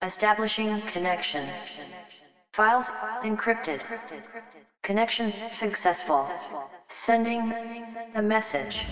[0.00, 1.44] Establishing connection.
[2.52, 2.88] Files
[3.22, 3.82] encrypted.
[4.82, 6.30] Connection successful.
[6.86, 7.52] Sending
[8.14, 8.86] a message.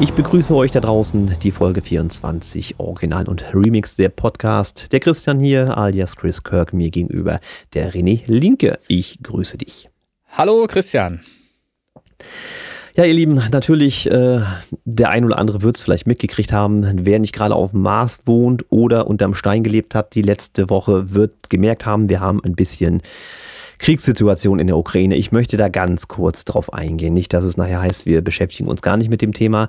[0.00, 4.92] Ich begrüße euch da draußen, die Folge 24, Original und Remix der Podcast.
[4.92, 7.40] Der Christian hier, alias Chris Kirk, mir gegenüber
[7.74, 8.78] der René Linke.
[8.86, 9.90] Ich grüße dich.
[10.30, 11.22] Hallo Christian.
[12.94, 14.40] Ja, ihr Lieben, natürlich, äh,
[14.84, 17.04] der ein oder andere wird es vielleicht mitgekriegt haben.
[17.04, 21.12] Wer nicht gerade auf dem Mars wohnt oder unterm Stein gelebt hat, die letzte Woche
[21.12, 23.02] wird gemerkt haben, wir haben ein bisschen
[23.78, 25.16] Kriegssituation in der Ukraine.
[25.16, 27.14] Ich möchte da ganz kurz drauf eingehen.
[27.14, 29.68] Nicht, dass es nachher heißt, wir beschäftigen uns gar nicht mit dem Thema.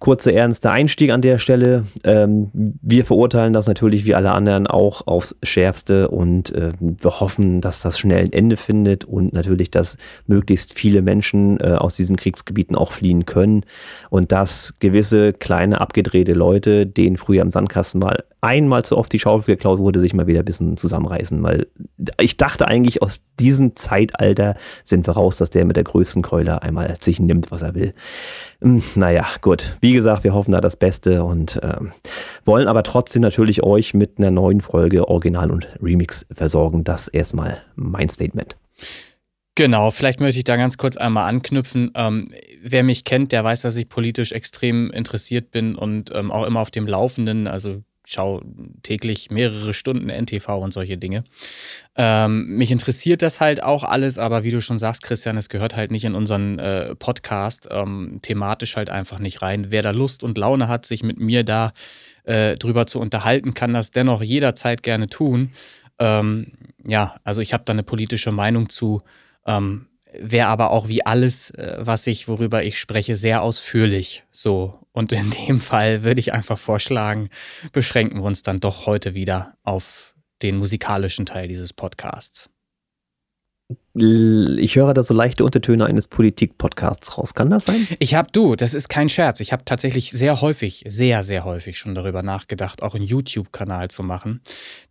[0.00, 1.84] Kurzer, ernster Einstieg an der Stelle.
[2.04, 7.60] Ähm, wir verurteilen das natürlich wie alle anderen auch aufs Schärfste und äh, wir hoffen,
[7.60, 12.16] dass das schnell ein Ende findet und natürlich, dass möglichst viele Menschen äh, aus diesen
[12.16, 13.64] Kriegsgebieten auch fliehen können
[14.08, 19.18] und dass gewisse kleine abgedrehte Leute, denen früher im Sandkasten mal einmal zu oft die
[19.18, 21.42] Schaufel geklaut wurde, sich mal wieder ein bisschen zusammenreißen.
[21.42, 21.66] Weil
[22.18, 26.62] ich dachte eigentlich, aus diesem Zeitalter sind wir raus, dass der mit der größten Keule
[26.62, 27.92] einmal sich nimmt, was er will.
[28.62, 29.76] Hm, naja, gut.
[29.80, 31.78] Wie gesagt, wir hoffen da das Beste und äh,
[32.44, 36.84] wollen aber trotzdem natürlich euch mit einer neuen Folge Original und Remix versorgen.
[36.84, 38.56] Das erstmal mein Statement.
[39.54, 41.90] Genau, vielleicht möchte ich da ganz kurz einmal anknüpfen.
[41.94, 42.28] Ähm,
[42.62, 46.60] wer mich kennt, der weiß, dass ich politisch extrem interessiert bin und ähm, auch immer
[46.60, 47.46] auf dem Laufenden.
[47.46, 48.42] Also schaue
[48.82, 51.24] täglich mehrere Stunden NTV und solche Dinge.
[51.96, 55.76] Ähm, mich interessiert das halt auch alles, aber wie du schon sagst, Christian, es gehört
[55.76, 59.66] halt nicht in unseren äh, Podcast ähm, thematisch halt einfach nicht rein.
[59.70, 61.72] Wer da Lust und Laune hat, sich mit mir da
[62.24, 65.50] äh, drüber zu unterhalten, kann das dennoch jederzeit gerne tun.
[65.98, 66.52] Ähm,
[66.86, 69.02] ja, also ich habe da eine politische Meinung zu.
[69.46, 69.86] Ähm,
[70.18, 74.24] wäre aber auch wie alles, äh, was ich, worüber ich spreche, sehr ausführlich.
[74.30, 74.79] So.
[74.92, 77.28] Und in dem Fall würde ich einfach vorschlagen,
[77.72, 82.50] beschränken wir uns dann doch heute wieder auf den musikalischen Teil dieses Podcasts.
[83.92, 87.34] Ich höre da so leichte Untertöne eines Politik-Podcasts raus.
[87.34, 87.88] Kann das sein?
[87.98, 89.40] Ich habe, du, das ist kein Scherz.
[89.40, 94.04] Ich habe tatsächlich sehr häufig, sehr, sehr häufig schon darüber nachgedacht, auch einen YouTube-Kanal zu
[94.04, 94.42] machen,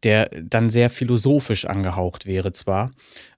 [0.03, 2.91] der dann sehr philosophisch angehaucht wäre zwar,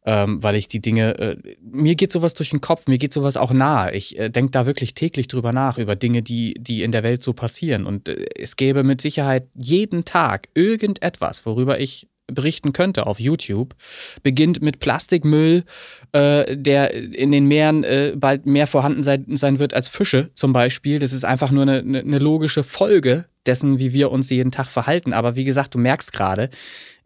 [0.04, 3.38] ähm, weil ich die Dinge, äh, mir geht sowas durch den Kopf, mir geht sowas
[3.38, 3.94] auch nahe.
[3.94, 7.22] Ich äh, denke da wirklich täglich drüber nach, über Dinge, die, die in der Welt
[7.22, 7.86] so passieren.
[7.86, 13.76] Und äh, es gäbe mit Sicherheit jeden Tag irgendetwas, worüber ich berichten könnte auf YouTube,
[14.24, 15.64] beginnt mit Plastikmüll,
[16.12, 20.54] äh, der in den Meeren äh, bald mehr vorhanden sein, sein, wird als Fische zum
[20.54, 21.00] Beispiel.
[21.00, 25.14] Das ist einfach nur eine, eine logische Folge dessen, wie wir uns jeden Tag verhalten.
[25.14, 26.50] Aber wie gesagt, du merkst gerade,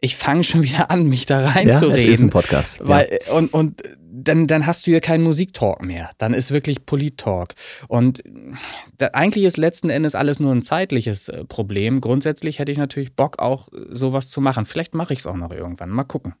[0.00, 1.96] ich fange schon wieder an, mich da reinzureden.
[1.96, 2.78] Ja, es ist ein Podcast.
[2.80, 3.32] Weil, ja.
[3.34, 3.82] und, und
[4.16, 6.10] dann, dann hast du hier keinen Musiktalk mehr.
[6.18, 7.54] Dann ist wirklich Polit-Talk.
[7.88, 8.22] Und
[8.96, 12.00] da, eigentlich ist letzten Endes alles nur ein zeitliches äh, Problem.
[12.00, 14.64] Grundsätzlich hätte ich natürlich Bock, auch äh, sowas zu machen.
[14.64, 15.90] Vielleicht mache ich es auch noch irgendwann.
[15.90, 16.34] Mal gucken.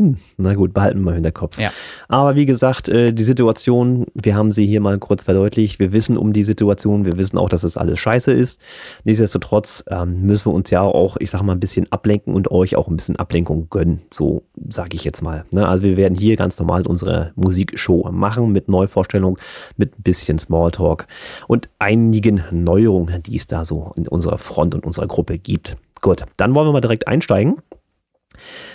[0.00, 1.58] Hm, na gut, behalten wir in der Kopf.
[1.58, 1.70] Ja.
[2.08, 5.78] Aber wie gesagt, äh, die Situation, wir haben sie hier mal kurz verdeutlicht.
[5.78, 8.62] Wir wissen um die Situation, wir wissen auch, dass es alles scheiße ist.
[9.04, 12.76] Nichtsdestotrotz ähm, müssen wir uns ja auch, ich sag mal, ein bisschen ablenken und euch
[12.76, 14.00] auch ein bisschen Ablenkung gönnen.
[14.10, 15.44] So sage ich jetzt mal.
[15.50, 15.68] Ne?
[15.68, 19.38] Also wir werden hier ganz normal unsere Musikshow machen mit Neuvorstellung,
[19.76, 21.08] mit ein bisschen Smalltalk
[21.46, 25.76] und einigen Neuerungen, die es da so in unserer Front und unserer Gruppe gibt.
[26.00, 27.56] Gut, dann wollen wir mal direkt einsteigen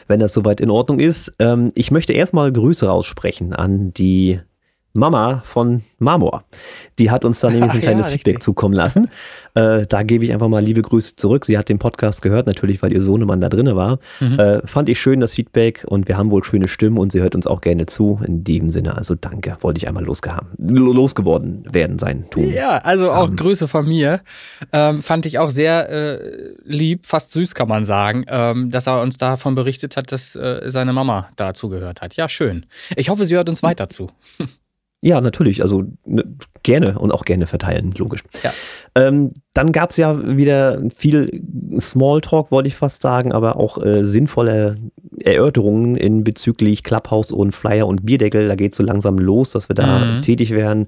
[0.08, 1.34] wenn das soweit in Ordnung ist.
[1.40, 4.40] Ähm, ich möchte erstmal Grüße aussprechen an die
[4.95, 6.44] Mama von Marmor.
[7.00, 9.09] Die hat uns da nämlich ein kleines ja, Feedback zukommen lassen.
[9.56, 11.45] Äh, da gebe ich einfach mal liebe Grüße zurück.
[11.45, 14.00] Sie hat den Podcast gehört, natürlich, weil ihr Sohnemann da drin war.
[14.19, 14.38] Mhm.
[14.38, 17.35] Äh, fand ich schön, das Feedback und wir haben wohl schöne Stimmen und sie hört
[17.35, 18.19] uns auch gerne zu.
[18.28, 22.25] In dem Sinne, also danke, wollte ich einmal losgeworden werden sein.
[22.29, 22.50] Tun.
[22.50, 23.38] Ja, also auch um.
[23.38, 24.19] Grüße von mir.
[24.74, 29.01] Ähm, fand ich auch sehr äh, lieb, fast süß kann man sagen, ähm, dass er
[29.01, 32.18] uns davon berichtet hat, dass äh, seine Mama da zugehört hat.
[32.18, 32.65] Ja, schön.
[32.98, 34.09] Ich hoffe, sie hört uns weiter zu.
[35.06, 35.62] Ja, natürlich.
[35.62, 36.24] Also ne,
[36.63, 38.24] gerne und auch gerne verteilen, logisch.
[38.42, 38.52] Ja.
[38.95, 41.42] Ähm, dann gab es ja wieder viel
[41.80, 44.75] Smalltalk, wollte ich fast sagen, aber auch äh, sinnvolle
[45.24, 48.47] Erörterungen in bezüglich Clubhouse und Flyer und Bierdeckel.
[48.47, 50.21] Da geht es so langsam los, dass wir da mhm.
[50.21, 50.88] tätig werden.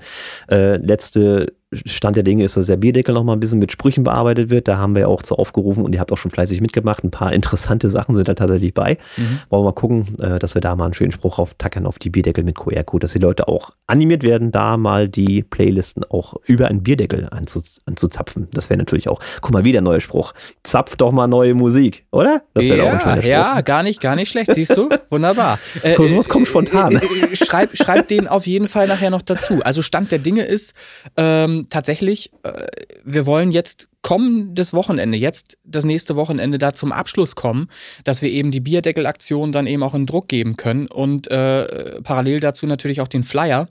[0.50, 1.54] Äh, letzte
[1.86, 4.69] Stand der Dinge ist, dass der Bierdeckel noch mal ein bisschen mit Sprüchen bearbeitet wird.
[4.69, 7.03] Da haben wir auch zu aufgerufen und ihr habt auch schon fleißig mitgemacht.
[7.03, 8.98] Ein paar interessante Sachen sind da tatsächlich bei.
[9.18, 9.39] Mhm.
[9.50, 12.10] Wollen wir mal gucken, äh, dass wir da mal einen schönen Spruch auftackern auf die
[12.10, 16.68] Bierdeckel mit QR-Code, dass die Leute auch animiert werden, da mal die Playlisten auch über
[16.68, 18.48] einen Bierdeckel anzuziehen zu zapfen.
[18.54, 20.34] Das wäre natürlich auch, guck mal, wieder neuer Spruch.
[20.64, 22.44] Zapf doch mal neue Musik, oder?
[22.54, 24.90] Das ja, auch ein ja, gar nicht, gar nicht schlecht, siehst du?
[25.10, 25.60] Wunderbar.
[25.84, 26.96] Äh, Guck, sowas kommt spontan.
[26.96, 29.62] Äh, äh, schreib, schreib den auf jeden Fall nachher noch dazu.
[29.64, 30.74] Also Stand der Dinge ist
[31.18, 32.68] ähm, tatsächlich, äh,
[33.04, 37.68] wir wollen jetzt kommendes Wochenende, jetzt das nächste Wochenende da zum Abschluss kommen,
[38.04, 42.40] dass wir eben die Bierdeckelaktion dann eben auch in Druck geben können und äh, parallel
[42.40, 43.68] dazu natürlich auch den Flyer.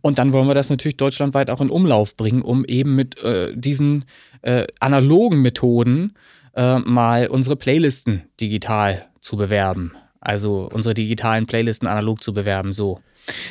[0.00, 3.52] Und dann wollen wir das natürlich deutschlandweit auch in Umlauf bringen, um eben mit äh,
[3.54, 4.06] diesen
[4.42, 6.14] äh, analogen Methoden
[6.54, 9.92] äh, mal unsere Playlisten digital zu bewerben.
[10.20, 13.00] Also unsere digitalen Playlisten analog zu bewerben, so.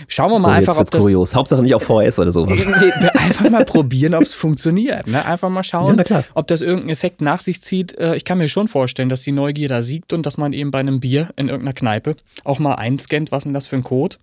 [0.08, 1.02] Schauen wir mal so, einfach, ob das.
[1.02, 1.36] Kurios.
[1.36, 2.60] Hauptsache nicht auf VHS oder sowas.
[3.14, 5.08] einfach mal probieren, ob es funktioniert.
[5.08, 5.26] Ne?
[5.26, 7.98] Einfach mal schauen, ja, ob das irgendeinen Effekt nach sich zieht.
[7.98, 10.72] Äh, ich kann mir schon vorstellen, dass die Neugier da siegt und dass man eben
[10.72, 14.18] bei einem Bier in irgendeiner Kneipe auch mal einscannt, was denn das für ein Code?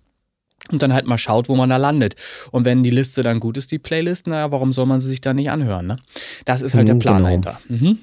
[0.71, 2.15] Und dann halt mal schaut, wo man da landet.
[2.51, 5.19] Und wenn die Liste dann gut ist, die Playlist, naja, warum soll man sie sich
[5.19, 5.87] da nicht anhören?
[5.87, 5.97] Ne?
[6.45, 7.25] Das ist halt mhm, der Plan genau.
[7.25, 7.59] dahinter.
[7.67, 7.99] Mhm.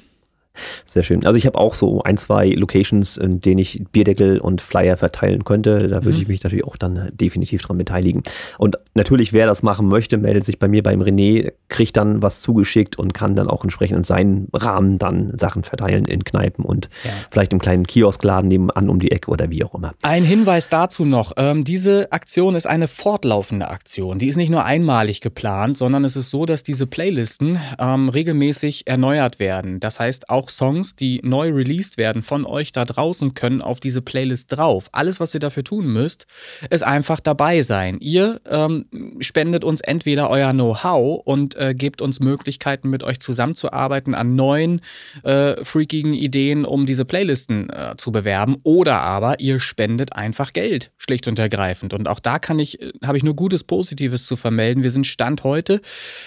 [0.87, 1.25] Sehr schön.
[1.25, 5.45] Also ich habe auch so ein, zwei Locations, in denen ich Bierdeckel und Flyer verteilen
[5.45, 5.89] könnte.
[5.89, 6.23] Da würde mhm.
[6.23, 8.23] ich mich natürlich auch dann definitiv dran beteiligen.
[8.59, 12.41] Und natürlich, wer das machen möchte, meldet sich bei mir beim René, kriegt dann was
[12.41, 16.91] zugeschickt und kann dann auch entsprechend in seinen Rahmen dann Sachen verteilen in Kneipen und
[17.05, 17.11] ja.
[17.31, 19.95] vielleicht im kleinen Kioskladen nebenan um die Ecke oder wie auch immer.
[20.03, 21.33] Ein Hinweis dazu noch.
[21.37, 24.19] Ähm, diese Aktion ist eine fortlaufende Aktion.
[24.19, 28.87] Die ist nicht nur einmalig geplant, sondern es ist so, dass diese Playlisten ähm, regelmäßig
[28.87, 29.81] erneuert werden.
[29.81, 34.01] Das heißt, auch Songs, die neu released werden von euch da draußen, können auf diese
[34.01, 34.89] Playlist drauf.
[34.93, 36.27] Alles, was ihr dafür tun müsst,
[36.71, 37.99] ist einfach dabei sein.
[38.01, 38.87] Ihr ähm,
[39.21, 44.81] spendet uns entweder euer Know-how und äh, gebt uns Möglichkeiten, mit euch zusammenzuarbeiten an neuen,
[45.25, 50.93] äh, freakigen Ideen, um diese Playlisten äh, zu bewerben, oder aber ihr spendet einfach Geld,
[50.97, 51.93] schlicht und ergreifend.
[51.93, 54.83] Und auch da kann ich, äh, habe ich nur Gutes, Positives zu vermelden.
[54.83, 55.81] Wir sind Stand heute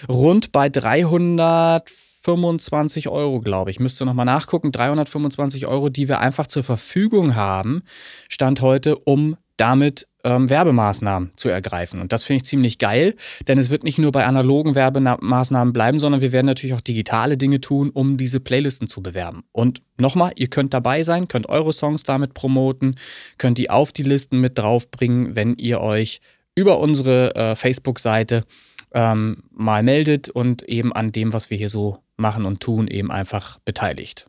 [0.09, 1.89] rund bei 300
[2.23, 3.79] 325 Euro, glaube ich.
[3.79, 4.71] Müsste nochmal nachgucken.
[4.71, 7.83] 325 Euro, die wir einfach zur Verfügung haben,
[8.29, 12.01] Stand heute, um damit ähm, Werbemaßnahmen zu ergreifen.
[12.01, 13.15] Und das finde ich ziemlich geil,
[13.47, 17.37] denn es wird nicht nur bei analogen Werbemaßnahmen bleiben, sondern wir werden natürlich auch digitale
[17.37, 19.43] Dinge tun, um diese Playlisten zu bewerben.
[19.51, 22.95] Und nochmal, ihr könnt dabei sein, könnt eure Songs damit promoten,
[23.37, 26.21] könnt die auf die Listen mit draufbringen, wenn ihr euch
[26.55, 28.45] über unsere äh, Facebook-Seite
[28.93, 33.11] ähm, mal meldet und eben an dem, was wir hier so machen und tun, eben
[33.11, 34.27] einfach beteiligt.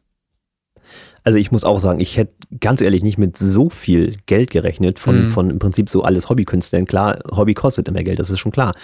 [1.22, 4.98] Also ich muss auch sagen, ich hätte ganz ehrlich nicht mit so viel Geld gerechnet
[4.98, 5.31] von, mhm.
[5.31, 6.84] von im Prinzip so alles Hobbykünstlern.
[6.84, 8.75] Klar, Hobby kostet immer Geld, das ist schon klar.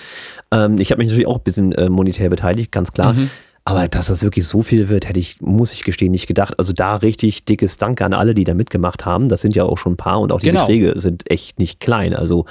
[0.51, 3.13] Ähm, ich habe mich natürlich auch ein bisschen äh, monetär beteiligt, ganz klar.
[3.13, 3.31] Mhm.
[3.65, 6.59] Aber dass das wirklich so viel wird, hätte ich, muss ich gestehen, nicht gedacht.
[6.59, 9.29] Also da richtig dickes Dank an alle, die da mitgemacht haben.
[9.29, 10.67] Das sind ja auch schon ein paar und auch die genau.
[10.67, 12.15] Beträge sind echt nicht klein.
[12.15, 12.47] Also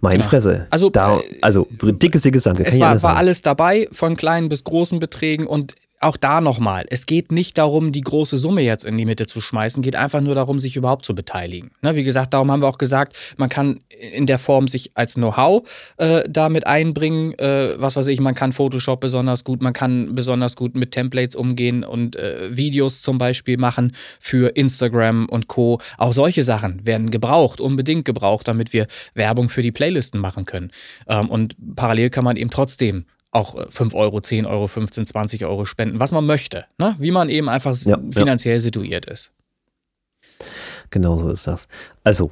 [0.00, 0.28] meine genau.
[0.28, 0.66] Fresse.
[0.70, 2.60] Also, da, äh, also dickes, dickes Dank.
[2.60, 7.06] Es war, war alles dabei, von kleinen bis großen Beträgen und auch da nochmal, es
[7.06, 10.34] geht nicht darum, die große Summe jetzt in die Mitte zu schmeißen, geht einfach nur
[10.34, 11.70] darum, sich überhaupt zu beteiligen.
[11.82, 15.14] Ne, wie gesagt, darum haben wir auch gesagt, man kann in der Form sich als
[15.14, 15.62] Know-how
[15.98, 17.38] äh, damit einbringen.
[17.38, 21.36] Äh, was weiß ich, man kann Photoshop besonders gut, man kann besonders gut mit Templates
[21.36, 25.78] umgehen und äh, Videos zum Beispiel machen für Instagram und Co.
[25.98, 30.70] Auch solche Sachen werden gebraucht, unbedingt gebraucht, damit wir Werbung für die Playlisten machen können.
[31.06, 35.44] Ähm, und parallel kann man eben trotzdem auch 5 äh, Euro, 10 Euro, 15, 20
[35.44, 36.94] Euro spenden, was man möchte, ne?
[36.98, 38.60] wie man eben einfach ja, finanziell ja.
[38.60, 39.32] situiert ist.
[40.90, 41.66] Genau so ist das.
[42.04, 42.30] Also,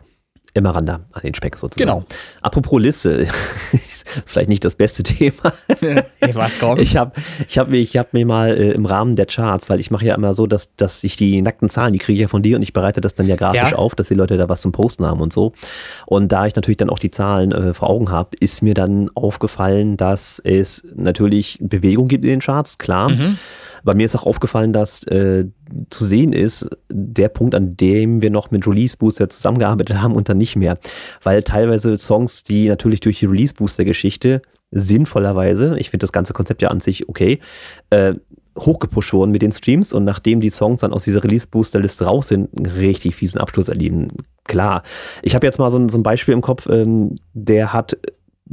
[0.53, 1.89] immer ran da an den Speck sozusagen.
[1.89, 2.05] Genau.
[2.43, 3.29] Apropos Liste,
[4.27, 5.53] vielleicht nicht das beste Thema.
[5.81, 6.81] Hey, was kommt?
[6.81, 7.13] Ich habe
[7.49, 10.15] ich hab mir, hab mir mal äh, im Rahmen der Charts, weil ich mache ja
[10.15, 12.63] immer so, dass, dass ich die nackten Zahlen, die kriege ich ja von dir und
[12.63, 13.77] ich bereite das dann ja grafisch ja.
[13.77, 15.53] auf, dass die Leute da was zum Posten haben und so.
[16.07, 19.11] Und da ich natürlich dann auch die Zahlen äh, vor Augen habe, ist mir dann
[19.15, 23.11] aufgefallen, dass es natürlich Bewegung gibt in den Charts, klar.
[23.11, 23.39] Mhm.
[23.85, 25.47] Bei mir ist auch aufgefallen, dass äh,
[25.91, 30.29] zu sehen ist, der Punkt, an dem wir noch mit Release Booster zusammengearbeitet haben und
[30.29, 30.79] dann nicht mehr.
[31.23, 36.33] Weil teilweise Songs, die natürlich durch die Release Booster Geschichte sinnvollerweise, ich finde das ganze
[36.33, 37.41] Konzept ja an sich okay,
[37.91, 38.15] äh,
[38.59, 42.51] hochgepusht wurden mit den Streams und nachdem die Songs dann aus dieser Release-Booster-Liste raus sind,
[42.57, 44.09] einen richtig fiesen Absturz erleben.
[44.45, 44.83] Klar.
[45.23, 47.97] Ich habe jetzt mal so ein, so ein Beispiel im Kopf, ähm, der hat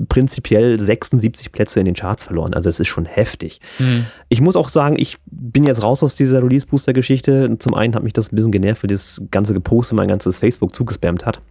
[0.09, 2.53] prinzipiell 76 Plätze in den Charts verloren.
[2.53, 3.59] Also das ist schon heftig.
[3.79, 4.05] Mhm.
[4.29, 7.57] Ich muss auch sagen, ich bin jetzt raus aus dieser Release-Booster-Geschichte.
[7.59, 10.75] Zum einen hat mich das ein bisschen genervt, weil das ganze Geposte mein ganzes Facebook
[10.75, 11.41] zugespammt hat.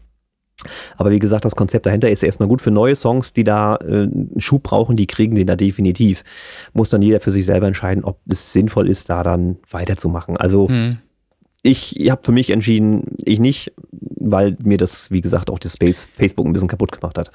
[0.96, 3.84] Aber wie gesagt, das Konzept dahinter ist erstmal gut für neue Songs, die da äh,
[3.84, 6.24] einen Schub brauchen, die kriegen den da definitiv.
[6.72, 10.36] Muss dann jeder für sich selber entscheiden, ob es sinnvoll ist, da dann weiterzumachen.
[10.36, 10.98] Also mhm
[11.66, 16.06] ich habe für mich entschieden, ich nicht, weil mir das, wie gesagt, auch das Space
[16.16, 17.30] Facebook ein bisschen kaputt gemacht hat,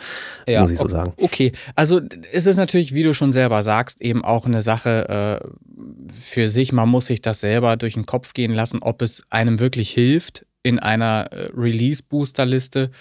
[0.47, 1.13] ja, muss ich so sagen.
[1.17, 1.99] Okay, also
[2.31, 5.47] es ist natürlich, wie du schon selber sagst, eben auch eine Sache, äh,
[6.13, 9.59] für sich, man muss sich das selber durch den Kopf gehen lassen, ob es einem
[9.59, 12.91] wirklich hilft, in einer äh, Release-Booster-Liste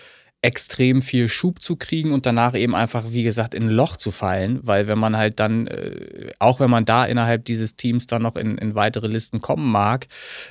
[0.42, 4.10] extrem viel Schub zu kriegen und danach eben einfach, wie gesagt, in ein Loch zu
[4.10, 8.22] fallen, weil wenn man halt dann, äh, auch wenn man da innerhalb dieses Teams dann
[8.22, 10.06] noch in, in weitere Listen kommen mag,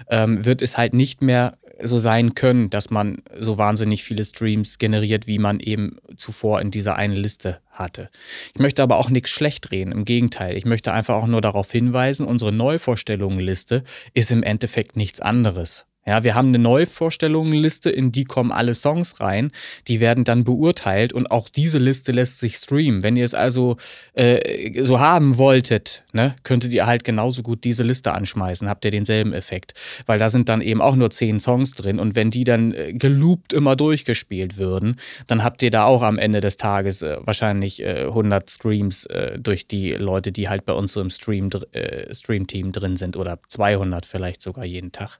[0.10, 4.77] ähm, wird es halt nicht mehr so sein können, dass man so wahnsinnig viele Streams
[4.77, 8.10] generiert, wie man eben zuvor in dieser einen Liste hatte.
[8.53, 10.58] Ich möchte aber auch nichts schlecht reden, im Gegenteil.
[10.58, 16.23] Ich möchte einfach auch nur darauf hinweisen, unsere Neuvorstellungenliste ist im Endeffekt nichts anderes ja,
[16.23, 19.51] wir haben eine Neuvorstellungenliste, in die kommen alle Songs rein.
[19.87, 23.03] Die werden dann beurteilt und auch diese Liste lässt sich streamen.
[23.03, 23.77] Wenn ihr es also
[24.13, 28.91] äh, so haben wolltet, ne, könntet ihr halt genauso gut diese Liste anschmeißen, habt ihr
[28.91, 29.75] denselben Effekt.
[30.07, 32.91] Weil da sind dann eben auch nur zehn Songs drin und wenn die dann äh,
[32.91, 34.95] geloopt immer durchgespielt würden,
[35.27, 39.37] dann habt ihr da auch am Ende des Tages äh, wahrscheinlich äh, 100 Streams äh,
[39.37, 43.37] durch die Leute, die halt bei uns so im Stream, äh, Stream-Team drin sind oder
[43.47, 45.19] 200 vielleicht sogar jeden Tag.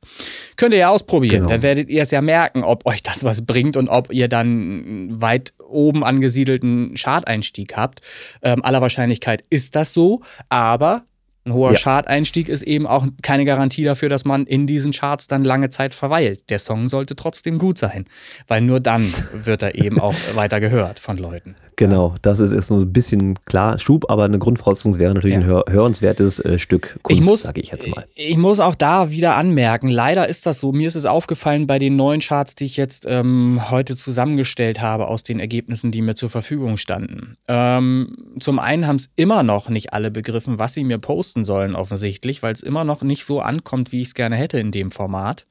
[0.55, 1.41] Könnt ihr ja ausprobieren.
[1.41, 1.50] Genau.
[1.50, 5.09] Dann werdet ihr es ja merken, ob euch das was bringt und ob ihr dann
[5.09, 8.01] weit oben angesiedelten Charteinstieg habt.
[8.41, 11.03] Ähm, aller Wahrscheinlichkeit ist das so, aber
[11.45, 11.79] ein hoher ja.
[11.79, 15.95] Chart-Einstieg ist eben auch keine Garantie dafür, dass man in diesen Charts dann lange Zeit
[15.95, 16.50] verweilt.
[16.50, 18.05] Der Song sollte trotzdem gut sein,
[18.48, 21.55] weil nur dann wird er eben auch weiter gehört von Leuten.
[21.79, 25.39] Genau, das ist jetzt nur ein bisschen klar Schub, aber eine Grundvoraussetzung wäre natürlich ja.
[25.39, 28.05] ein hör hörenswertes äh, Stück Kunst, sage ich jetzt mal.
[28.15, 30.74] Ich muss auch da wieder anmerken, leider ist das so.
[30.74, 35.07] Mir ist es aufgefallen bei den neuen Charts, die ich jetzt ähm, heute zusammengestellt habe
[35.07, 37.38] aus den Ergebnissen, die mir zur Verfügung standen.
[37.48, 41.75] Ähm, zum einen haben es immer noch nicht alle begriffen, was sie mir posten sollen,
[41.75, 44.91] offensichtlich, weil es immer noch nicht so ankommt, wie ich es gerne hätte in dem
[44.91, 45.45] Format.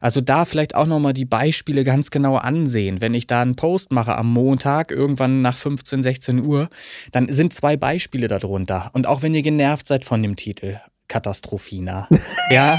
[0.00, 3.00] Also da vielleicht auch nochmal die Beispiele ganz genau ansehen.
[3.00, 6.68] Wenn ich da einen Post mache am Montag, irgendwann nach 15, 16 Uhr,
[7.12, 8.90] dann sind zwei Beispiele darunter.
[8.94, 12.08] Und auch wenn ihr genervt seid von dem Titel, Katastrophina,
[12.50, 12.78] ja,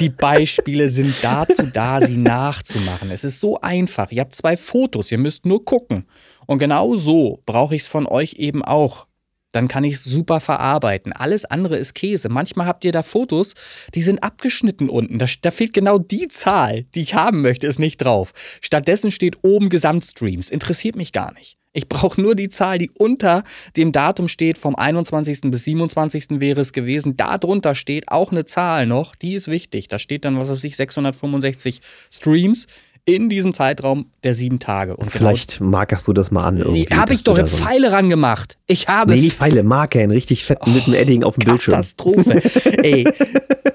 [0.00, 3.10] die Beispiele sind dazu da, sie nachzumachen.
[3.10, 4.10] Es ist so einfach.
[4.12, 6.06] Ihr habt zwei Fotos, ihr müsst nur gucken.
[6.46, 9.06] Und genau so brauche ich es von euch eben auch
[9.52, 11.12] dann kann ich es super verarbeiten.
[11.12, 12.28] Alles andere ist Käse.
[12.28, 13.54] Manchmal habt ihr da Fotos,
[13.94, 15.18] die sind abgeschnitten unten.
[15.18, 18.32] Da, da, fehlt genau die Zahl, die ich haben möchte, ist nicht drauf.
[18.60, 20.50] Stattdessen steht oben Gesamtstreams.
[20.50, 21.59] Interessiert mich gar nicht.
[21.72, 23.44] Ich brauche nur die Zahl, die unter
[23.76, 25.42] dem Datum steht, vom 21.
[25.52, 26.40] bis 27.
[26.40, 27.16] wäre es gewesen.
[27.16, 29.86] Darunter steht auch eine Zahl noch, die ist wichtig.
[29.86, 31.80] Da steht dann, was weiß ich, 665
[32.12, 32.66] Streams
[33.04, 34.96] in diesem Zeitraum der sieben Tage.
[34.96, 36.56] Und genau Vielleicht genau, markerst du das mal an.
[36.56, 38.56] Nee, habe ich doch Pfeile ran gemacht.
[38.66, 39.14] Ich habe.
[39.14, 41.72] Nee, nicht Pfeile, Marker, richtig fetten oh, mit einem Edding auf dem Bildschirm.
[41.72, 42.40] Katastrophe.
[42.82, 43.06] Ey.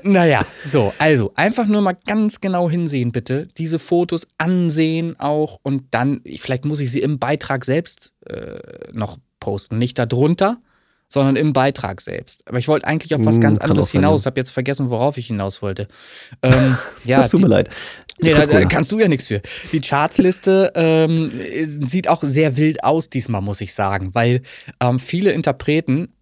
[0.04, 3.48] Naja, so, also einfach nur mal ganz genau hinsehen, bitte.
[3.58, 8.60] Diese Fotos ansehen auch und dann, vielleicht muss ich sie im Beitrag selbst äh,
[8.94, 9.78] noch posten.
[9.78, 10.58] Nicht darunter,
[11.08, 12.48] sondern im Beitrag selbst.
[12.48, 14.22] Aber ich wollte eigentlich auf was hm, ganz anderes hinaus.
[14.22, 15.88] Ich habe jetzt vergessen, worauf ich hinaus wollte.
[16.42, 17.70] Ähm, ja, das tut mir leid.
[18.20, 19.42] Nee, da, da, kannst du ja nichts für.
[19.74, 21.32] Die Chartsliste ähm,
[21.66, 24.42] sieht auch sehr wild aus diesmal, muss ich sagen, weil
[24.82, 26.15] ähm, viele Interpreten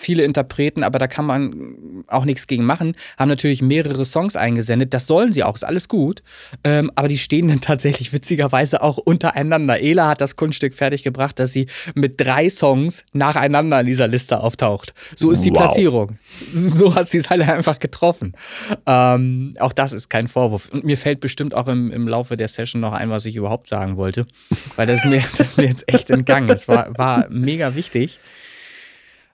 [0.00, 4.94] viele Interpreten, aber da kann man auch nichts gegen machen, haben natürlich mehrere Songs eingesendet.
[4.94, 6.22] Das sollen sie auch, ist alles gut.
[6.64, 9.80] Ähm, aber die stehen dann tatsächlich witzigerweise auch untereinander.
[9.80, 14.94] Ela hat das Kunststück fertiggebracht, dass sie mit drei Songs nacheinander in dieser Liste auftaucht.
[15.14, 15.58] So ist die wow.
[15.58, 16.18] Platzierung.
[16.52, 18.32] So hat sie es halt einfach getroffen.
[18.86, 20.70] Ähm, auch das ist kein Vorwurf.
[20.70, 23.66] Und mir fällt bestimmt auch im, im Laufe der Session noch ein, was ich überhaupt
[23.66, 24.26] sagen wollte.
[24.76, 26.48] Weil das ist mir, das mir jetzt echt entgangen.
[26.48, 28.18] Es war, war mega wichtig.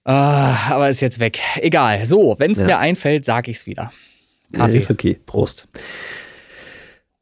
[0.07, 1.41] Ah, aber ist jetzt weg.
[1.57, 2.07] Egal.
[2.07, 2.67] So, wenn es ja.
[2.67, 3.93] mir einfällt, sage ich es wieder.
[4.53, 4.79] Kaffee.
[4.79, 5.19] Ist okay.
[5.27, 5.67] Prost.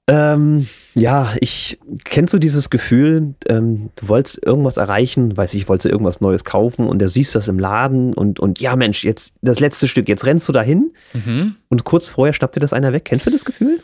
[0.06, 5.90] Ähm, ja, ich kennst du dieses Gefühl, ähm, du wolltest irgendwas erreichen, weiß ich, wolltest
[5.90, 9.34] irgendwas Neues kaufen und da siehst du das im Laden und, und ja, Mensch, jetzt
[9.40, 11.54] das letzte Stück, jetzt rennst du dahin mhm.
[11.70, 13.06] und kurz vorher schnappt dir das einer weg.
[13.06, 13.80] Kennst du das Gefühl?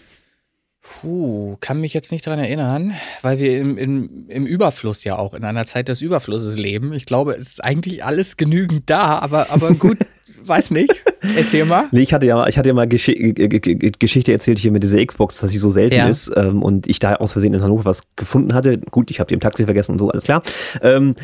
[0.90, 2.92] Puh, kann mich jetzt nicht daran erinnern,
[3.23, 6.92] weil wir im, im, im Überfluss ja auch in einer Zeit des Überflusses leben.
[6.92, 9.99] Ich glaube, es ist eigentlich alles genügend da, aber, aber gut,
[10.44, 11.02] weiß nicht.
[11.37, 11.85] Erzähl mal.
[11.92, 15.38] Nee, ich hatte ja, ich hatte ja mal Gesch Geschichte erzählt hier mit dieser Xbox,
[15.38, 16.09] dass sie so selten ja.
[16.09, 18.78] ist ähm, und ich da aus Versehen in Hannover was gefunden hatte.
[18.78, 20.42] Gut, ich habe die im Taxi vergessen und so, alles klar.
[20.82, 21.14] Ähm,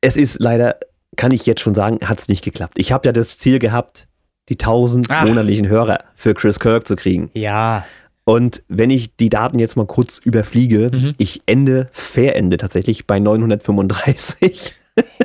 [0.00, 0.78] es ist leider,
[1.16, 2.74] kann ich jetzt schon sagen, hat es nicht geklappt.
[2.78, 4.08] Ich habe ja das Ziel gehabt,
[4.48, 5.28] die 1000 Ach.
[5.28, 7.30] monatlichen Hörer für Chris Kirk zu kriegen.
[7.34, 7.84] Ja.
[8.24, 11.14] Und wenn ich die Daten jetzt mal kurz überfliege, mhm.
[11.18, 14.74] ich ende, verende tatsächlich bei 935.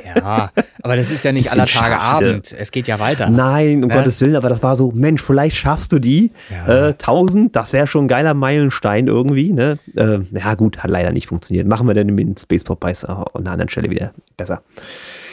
[0.04, 0.50] Ja,
[0.82, 2.00] aber das ist ja nicht aller Tage schade.
[2.00, 2.54] Abend.
[2.58, 3.30] Es geht ja weiter.
[3.30, 3.94] Nein, um ne?
[3.94, 6.32] Gottes Willen, aber das war so, Mensch, vielleicht schaffst du die.
[6.50, 6.88] Ja.
[6.88, 9.52] Äh, 1000, das wäre schon ein geiler Meilenstein irgendwie.
[9.52, 9.78] Ne?
[9.94, 11.66] Äh, ja, gut, hat leider nicht funktioniert.
[11.66, 14.62] Machen wir dann mit den Space Popeyes an einer anderen Stelle wieder besser.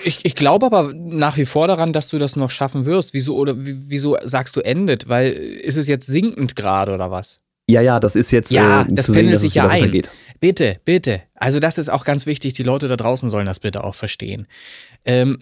[0.03, 3.13] Ich, ich glaube aber nach wie vor daran, dass du das noch schaffen wirst.
[3.13, 5.09] Wieso oder wieso sagst du endet?
[5.09, 7.41] Weil ist es jetzt sinkend gerade oder was?
[7.69, 8.50] Ja, ja, das ist jetzt.
[8.50, 10.01] Ja, äh, das pendelt sich ja ein.
[10.39, 11.21] Bitte, bitte.
[11.36, 12.53] Also das ist auch ganz wichtig.
[12.53, 14.47] Die Leute da draußen sollen das bitte auch verstehen.
[15.03, 15.39] Ähm,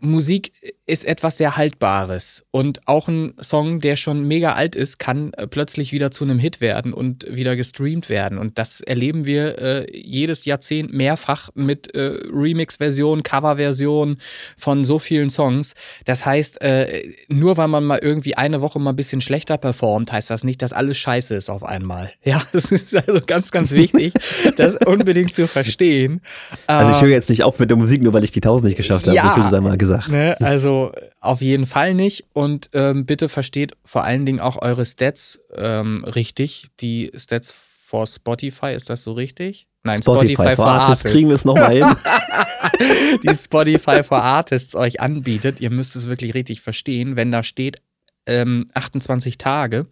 [0.00, 0.52] Musik
[0.86, 2.44] ist etwas sehr Haltbares.
[2.50, 6.38] Und auch ein Song, der schon mega alt ist, kann äh, plötzlich wieder zu einem
[6.38, 8.38] Hit werden und wieder gestreamt werden.
[8.38, 14.18] Und das erleben wir äh, jedes Jahrzehnt mehrfach mit äh, Remix-Versionen, Cover-Versionen
[14.56, 15.74] von so vielen Songs.
[16.04, 20.12] Das heißt, äh, nur weil man mal irgendwie eine Woche mal ein bisschen schlechter performt,
[20.12, 22.10] heißt das nicht, dass alles scheiße ist auf einmal.
[22.26, 24.14] Ja, das ist also ganz, ganz wichtig,
[24.56, 26.22] das unbedingt zu verstehen.
[26.66, 28.76] Also ich höre jetzt nicht auf mit der Musik, nur weil ich die 1000 nicht
[28.76, 29.14] geschafft habe.
[29.14, 29.34] Ja,
[29.74, 30.08] mal gesagt.
[30.08, 32.24] Ne, also auf jeden Fall nicht.
[32.32, 36.66] Und ähm, bitte versteht vor allen Dingen auch eure Stats ähm, richtig.
[36.80, 39.66] Die Stats for Spotify, ist das so richtig?
[39.82, 41.04] Nein, Spotify, Spotify for Artists.
[41.04, 41.84] Kriegen wir es nochmal hin.
[43.22, 45.60] die Spotify for Artists euch anbietet.
[45.60, 47.16] Ihr müsst es wirklich richtig verstehen.
[47.16, 47.82] Wenn da steht,
[48.26, 49.86] ähm, 28 Tage,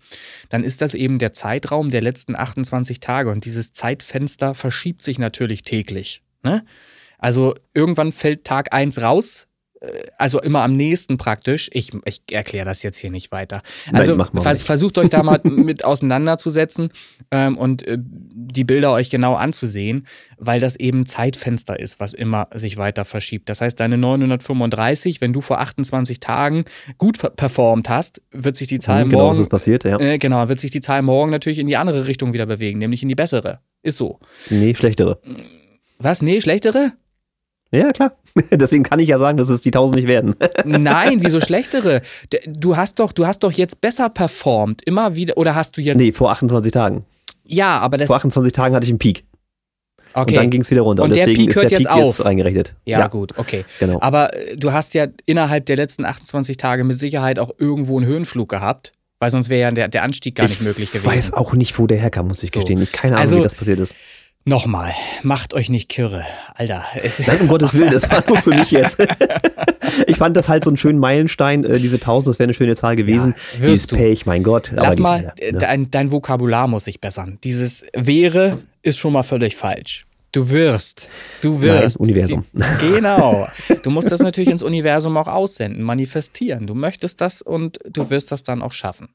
[0.48, 3.30] dann ist das eben der Zeitraum der letzten 28 Tage.
[3.30, 6.22] Und dieses Zeitfenster verschiebt sich natürlich täglich.
[6.42, 6.64] Ne?
[7.18, 9.46] Also irgendwann fällt Tag 1 raus,
[10.18, 11.68] also immer am nächsten praktisch.
[11.72, 13.62] Ich, ich erkläre das jetzt hier nicht weiter.
[13.92, 16.90] Also Nein, vers versucht euch da mal mit auseinanderzusetzen
[17.30, 20.06] ähm, und äh, die Bilder euch genau anzusehen,
[20.38, 23.48] weil das eben Zeitfenster ist, was immer sich weiter verschiebt.
[23.48, 26.64] Das heißt, deine 935, wenn du vor 28 Tagen
[26.98, 29.38] gut performt hast, wird sich die Zahl genau, morgen.
[29.38, 29.98] Genau, passiert, ja.
[29.98, 33.02] Äh, genau, wird sich die Zahl morgen natürlich in die andere Richtung wieder bewegen, nämlich
[33.02, 33.60] in die bessere.
[33.82, 34.20] Ist so.
[34.48, 35.20] Nee, schlechtere.
[35.98, 36.22] Was?
[36.22, 36.92] Nee, schlechtere?
[37.72, 38.12] Ja, klar.
[38.50, 40.34] Deswegen kann ich ja sagen, dass es die 1000 nicht werden.
[40.64, 42.02] Nein, wieso schlechtere?
[42.46, 45.36] Du hast doch, du hast doch jetzt besser performt, immer wieder.
[45.36, 45.98] Oder hast du jetzt.
[45.98, 47.04] Nee, vor 28 Tagen.
[47.44, 48.06] Ja, aber das.
[48.08, 49.24] Vor 28 Tagen hatte ich einen Peak.
[50.14, 50.34] Okay.
[50.34, 51.02] Und dann ging es wieder runter.
[51.02, 52.18] Und, und der Peak hört der jetzt Peak auf.
[52.18, 52.74] Jetzt reingerechnet.
[52.84, 53.64] Ja, ja, gut, okay.
[53.80, 53.98] Genau.
[54.00, 58.06] Aber äh, du hast ja innerhalb der letzten 28 Tage mit Sicherheit auch irgendwo einen
[58.06, 58.92] Höhenflug gehabt.
[59.22, 61.08] Weil sonst wäre ja der, der Anstieg gar ich nicht möglich gewesen.
[61.08, 62.58] Ich weiß auch nicht, wo der herkam, muss ich so.
[62.58, 62.82] gestehen.
[62.82, 63.94] Ich keine Ahnung, also, wie das passiert ist.
[64.44, 66.24] Nochmal, macht euch nicht kirre.
[66.54, 66.84] Alter.
[67.26, 68.98] Nein, um Gottes Willen, das war nur für mich jetzt.
[70.06, 72.74] ich fand das halt so einen schönen Meilenstein, äh, diese 1000, das wäre eine schöne
[72.74, 73.34] Zahl gewesen.
[73.60, 74.72] Ja, Dieses Pech, mein Gott.
[74.74, 75.58] Lass mal, keiner, ne?
[75.58, 77.38] dein, dein Vokabular muss sich bessern.
[77.44, 80.06] Dieses wäre ist schon mal völlig falsch.
[80.32, 81.10] Du wirst.
[81.42, 82.00] Du wirst.
[82.00, 82.46] Nein, Universum.
[82.80, 83.46] Genau.
[83.82, 86.66] Du musst das natürlich ins Universum auch aussenden, manifestieren.
[86.66, 89.10] Du möchtest das und du wirst das dann auch schaffen.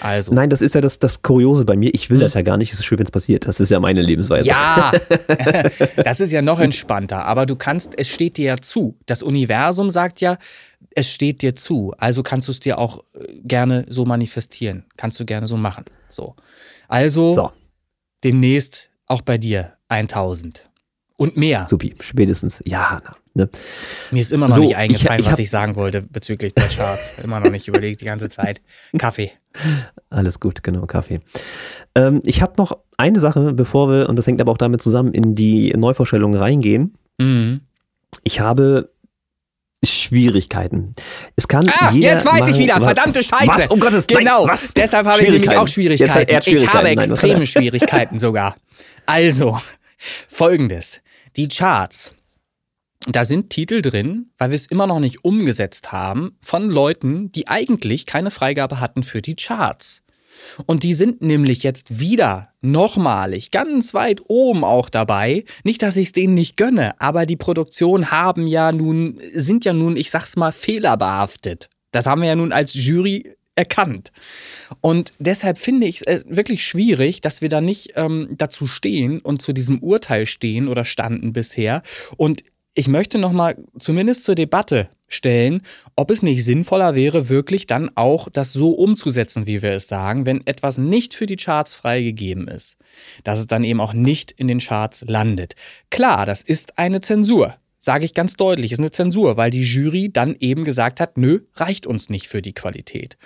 [0.00, 0.34] Also.
[0.34, 1.94] Nein, das ist ja das, das Kuriose bei mir.
[1.94, 2.22] Ich will hm.
[2.22, 2.72] das ja gar nicht.
[2.72, 3.46] Es ist schön, wenn es passiert.
[3.46, 4.46] Das ist ja meine Lebensweise.
[4.46, 4.92] Ja,
[5.96, 7.24] das ist ja noch entspannter.
[7.24, 8.98] Aber du kannst, es steht dir ja zu.
[9.06, 10.36] Das Universum sagt ja,
[10.90, 11.94] es steht dir zu.
[11.96, 14.84] Also kannst du es dir auch äh, gerne so manifestieren.
[14.96, 15.84] Kannst du gerne so machen.
[16.08, 16.36] So.
[16.88, 17.52] Also so.
[18.22, 20.68] demnächst auch bei dir 1000.
[21.16, 21.66] Und mehr.
[21.68, 22.62] Supi, spätestens.
[22.64, 22.98] Ja,
[23.34, 23.48] ne?
[24.10, 26.68] Mir ist immer noch so, nicht eingefallen, ich, ich was ich sagen wollte bezüglich der
[26.68, 27.18] Charts.
[27.24, 28.60] immer noch nicht überlegt die ganze Zeit.
[28.98, 29.32] Kaffee.
[30.10, 31.20] Alles gut, genau, Kaffee.
[31.94, 35.12] Ähm, ich habe noch eine Sache, bevor wir, und das hängt aber auch damit zusammen,
[35.12, 36.94] in die Neuvorstellung reingehen.
[37.18, 37.60] Mhm.
[38.24, 38.90] Ich habe
[39.84, 40.94] Schwierigkeiten.
[41.36, 43.46] Es kann ah, jeder jetzt weiß ich wieder, was, verdammte Scheiße.
[43.46, 43.66] Was?
[43.68, 44.20] Um Gottes Willen.
[44.20, 44.74] Genau, was?
[44.74, 46.42] deshalb habe ich nämlich auch Schwierigkeiten.
[46.42, 46.62] Schwierigkeiten.
[46.62, 48.56] Ich habe extreme Nein, Schwierigkeiten sogar.
[49.06, 49.58] Also,
[50.28, 51.00] folgendes.
[51.36, 52.14] Die Charts.
[53.06, 57.48] Da sind Titel drin, weil wir es immer noch nicht umgesetzt haben, von Leuten, die
[57.48, 60.02] eigentlich keine Freigabe hatten für die Charts.
[60.66, 65.44] Und die sind nämlich jetzt wieder nochmalig ganz weit oben auch dabei.
[65.64, 69.72] Nicht, dass ich es denen nicht gönne, aber die Produktionen haben ja nun, sind ja
[69.72, 71.68] nun, ich sag's mal, fehlerbehaftet.
[71.92, 74.12] Das haben wir ja nun als Jury erkannt.
[74.80, 79.20] Und deshalb finde ich es äh, wirklich schwierig, dass wir da nicht ähm, dazu stehen
[79.20, 81.82] und zu diesem Urteil stehen oder standen bisher.
[82.16, 85.62] Und ich möchte nochmal zumindest zur Debatte stellen,
[85.96, 90.24] ob es nicht sinnvoller wäre, wirklich dann auch das so umzusetzen, wie wir es sagen,
[90.24, 92.76] wenn etwas nicht für die Charts freigegeben ist,
[93.24, 95.54] dass es dann eben auch nicht in den Charts landet.
[95.90, 100.10] Klar, das ist eine Zensur sage ich ganz deutlich, ist eine Zensur, weil die Jury
[100.12, 103.16] dann eben gesagt hat, nö, reicht uns nicht für die Qualität.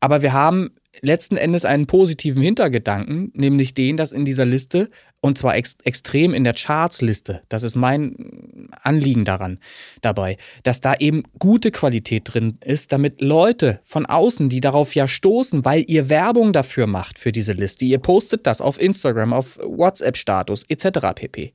[0.00, 5.38] Aber wir haben letzten Endes einen positiven Hintergedanken, nämlich den, dass in dieser Liste, und
[5.38, 9.58] zwar ex extrem in der Charts-Liste, das ist mein Anliegen daran
[10.00, 15.08] dabei, dass da eben gute Qualität drin ist, damit Leute von außen, die darauf ja
[15.08, 19.58] stoßen, weil ihr Werbung dafür macht für diese Liste, ihr postet das auf Instagram, auf
[19.62, 21.14] WhatsApp-Status etc.
[21.14, 21.52] pp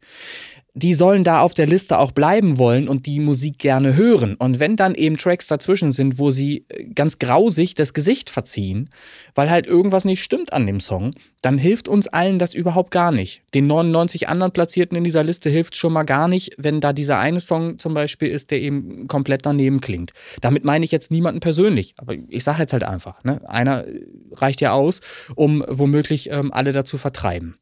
[0.76, 4.36] die sollen da auf der Liste auch bleiben wollen und die Musik gerne hören.
[4.36, 8.90] Und wenn dann eben Tracks dazwischen sind, wo sie äh, ganz grausig das Gesicht verziehen,
[9.36, 13.12] weil halt irgendwas nicht stimmt an dem Song, dann hilft uns allen das überhaupt gar
[13.12, 13.44] nicht.
[13.54, 17.20] Den 99 anderen Platzierten in dieser Liste hilft schon mal gar nicht, wenn da dieser
[17.20, 20.14] eine Song zum Beispiel ist, der eben komplett daneben klingt.
[20.42, 23.42] Damit meine ich jetzt niemanden persönlich, aber ich sage jetzt halt einfach, ne?
[23.48, 23.86] einer
[24.32, 25.02] reicht ja aus,
[25.36, 27.58] um womöglich ähm, alle dazu vertreiben.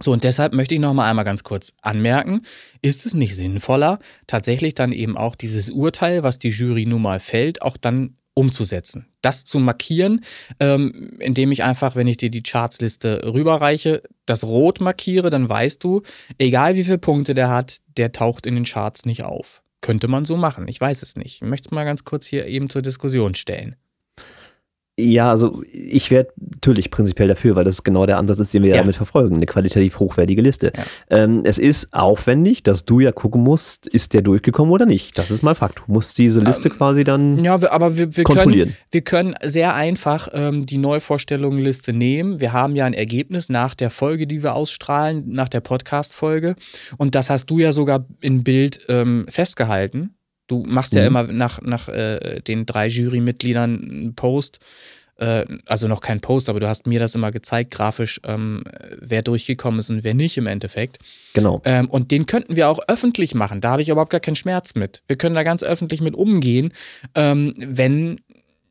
[0.00, 2.42] So, und deshalb möchte ich noch mal einmal ganz kurz anmerken,
[2.82, 7.20] ist es nicht sinnvoller, tatsächlich dann eben auch dieses Urteil, was die Jury nun mal
[7.20, 9.06] fällt, auch dann umzusetzen.
[9.20, 10.24] Das zu markieren,
[10.60, 15.82] ähm, indem ich einfach, wenn ich dir die Chartsliste rüberreiche, das Rot markiere, dann weißt
[15.82, 16.02] du,
[16.38, 19.62] egal wie viele Punkte der hat, der taucht in den Charts nicht auf.
[19.80, 21.42] Könnte man so machen, ich weiß es nicht.
[21.42, 23.74] Ich möchte es mal ganz kurz hier eben zur Diskussion stellen.
[25.00, 28.70] Ja, also ich wäre natürlich prinzipiell dafür, weil das genau der Ansatz ist, den wir
[28.70, 28.78] ja.
[28.78, 30.72] damit verfolgen, eine qualitativ hochwertige Liste.
[30.76, 30.82] Ja.
[31.22, 35.16] Ähm, es ist aufwendig, dass du ja gucken musst, ist der durchgekommen oder nicht.
[35.16, 35.78] Das ist mal Fakt.
[35.78, 38.70] Du musst diese Liste ähm, quasi dann Ja, aber wir, wir, kontrollieren.
[38.70, 42.40] Können, wir können sehr einfach ähm, die Neuvorstellungenliste nehmen.
[42.40, 46.56] Wir haben ja ein Ergebnis nach der Folge, die wir ausstrahlen, nach der Podcast-Folge.
[46.96, 50.17] Und das hast du ja sogar in Bild ähm, festgehalten.
[50.48, 51.06] Du machst ja mhm.
[51.06, 54.60] immer nach, nach äh, den drei Jurymitgliedern einen Post,
[55.18, 58.64] äh, also noch kein Post, aber du hast mir das immer gezeigt, grafisch, ähm,
[59.00, 60.98] wer durchgekommen ist und wer nicht im Endeffekt.
[61.34, 61.60] Genau.
[61.64, 63.60] Ähm, und den könnten wir auch öffentlich machen.
[63.60, 65.02] Da habe ich überhaupt gar keinen Schmerz mit.
[65.06, 66.72] Wir können da ganz öffentlich mit umgehen,
[67.14, 68.16] ähm, wenn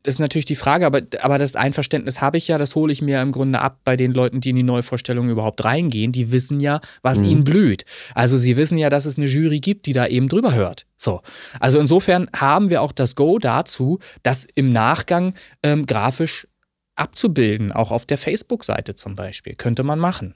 [0.04, 3.20] ist natürlich die Frage, aber, aber das Einverständnis habe ich ja, das hole ich mir
[3.20, 6.12] im Grunde ab bei den Leuten, die in die Neuvorstellung überhaupt reingehen.
[6.12, 7.24] Die wissen ja, was mhm.
[7.24, 7.84] ihnen blüht.
[8.14, 10.86] Also sie wissen ja, dass es eine Jury gibt, die da eben drüber hört.
[10.96, 11.20] So.
[11.60, 16.46] Also insofern haben wir auch das Go dazu, das im Nachgang ähm, grafisch
[16.94, 19.54] abzubilden, auch auf der Facebook-Seite zum Beispiel.
[19.54, 20.34] Könnte man machen.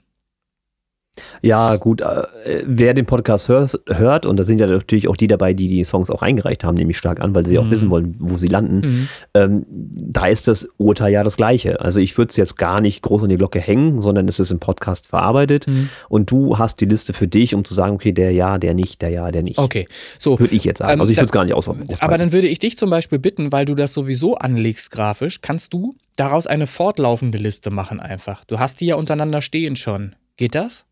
[1.41, 5.27] Ja, gut, äh, wer den Podcast hört, hört, und da sind ja natürlich auch die
[5.27, 7.59] dabei, die die Songs auch eingereicht haben, nämlich stark an, weil sie mhm.
[7.59, 9.07] auch wissen wollen, wo sie landen, mhm.
[9.35, 11.81] ähm, da ist das Urteil ja das gleiche.
[11.81, 14.51] Also ich würde es jetzt gar nicht groß an die Glocke hängen, sondern es ist
[14.51, 15.89] im Podcast verarbeitet mhm.
[16.09, 19.01] und du hast die Liste für dich, um zu sagen, okay, der ja, der nicht,
[19.01, 19.59] der ja, der nicht.
[19.59, 20.39] Okay, so.
[20.39, 20.93] Würde ich jetzt sagen.
[20.93, 21.87] Ähm, also ich würde es gar nicht ausprobieren.
[21.99, 25.73] Aber dann würde ich dich zum Beispiel bitten, weil du das sowieso anlegst grafisch, kannst
[25.73, 28.45] du daraus eine fortlaufende Liste machen einfach.
[28.45, 30.15] Du hast die ja untereinander stehen schon.
[30.37, 30.85] Geht das?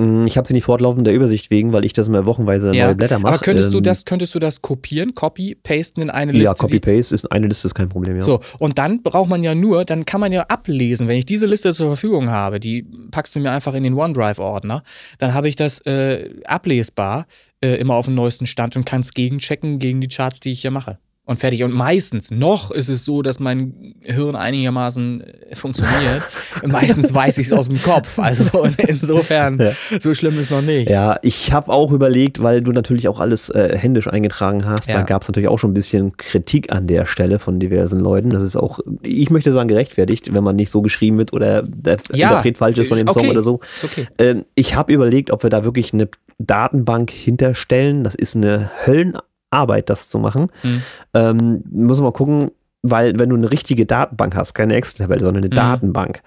[0.00, 2.86] Mm, ich habe sie nicht fortlaufend der Übersicht wegen, weil ich das immer wochenweise ja.
[2.86, 3.34] neue Blätter mache.
[3.34, 6.44] Aber könntest ähm, du das, könntest du das kopieren, copy, pasten in eine Liste?
[6.44, 8.22] Ja, copy, paste ist eine Liste, ist kein Problem, ja.
[8.22, 11.46] So, und dann braucht man ja nur, dann kann man ja ablesen, wenn ich diese
[11.46, 14.82] Liste zur Verfügung habe, die packst du mir einfach in den OneDrive-Ordner,
[15.18, 17.26] dann habe ich das äh, ablesbar,
[17.62, 20.62] äh, immer auf dem neuesten Stand und kann es gegenchecken gegen die Charts, die ich
[20.62, 20.98] hier mache
[21.30, 21.62] und fertig.
[21.62, 26.22] Und meistens, noch ist es so, dass mein Hirn einigermaßen äh, funktioniert.
[26.66, 28.18] meistens weiß ich es aus dem Kopf.
[28.18, 29.70] Also insofern, ja.
[30.00, 30.90] so schlimm ist noch nicht.
[30.90, 34.96] Ja, ich habe auch überlegt, weil du natürlich auch alles äh, händisch eingetragen hast, ja.
[34.96, 38.30] da gab es natürlich auch schon ein bisschen Kritik an der Stelle von diversen Leuten.
[38.30, 41.98] Das ist auch, ich möchte sagen, gerechtfertigt, wenn man nicht so geschrieben wird oder der
[42.12, 42.30] ja.
[42.30, 43.20] Interpret falsch ist von dem okay.
[43.20, 43.60] Song oder so.
[43.84, 44.08] Okay.
[44.18, 46.08] Ähm, ich habe überlegt, ob wir da wirklich eine
[46.40, 48.02] Datenbank hinterstellen.
[48.02, 49.16] Das ist eine Höllen
[49.50, 50.48] Arbeit, das zu machen.
[50.62, 50.82] Mhm.
[51.14, 52.50] Ähm, muss man mal gucken,
[52.82, 55.56] weil wenn du eine richtige Datenbank hast, keine Excel-Tabelle, sondern eine mhm.
[55.56, 56.22] Datenbank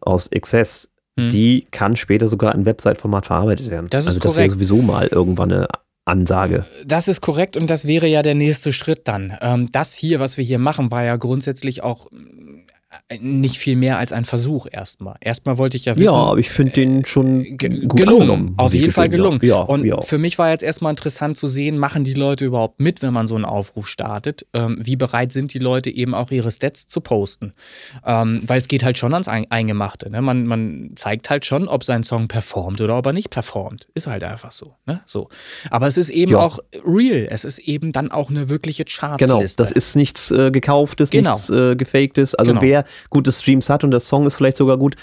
[0.00, 1.30] aus Access, mhm.
[1.30, 3.88] die kann später sogar in Website-Format verarbeitet werden.
[3.90, 5.68] Das ist also das wäre sowieso mal irgendwann eine
[6.04, 6.64] Ansage.
[6.84, 9.36] Das ist korrekt und das wäre ja der nächste Schritt dann.
[9.40, 12.06] Ähm, das hier, was wir hier machen, war ja grundsätzlich auch
[13.20, 15.16] nicht viel mehr als ein Versuch erstmal.
[15.20, 16.12] Erstmal wollte ich ja wissen.
[16.12, 18.54] Ja, aber ich finde den äh, schon gut gelungen.
[18.56, 19.38] Auf jeden Fall gelungen.
[19.42, 20.00] Ja, und ja.
[20.00, 23.28] für mich war jetzt erstmal interessant zu sehen, machen die Leute überhaupt mit, wenn man
[23.28, 24.46] so einen Aufruf startet?
[24.54, 27.52] Ähm, wie bereit sind die Leute eben auch ihre Stats zu posten?
[28.04, 30.10] Ähm, weil es geht halt schon ans Eingemachte.
[30.10, 30.20] Ne?
[30.20, 33.88] Man, man zeigt halt schon, ob sein Song performt oder ob er nicht performt.
[33.94, 34.74] Ist halt einfach so.
[34.84, 35.00] Ne?
[35.06, 35.28] so.
[35.70, 36.38] Aber es ist eben ja.
[36.38, 37.28] auch real.
[37.30, 39.26] Es ist eben dann auch eine wirkliche Chartsliste.
[39.26, 41.34] Genau, das ist nichts äh, gekauftes, genau.
[41.34, 42.34] nichts äh, gefaktes.
[42.34, 42.62] Also genau.
[42.62, 44.96] wer gute Streams hat und der Song ist vielleicht sogar gut,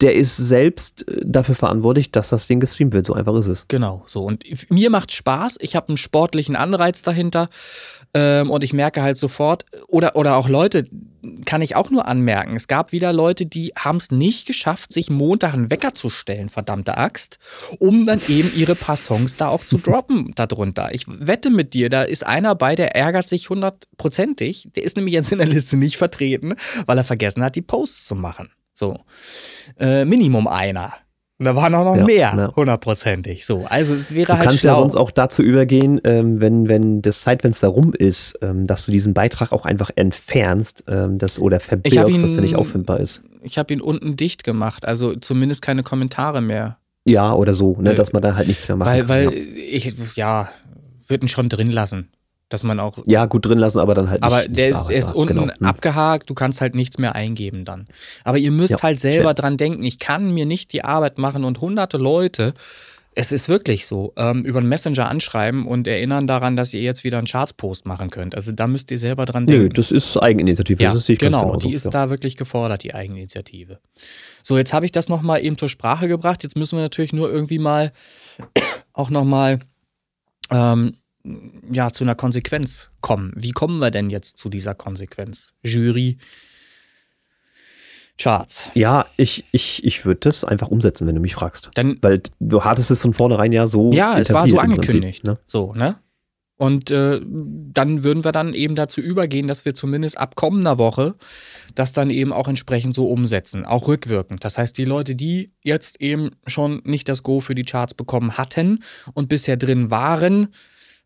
[0.00, 3.06] der ist selbst äh, dafür verantwortlich, dass das Ding gestreamt wird.
[3.06, 3.66] So einfach ist es.
[3.68, 4.24] Genau, so.
[4.24, 5.56] Und mir macht Spaß.
[5.60, 7.48] Ich habe einen sportlichen Anreiz dahinter.
[8.12, 10.84] Ähm, und ich merke halt sofort, oder, oder auch Leute,
[11.44, 12.56] kann ich auch nur anmerken.
[12.56, 16.48] Es gab wieder Leute, die haben es nicht geschafft, sich Montag einen Wecker zu stellen,
[16.48, 17.38] verdammte Axt,
[17.78, 20.92] um dann eben ihre paar Songs da auch zu droppen darunter.
[20.92, 24.70] Ich wette mit dir, da ist einer bei, der ärgert sich hundertprozentig.
[24.74, 26.54] Der ist nämlich jetzt in der Liste nicht vertreten,
[26.86, 28.50] weil er vergessen hat, die Posts zu machen.
[28.80, 28.98] So.
[29.78, 30.94] Äh, Minimum einer.
[31.38, 33.44] Und da waren auch noch ja, mehr, hundertprozentig.
[33.46, 34.72] So, also es wäre du halt kannst schlau.
[34.72, 38.90] ja sonst auch dazu übergehen, ähm, wenn, wenn das Zeitfenster rum ist, ähm, dass du
[38.90, 43.22] diesen Beitrag auch einfach entfernst ähm, das, oder verbirgst, ihn, dass der nicht auffindbar ist.
[43.42, 47.94] Ich habe ihn unten dicht gemacht, also zumindest keine Kommentare mehr Ja, oder so, ne,
[47.94, 48.88] dass man da halt nichts mehr macht.
[48.88, 49.30] Weil, weil ja.
[49.70, 50.48] ich, ja,
[51.06, 52.10] würde ihn schon drin lassen.
[52.50, 52.98] Dass man auch.
[53.06, 54.58] ja, gut drin lassen, aber dann halt Aber nicht.
[54.58, 55.42] der nicht ist, er ist bearbeitbar.
[55.44, 55.68] unten Genau.
[55.70, 57.86] Abgehakt, du kannst halt nichts mehr eingeben dann.
[58.24, 59.36] Aber ihr müsst Ja, halt selber schön.
[59.36, 62.52] dran denken, ich kann mir nicht die Arbeit machen und hunderte Leute,
[63.14, 67.02] es ist wirklich so, ähm, über einen Messenger anschreiben und erinnern daran, dass ihr jetzt
[67.04, 68.34] wieder einen Charts-Post machen könnt.
[68.36, 69.62] Also da müsst ihr selber dran denken.
[69.64, 70.80] Nö, das ist Eigeninitiative.
[70.82, 71.90] Ja, das ganz genau, die ist ja.
[71.90, 73.78] da wirklich gefordert, die Eigeninitiative.
[74.42, 76.42] So, jetzt habe ich das nochmal eben zur Sprache gebracht.
[76.44, 77.92] Jetzt müssen wir natürlich nur irgendwie mal
[78.92, 79.58] auch nochmal
[80.50, 80.94] ähm,
[81.70, 83.32] ja, zu einer Konsequenz kommen.
[83.36, 85.52] Wie kommen wir denn jetzt zu dieser Konsequenz?
[85.62, 86.18] Jury,
[88.20, 88.70] Charts.
[88.74, 91.70] Ja, ich, ich, ich würde das einfach umsetzen, wenn du mich fragst.
[91.74, 93.92] Dann, Weil du hattest es von vornherein ja so.
[93.92, 95.24] ja, es war so im Prinzip, angekündigt.
[95.24, 95.38] ne?
[95.46, 95.96] So, ne?
[96.60, 101.14] Und äh, dann würden wir dann eben dazu übergehen, dass wir zumindest ab kommender Woche
[101.74, 104.44] das dann eben auch entsprechend so umsetzen, auch rückwirkend.
[104.44, 108.36] Das heißt, die Leute, die jetzt eben schon nicht das Go für die Charts bekommen
[108.36, 108.80] hatten
[109.14, 110.48] und bisher drin waren,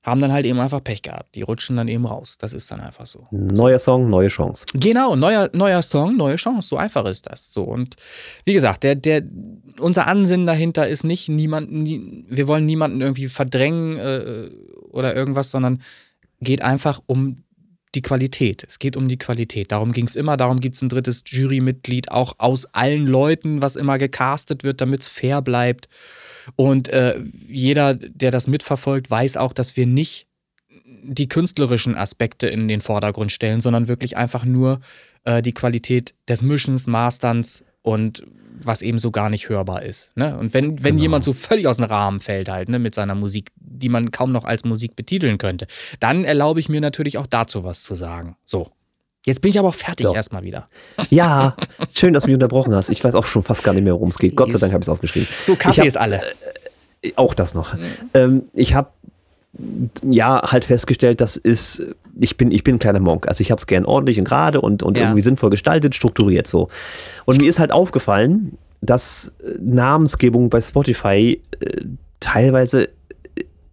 [0.05, 1.35] haben dann halt eben einfach Pech gehabt.
[1.35, 2.37] Die rutschen dann eben raus.
[2.39, 3.27] Das ist dann einfach so.
[3.31, 4.67] Neuer Song, neue Chance.
[4.75, 6.69] Genau, neuer, neuer Song, neue Chance.
[6.69, 7.53] So einfach ist das.
[7.53, 7.97] So und
[8.45, 9.23] wie gesagt, der, der,
[9.81, 14.51] unser Ansinnen dahinter ist nicht niemanden, nie, wir wollen niemanden irgendwie verdrängen äh,
[14.91, 15.81] oder irgendwas, sondern
[16.41, 17.45] geht einfach um
[17.95, 18.65] die Qualität.
[18.67, 19.73] Es geht um die Qualität.
[19.73, 20.37] Darum ging es immer.
[20.37, 25.03] Darum gibt es ein drittes Jurymitglied auch aus allen Leuten, was immer gecastet wird, damit
[25.03, 25.89] es fair bleibt.
[26.57, 30.27] Und äh, jeder, der das mitverfolgt, weiß auch, dass wir nicht
[31.03, 34.81] die künstlerischen Aspekte in den Vordergrund stellen, sondern wirklich einfach nur
[35.25, 38.25] äh, die Qualität des Mischens, Masterns und
[38.63, 40.17] was eben so gar nicht hörbar ist.
[40.17, 40.37] Ne?
[40.39, 41.03] Und wenn, wenn Genau.
[41.03, 44.33] jemand so völlig aus dem Rahmen fällt halt ne, mit seiner Musik, die man kaum
[44.33, 45.67] noch als Musik betiteln könnte,
[46.01, 48.37] dann erlaube ich mir natürlich auch dazu was zu sagen.
[48.45, 48.71] So.
[49.27, 50.15] Jetzt bin ich aber auch fertig So.
[50.15, 50.69] erstmal wieder.
[51.11, 51.57] Ja,
[51.95, 52.91] schön, dass du mich unterbrochen hast.
[52.91, 54.37] Ich weiß auch schon fast gar nicht mehr, worum es geht.
[54.37, 55.29] Gott sei Dank habe ich es aufgeschrieben.
[55.45, 56.21] So, Kaffee Ich hab- ist alle.
[57.17, 57.75] Auch das noch.
[58.15, 58.89] Ähm, ich habe
[60.03, 61.83] ja halt festgestellt, das ist,
[62.19, 63.29] ich bin, ich bin ein kleiner Monk.
[63.29, 65.05] Also ich habe es gern ordentlich und gerade und, und Ja.
[65.05, 66.69] irgendwie sinnvoll gestaltet, strukturiert so.
[67.25, 71.83] Und mir ist halt aufgefallen, dass äh, Namensgebung bei Spotify äh,
[72.21, 72.89] teilweise äh,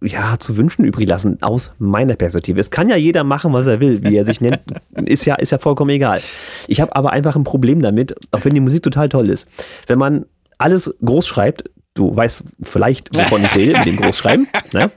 [0.02, 2.60] ja, zu wünschen übrig lassen, aus meiner Perspektive.
[2.60, 4.60] Es kann ja jeder machen, was er will, wie er sich nennt,
[5.04, 6.20] ist ja, ist ja vollkommen egal.
[6.68, 9.46] Ich habe aber einfach ein Problem damit, auch wenn die Musik total toll ist.
[9.86, 10.26] Wenn man
[10.58, 14.90] alles groß schreibt, du weißt vielleicht, wovon ich rede, mit dem Großschreiben, ne?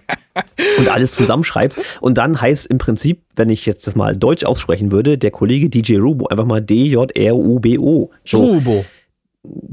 [0.78, 1.78] und alles zusammenschreibt.
[2.02, 5.70] Und dann heißt im Prinzip, wenn ich jetzt das mal deutsch aussprechen würde, der Kollege
[5.70, 8.12] DJ Rubo einfach mal D-J-R-U-B-O.
[8.24, 8.38] So.
[8.38, 8.86] Trubo.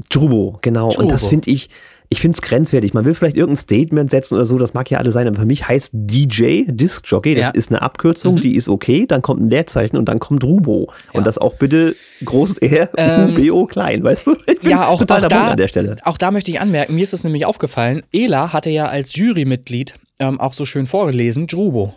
[0.09, 0.89] Trubo, genau.
[0.93, 1.29] Und das Trubo.
[1.29, 1.69] finde ich,
[2.13, 2.93] ich finde es grenzwertig.
[2.93, 5.45] Man will vielleicht irgendein Statement setzen oder so, das mag ja alle sein, aber für
[5.45, 7.49] mich heißt DJ, Disc Jockey, das Ja.
[7.49, 8.41] ist eine Abkürzung, Mhm.
[8.41, 10.87] die ist okay, dann kommt ein Leerzeichen und dann kommt Rubo.
[11.13, 11.17] Ja.
[11.19, 14.35] Und das auch bitte großes R, Ähm, U-B-O klein, weißt du?
[14.61, 15.95] Ja, auch, auch, da, an der Stelle.
[16.03, 19.95] auch da möchte ich anmerken, mir ist es nämlich aufgefallen, Ela hatte ja als Jurymitglied
[20.19, 21.95] ähm, auch so schön vorgelesen, Drubo.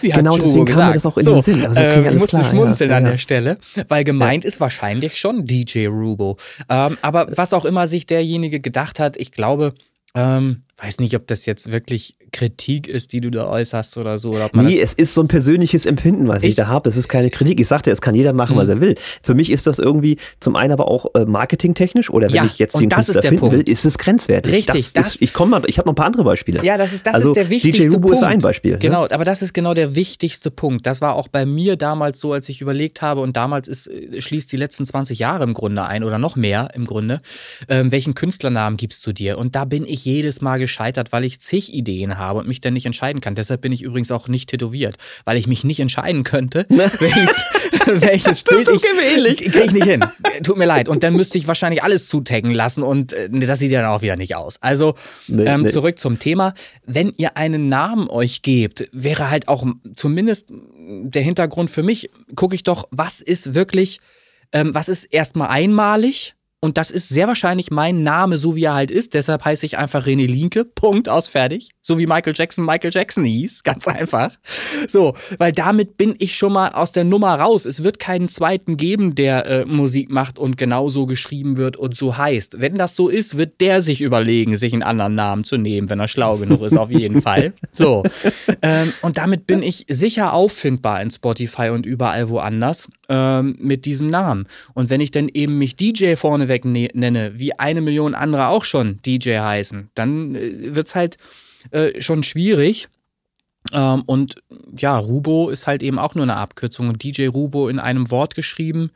[0.00, 1.66] Sie Genau, deswegen kam mir das auch in so, den Sinn.
[1.66, 3.10] Also, okay, ähm, ich musste klar, schmunzeln ja, an ja.
[3.12, 6.36] der Stelle, weil gemeint ist wahrscheinlich schon DJ Rubo.
[6.68, 9.74] Ähm, aber was auch immer sich derjenige gedacht hat, ich glaube,
[10.14, 14.30] ähm, weiß nicht, ob das jetzt wirklich Kritik ist, die du da äußerst oder so.
[14.30, 16.88] Oder Nee, es ist so ein persönliches Empfinden, was ich, Ich- da habe.
[16.88, 17.60] Es ist keine Kritik.
[17.60, 18.70] Ich sagte, es kann jeder machen, was Mhm.
[18.70, 18.94] er will.
[19.22, 22.58] Für mich ist das irgendwie zum einen aber auch äh, marketingtechnisch oder wenn Ja, ich
[22.58, 23.54] jetzt den Künstler finden Punkt.
[23.56, 24.50] will, ist es grenzwertig.
[24.50, 26.64] Richtig, das das- ist, ich komme mal, ich habe noch ein paar andere Beispiele.
[26.64, 28.22] Ja, das ist, das also, ist der wichtigste DJ Rubo Punkt.
[28.22, 28.78] ist ein Beispiel.
[28.78, 29.10] Genau, Ne?
[29.12, 30.86] aber das ist genau der wichtigste Punkt.
[30.86, 34.22] Das war auch bei mir damals so, als ich überlegt habe, und damals ist, äh,
[34.22, 37.20] schließt die letzten 20 Jahre im Grunde ein oder noch mehr im Grunde.
[37.68, 39.36] Ähm, welchen Künstlernamen gibst du dir?
[39.36, 42.72] Und da bin ich jedes Mal gescheitert, weil ich zig Ideen habe und mich dann
[42.72, 43.34] nicht entscheiden kann.
[43.34, 47.34] Deshalb bin ich übrigens auch nicht tätowiert, weil ich mich nicht entscheiden könnte, welches,
[48.02, 48.80] welches Bild ich.
[48.80, 49.36] geht mir ähnlich.
[49.52, 50.04] Krieg ich nicht hin.
[50.42, 50.88] Tut mir leid.
[50.88, 54.02] Und dann müsste ich wahrscheinlich alles zutaggen lassen und äh, das sieht ja dann auch
[54.02, 54.58] wieder nicht aus.
[54.62, 54.94] Also
[55.28, 55.68] Nee, ähm, nee.
[55.68, 56.54] zurück zum Thema.
[56.84, 62.54] Wenn ihr einen Namen euch gebt, wäre halt auch zumindest der Hintergrund für mich, gucke
[62.54, 64.00] ich doch, was ist wirklich,
[64.52, 66.34] ähm, was ist erstmal einmalig?
[66.64, 69.14] Und das ist sehr wahrscheinlich mein Name, so wie er halt ist.
[69.14, 70.64] Deshalb heiße ich einfach René Linke.
[70.64, 71.70] Punkt aus fertig.
[71.82, 73.62] So wie Michael Jackson Michael Jackson hieß.
[73.64, 74.30] Ganz einfach.
[74.86, 77.66] So, weil damit bin ich schon mal aus der Nummer raus.
[77.66, 82.16] Es wird keinen zweiten geben, der äh, Musik macht und genauso geschrieben wird und so
[82.16, 82.60] heißt.
[82.60, 85.98] Wenn das so ist, wird der sich überlegen, sich einen anderen Namen zu nehmen, wenn
[85.98, 87.54] er schlau genug ist, auf jeden Fall.
[87.72, 88.04] So.
[88.62, 94.10] Ähm, und damit bin ich sicher auffindbar in Spotify und überall woanders ähm, mit diesem
[94.10, 94.46] Namen.
[94.74, 96.14] Und wenn ich dann eben mich DJ
[96.52, 100.94] vorneweg ne nenne, wie eine Million andere auch schon DJ heißen, dann äh, wird es
[100.94, 101.16] halt
[101.70, 102.88] äh, schon schwierig.
[103.72, 104.42] Ähm, und
[104.76, 106.88] ja, Rubo ist halt eben auch nur eine Abkürzung.
[106.88, 108.90] Und DJ Rubo in einem Wort geschrieben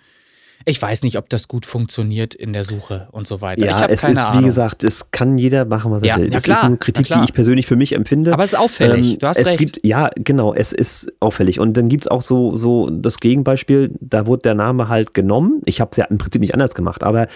[0.65, 3.65] Ich weiß nicht, ob das gut funktioniert in der Suche und so weiter.
[3.65, 4.43] ich Ja, habe es keine ist, Ahnung.
[4.43, 6.31] wie gesagt, es kann jeder machen, was er Ja, will.
[6.31, 8.33] Das klar, ist nur na Kritik, die ich persönlich für mich empfinde.
[8.33, 9.19] Aber es ist auffällig.
[9.19, 9.59] du hast Ähm, es recht.
[9.59, 11.61] Gibt, ja, genau, es ist auffällig.
[11.61, 15.63] Und dann gibt es auch so, so das Gegenbeispiel, da wurde der Name halt genommen.
[15.67, 17.29] Ich habe es ja im Prinzip nicht anders gemacht, aber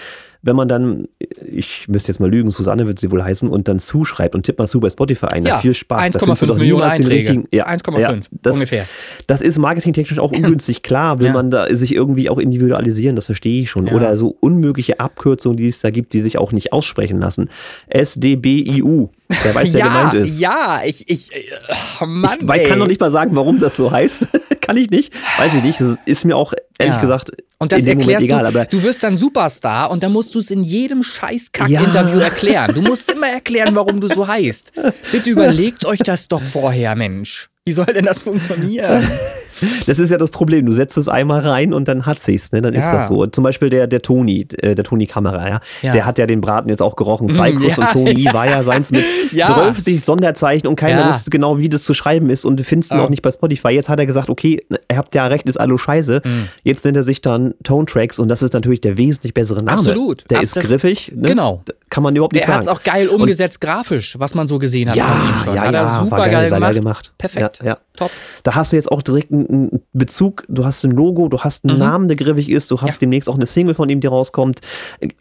[0.42, 3.79] wenn man dann, ich müsste jetzt mal lügen, Susanne wird sie wohl heißen, und dann
[3.79, 5.44] Sue schreibt und tippt mal Sue bei Spotify ein.
[5.44, 6.11] Ja, viel Spaß.
[6.12, 7.44] Da findest du 1,5 doch Millionen Einträge.
[7.53, 8.87] Ja, 1,5 ja, das, ungefähr.
[9.26, 10.83] Das ist marketingtechnisch auch ungünstig.
[10.83, 11.33] Klar will Ja.
[11.35, 13.87] man da sich irgendwie auch individualisieren, das verstehe ich schon.
[13.87, 13.92] Ja.
[13.94, 17.50] Oder so unmögliche Abkürzungen, die es da gibt, die sich auch nicht aussprechen lassen.
[17.92, 19.09] SDBIU.
[19.44, 20.40] Wer weiß, wer ja, gemeint ist.
[20.40, 21.42] ja, ich, ich, äh,
[22.00, 22.64] oh Mann, Ich ey.
[22.66, 24.26] kann noch nicht mal sagen, warum das so heißt.
[24.70, 25.12] kann ich nicht.
[25.37, 25.80] Weiß ich nicht.
[25.80, 27.00] Das ist mir auch, ehrlich Ja.
[27.00, 28.52] gesagt, Und das in dem erklärst Moment egal.
[28.52, 32.18] du, Aber du wirst dann Superstar und dann musst du es in jedem scheiß Kack-Interview
[32.18, 32.24] Ja.
[32.26, 32.72] erklären.
[32.74, 34.72] Du musst immer erklären, warum du so heißt.
[35.11, 37.48] Bitte überlegt euch das doch vorher, Mensch.
[37.66, 39.11] Wie soll denn das funktionieren?
[39.87, 40.66] das ist ja das Problem.
[40.66, 42.53] Du setzt es einmal rein und dann hat sich's.
[42.53, 42.62] Ne?
[42.62, 42.92] Dann ist Ja.
[42.92, 43.27] das so.
[43.27, 45.61] Zum Beispiel der, der Toni, äh, der Toni Kamera, ja?
[45.83, 45.92] Ja.
[45.92, 47.29] Der hat ja den Braten jetzt auch gerochen.
[47.31, 48.33] Cycrus ja, und Toni ja.
[48.35, 49.55] war ja seins mit Ja.
[49.75, 51.09] 12 Sonderzeichen und keiner Ja.
[51.09, 53.05] wusste genau, wie das zu schreiben ist und du findest ihn Ja.
[53.05, 53.68] auch nicht bei Spotify.
[53.70, 56.23] Jetzt hat er gesagt, okay, ihr habt ja recht, ist alles scheiße.
[56.25, 56.49] Mhm.
[56.64, 59.79] Jetzt nennt er sich dann Tone Tracks und das ist natürlich der wesentlich bessere Name.
[59.79, 60.29] Absolut.
[60.31, 61.12] Der Ab- ist griffig.
[61.14, 61.29] Ne?
[61.29, 61.62] Genau.
[61.90, 62.77] Kann man überhaupt nicht Er hat sagen.
[62.77, 65.55] es auch geil umgesetzt, grafisch, was man so gesehen hat von ihm schon.
[65.55, 66.75] Ja, hat ja, er super geil, geil, gemacht.
[66.75, 67.12] gemacht.
[67.18, 67.59] Perfekt.
[67.62, 67.79] Ja, ja.
[67.96, 68.11] Top.
[68.44, 71.64] Da hast du jetzt auch direkt einen, einen Bezug, du hast ein Logo, du hast
[71.64, 71.78] einen Mhm.
[71.80, 72.96] Namen, der griffig ist, du hast Ja.
[73.00, 74.60] demnächst auch eine Single von ihm, die rauskommt.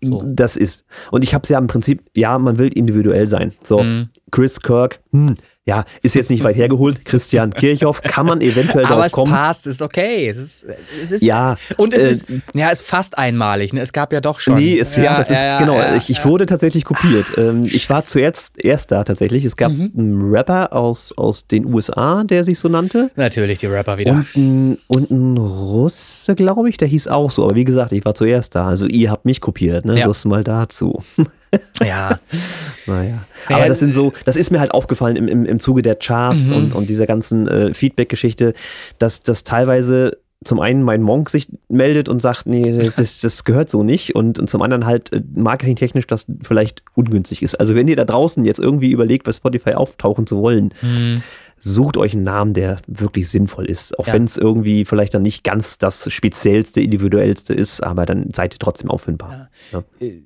[0.02, 0.24] So.
[0.26, 0.86] Das ist.
[1.12, 3.54] Und ich habe es ja im Prinzip, ja, man will individuell sein.
[3.64, 4.10] So, Mhm.
[4.32, 5.36] Chris Kirk, hm,
[5.70, 7.06] ja, ist jetzt nicht weit hergeholt.
[7.06, 9.32] Christian Kirchhoff, kann man eventuell Aber drauf es kommen.
[9.32, 10.28] passt, ist okay.
[10.28, 10.66] Es ist,
[11.00, 13.72] es ist, Ja, Und es äh, ist, ja, es ist fast einmalig.
[13.74, 13.82] Ne?
[13.82, 14.56] Es gab ja doch schon.
[14.56, 16.26] Nee, ist, ja, das ist, ja, genau, ja, ich, ich ja.
[16.26, 17.28] wurde tatsächlich kopiert.
[17.38, 19.46] Ähm, ich war zuerst erst da tatsächlich.
[19.46, 19.92] Es gab Mhm.
[19.96, 23.12] einen Rapper aus, aus den USA, der sich so nannte.
[23.16, 24.14] Natürlich die Rapper wieder.
[24.14, 27.44] Und ein, und ein Russe, glaube ich, der hieß auch so.
[27.46, 28.68] Aber wie gesagt, ich war zuerst da.
[28.68, 30.00] Also ihr habt mich kopiert, ne?
[30.00, 30.08] Ja.
[30.08, 31.00] Das mal dazu.
[31.84, 32.20] ja.
[32.88, 33.26] Naja.
[33.50, 35.96] Ja, Aber das sind so, das ist mir halt aufgefallen im, im, im Zuge der
[35.96, 36.54] Charts Mhm.
[36.56, 38.54] und, und dieser ganzen äh, Feedback-Geschichte,
[38.98, 43.70] dass das teilweise zum einen mein Monk sich meldet und sagt, nee, das, das gehört
[43.70, 47.56] so nicht und, und zum anderen halt äh, marketingtechnisch das vielleicht ungünstig ist.
[47.60, 51.24] Also wenn ihr da draußen jetzt irgendwie überlegt, bei Spotify auftauchen zu wollen, Hm.
[51.60, 53.98] Sucht euch einen Namen, der wirklich sinnvoll ist.
[54.00, 54.14] Auch Ja.
[54.14, 58.60] wenn es irgendwie vielleicht dann nicht ganz das speziellste, individuellste ist, aber dann seid ihr
[58.60, 59.50] trotzdem auffindbar.
[59.72, 59.84] Ja.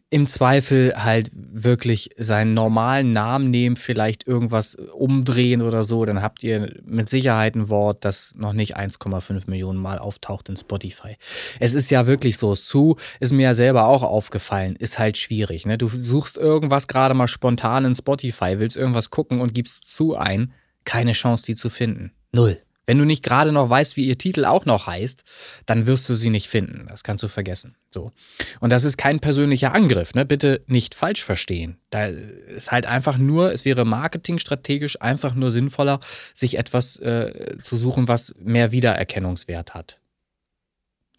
[0.10, 6.44] Im Zweifel halt wirklich seinen normalen Namen nehmen, vielleicht irgendwas umdrehen oder so, dann habt
[6.44, 11.16] ihr mit Sicherheit ein Wort, das noch nicht 1,5 Millionen Mal auftaucht in Spotify.
[11.60, 15.66] Es ist ja wirklich so, Sue ist mir ja selber auch aufgefallen, ist halt schwierig.
[15.66, 15.78] Ne?
[15.78, 20.54] Du suchst irgendwas gerade mal spontan in Spotify, willst irgendwas gucken und gibst Sue ein,
[20.86, 22.12] keine Chance, die zu finden.
[22.32, 22.60] Null.
[22.86, 25.24] Wenn du nicht gerade noch weißt, wie ihr Titel auch noch heißt,
[25.66, 26.88] dann wirst du sie nicht finden.
[26.90, 27.76] Das kannst du vergessen.
[27.90, 28.12] So.
[28.60, 30.26] Und das ist kein persönlicher Angriff, ne?
[30.26, 31.78] Bitte nicht falsch verstehen.
[31.92, 36.02] Da ist halt einfach nur, es wäre marketingstrategisch einfach nur sinnvoller,
[36.34, 40.00] sich etwas äh, zu suchen, was mehr Wiedererkennungswert hat.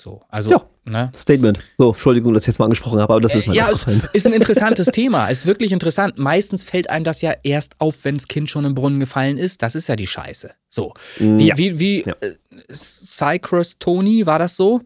[0.01, 0.69] So, also, Ja.
[0.85, 1.13] ne?
[1.15, 1.61] Statement.
[1.79, 4.27] So, Entschuldigung, dass ich jetzt mal angesprochen habe, aber das ist mir Ja, es ist
[4.27, 5.29] ein interessantes Thema.
[5.29, 6.19] Ist wirklich interessant.
[6.19, 9.63] Meistens fällt einem das ja erst auf, wenn das Kind schon im Brunnen gefallen ist.
[9.63, 10.51] Das ist ja die Scheiße.
[10.69, 10.95] So.
[11.19, 11.57] Wie, Ja.
[11.57, 12.15] wie, wie Ja.
[12.21, 12.35] äh,
[12.73, 14.81] Cypress Tony, war das so?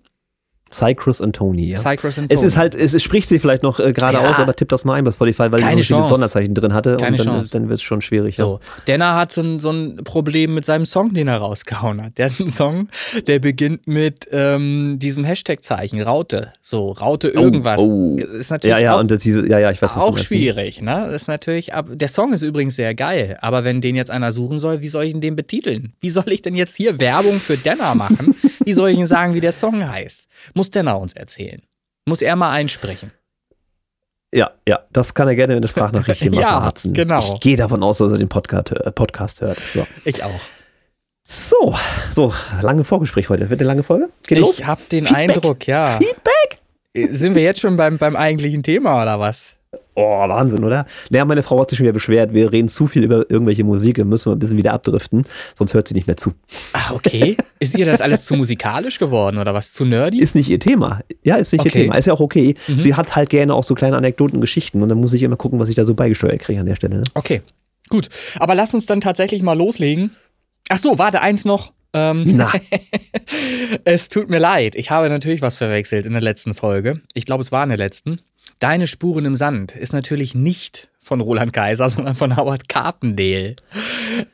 [0.72, 1.76] Cypress und Tony, ja.
[1.76, 2.46] Cypress and Es Tony.
[2.48, 4.30] ist halt, es, es spricht sie vielleicht noch äh, gerade Ja.
[4.30, 6.14] aus, aber tipp das mal ein bei Spotify, weil Keine sie so viele Chance.
[6.14, 7.50] Sonderzeichen drin hatte Keine und dann, Chance.
[7.52, 8.36] dann wird es schon schwierig.
[8.36, 12.18] So, Denner hat so ein, so ein Problem mit seinem Song, den er rausgehauen hat.
[12.18, 12.88] Der hat einen Song,
[13.26, 16.52] der beginnt mit ähm, diesem Hashtag-Zeichen, Raute.
[16.62, 17.80] So, Raute Oh, irgendwas.
[17.80, 18.16] oh.
[18.16, 20.18] Ist Ja, natürlich ja, ja, auch, und das, diese, ja, ja, ich weiß was auch
[20.18, 21.06] schwierig, ne?
[21.10, 24.32] Das ist natürlich, ab, der Song ist übrigens sehr geil, aber wenn den jetzt einer
[24.32, 25.92] suchen soll, wie soll ich ihn den betiteln?
[26.00, 28.34] Wie soll ich denn jetzt hier Werbung für Denner machen?
[28.68, 30.28] Wie soll ich ihm sagen, wie der Song heißt?
[30.52, 31.62] Muss Denner uns erzählen.
[32.04, 33.12] Muss er mal einsprechen.
[34.30, 36.92] Ja, ja, das kann er gerne in der Sprachnachricht hier mal Ja, verraten.
[36.92, 37.32] genau.
[37.36, 39.58] Ich gehe davon aus, dass er den Podcast, äh, Podcast hört.
[39.58, 39.86] So.
[40.04, 40.40] Ich auch.
[41.24, 41.74] so,
[42.14, 43.48] so, lange Vorgespräch heute.
[43.48, 44.10] Wird eine lange Folge?
[44.26, 44.58] Geht los?
[44.58, 45.30] Ich habe den Feedback.
[45.30, 45.96] Eindruck, ja.
[45.96, 46.58] Feedback?
[47.10, 49.54] Sind wir jetzt schon beim, beim eigentlichen Thema oder was?
[50.00, 50.86] Oh, Wahnsinn, oder?
[51.10, 53.96] Ja, meine Frau hat sich schon wieder beschwert, wir reden zu viel über irgendwelche Musik,
[53.96, 55.24] dann müssen wir ein bisschen wieder abdriften,
[55.58, 56.34] sonst hört sie nicht mehr zu.
[56.72, 57.36] Ach, okay.
[57.58, 59.72] Ist ihr das alles zu musikalisch geworden oder was?
[59.72, 60.20] Zu nerdy?
[60.20, 61.00] Ist nicht ihr Thema.
[61.24, 61.68] Ja, ist nicht Okay.
[61.68, 61.96] ihr Thema.
[61.96, 62.54] Ist ja auch okay.
[62.68, 62.80] Mhm.
[62.80, 65.58] Sie hat halt gerne auch so kleine Anekdoten, Geschichten und dann muss ich immer gucken,
[65.58, 66.98] was ich da so beigesteuert kriege an der Stelle.
[66.98, 67.04] Ne?
[67.14, 67.42] Okay,
[67.88, 68.08] gut.
[68.38, 70.12] Aber lass uns dann tatsächlich mal loslegen.
[70.68, 71.72] Ach so, warte, eins noch.
[71.94, 72.40] Ähm,
[73.84, 74.74] es tut mir leid.
[74.76, 77.00] Ich habe natürlich was verwechselt in der letzten Folge.
[77.14, 78.20] Ich glaube, es war in der letzten.
[78.58, 83.56] Deine Spuren im Sand ist natürlich nicht von Roland Kaiser, sondern von Howard Carpendale.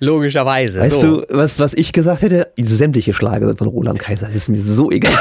[0.01, 0.81] Logischerweise.
[0.81, 1.21] Weißt so.
[1.21, 2.49] du, was, was ich gesagt hätte?
[2.59, 4.27] Sämtliche Schlager sind von Roland Kaiser.
[4.27, 5.17] Das ist mir so egal.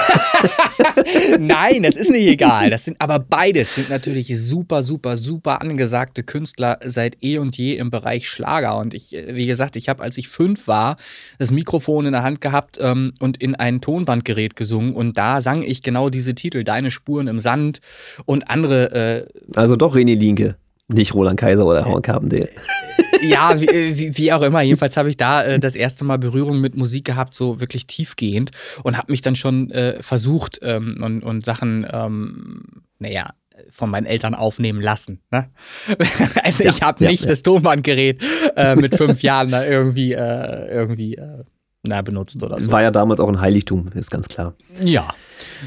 [1.39, 2.69] Nein, das ist nicht egal.
[2.69, 7.75] Das sind aber beides sind natürlich super, super, super angesagte Künstler seit eh und je
[7.75, 8.77] im Bereich Schlager.
[8.77, 10.97] Und ich, äh, wie gesagt, ich habe, als ich fünf war,
[11.37, 14.93] das Mikrofon in der Hand gehabt ähm, und in ein Tonbandgerät gesungen.
[14.93, 17.79] Und da sang ich genau diese Titel: Deine Spuren im Sand
[18.25, 19.27] und andere.
[19.53, 20.55] Äh, also doch René Linke.
[20.93, 22.49] Nicht Roland Kaiser oder Howard Carpendale.
[23.21, 24.61] ja, wie, äh, wie, wie, auch immer.
[24.61, 28.51] Jedenfalls habe ich da äh, das erste Mal Berührung mit Musik gehabt, so wirklich tiefgehend
[28.83, 33.33] und habe mich dann schon äh, versucht ähm, und, und Sachen, ähm, naja,
[33.69, 35.21] von meinen Eltern aufnehmen lassen.
[35.31, 35.49] Ne?
[36.43, 37.29] Also ja, ich habe ja, nicht ja.
[37.29, 38.21] das Tonbandgerät
[38.55, 41.43] äh, mit fünf Jahren da irgendwie, äh, irgendwie äh,
[41.85, 42.71] na, benutzt oder so.
[42.71, 44.55] War ja damals auch ein Heiligtum, ist ganz klar.
[44.81, 45.09] Ja.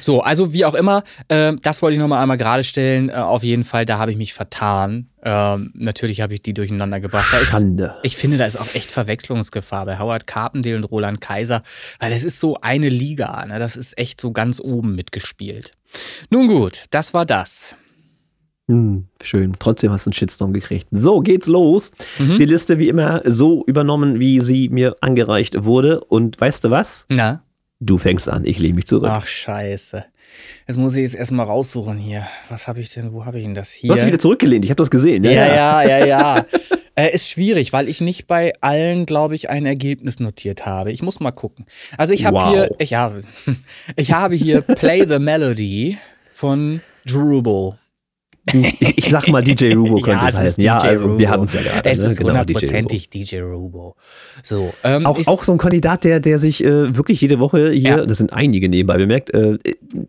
[0.00, 3.10] So, also wie auch immer, äh, das wollte ich nochmal einmal gerade stellen.
[3.10, 5.10] Äh, auf jeden Fall, da habe ich mich vertan.
[5.22, 7.28] Ähm, natürlich habe ich die durcheinander gebracht.
[7.32, 7.96] Da ist, Schande.
[8.02, 11.62] Ich finde, da ist auch echt Verwechslungsgefahr bei Howard Carpendale und Roland Kaiser,
[12.00, 13.44] weil das ist so eine Liga.
[13.44, 13.58] Ne?
[13.58, 15.72] Das ist echt so ganz oben mitgespielt.
[16.30, 17.76] Nun gut, das war das.
[18.68, 19.54] Hm, schön.
[19.58, 20.88] Trotzdem hast du einen Shitstorm gekriegt.
[20.90, 21.92] So, geht's los.
[22.18, 22.38] Mhm.
[22.38, 26.00] Die Liste wie immer so übernommen, wie sie mir angereicht wurde.
[26.00, 27.06] Und weißt du was?
[27.10, 27.42] Na?
[27.78, 29.10] Du fängst an, ich lehne mich zurück.
[29.10, 30.04] Ach, scheiße.
[30.66, 32.26] Jetzt muss ich es erstmal raussuchen hier.
[32.48, 33.88] Was habe ich denn, wo habe ich denn das hier?
[33.88, 35.22] Du hast wieder zurückgelehnt, ich habe das gesehen.
[35.24, 36.06] Ja, ja, ja, ja.
[36.06, 36.46] ja.
[36.96, 40.90] äh, ist schwierig, weil ich nicht bei allen, glaube ich, ein Ergebnis notiert habe.
[40.90, 41.66] Ich muss mal gucken.
[41.96, 42.48] Also ich habe wow.
[42.48, 43.22] hier, ich habe,
[43.96, 45.98] ich habe hier Play the Melody
[46.32, 47.78] von Drubel.
[48.52, 50.62] Ich, ich, sag mal, DJ Rubo könnte ja, es heißen.
[50.62, 51.18] Ja, also Rubo.
[51.18, 51.88] wir hatten es ja gerade.
[51.88, 52.04] Es ne?
[52.06, 53.96] ist genau, hundertprozentig genau, DJ, DJ Rubo.
[54.42, 57.90] So, ähm, auch, auch so ein Kandidat, der, der sich äh, wirklich jede Woche hier,
[57.98, 58.06] ja.
[58.06, 59.58] das sind einige nebenbei bemerkt, äh,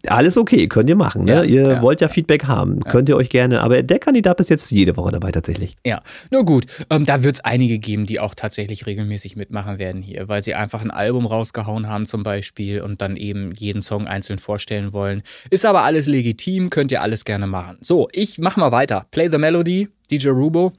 [0.05, 1.25] alles okay, könnt ihr machen.
[1.25, 1.31] Ne?
[1.31, 4.69] Ja, ihr wollt ja Feedback haben, könnt ihr euch gerne, aber der Kandidat ist jetzt
[4.69, 5.75] jede Woche dabei tatsächlich.
[5.85, 6.65] Ja, nur gut.
[6.91, 10.53] Ähm, da wird es einige geben, die auch tatsächlich regelmäßig mitmachen werden hier, weil sie
[10.53, 15.23] einfach ein Album rausgehauen haben zum Beispiel und dann eben jeden Song einzeln vorstellen wollen.
[15.49, 17.77] Ist aber alles legitim, könnt ihr alles gerne machen.
[17.81, 19.05] So, ich ich mach mal weiter.
[19.11, 20.73] Play the Melody, DJ Rubo.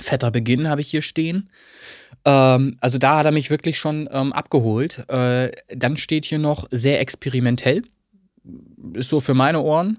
[0.00, 1.50] Fetter Beginn habe ich hier stehen.
[2.24, 5.08] Ähm, also da hat er mich wirklich schon ähm, abgeholt.
[5.08, 7.82] Äh, dann steht hier noch sehr experimentell.
[8.94, 9.98] Ist so für meine Ohren.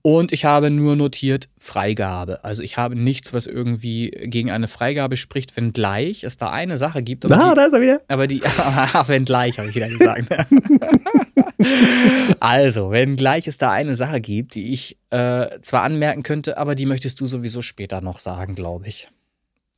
[0.00, 2.42] Und ich habe nur notiert Freigabe.
[2.44, 7.02] Also ich habe nichts, was irgendwie gegen eine Freigabe spricht, wenngleich es da eine Sache
[7.02, 7.26] gibt.
[7.26, 8.00] Aber ah, die, da ist er wieder.
[8.08, 8.40] Aber die,
[9.06, 10.28] wenngleich, habe ich wieder gesagt.
[12.40, 16.86] also, wenngleich es da eine Sache gibt, die ich äh, zwar anmerken könnte, aber die
[16.86, 19.08] möchtest du sowieso später noch sagen, glaube ich.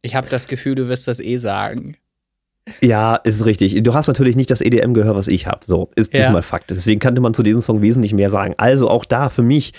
[0.02, 1.96] Ich habe das Gefühl, du wirst das eh sagen.
[2.80, 3.82] Ja, ist richtig.
[3.82, 5.60] Du hast natürlich nicht das EDM-Gehör, was ich habe.
[5.64, 6.20] So, ist, ja.
[6.20, 6.70] ist mal Fakt.
[6.70, 8.54] Deswegen könnte man zu diesem Song wesentlich mehr sagen.
[8.56, 9.72] Also auch da für mich,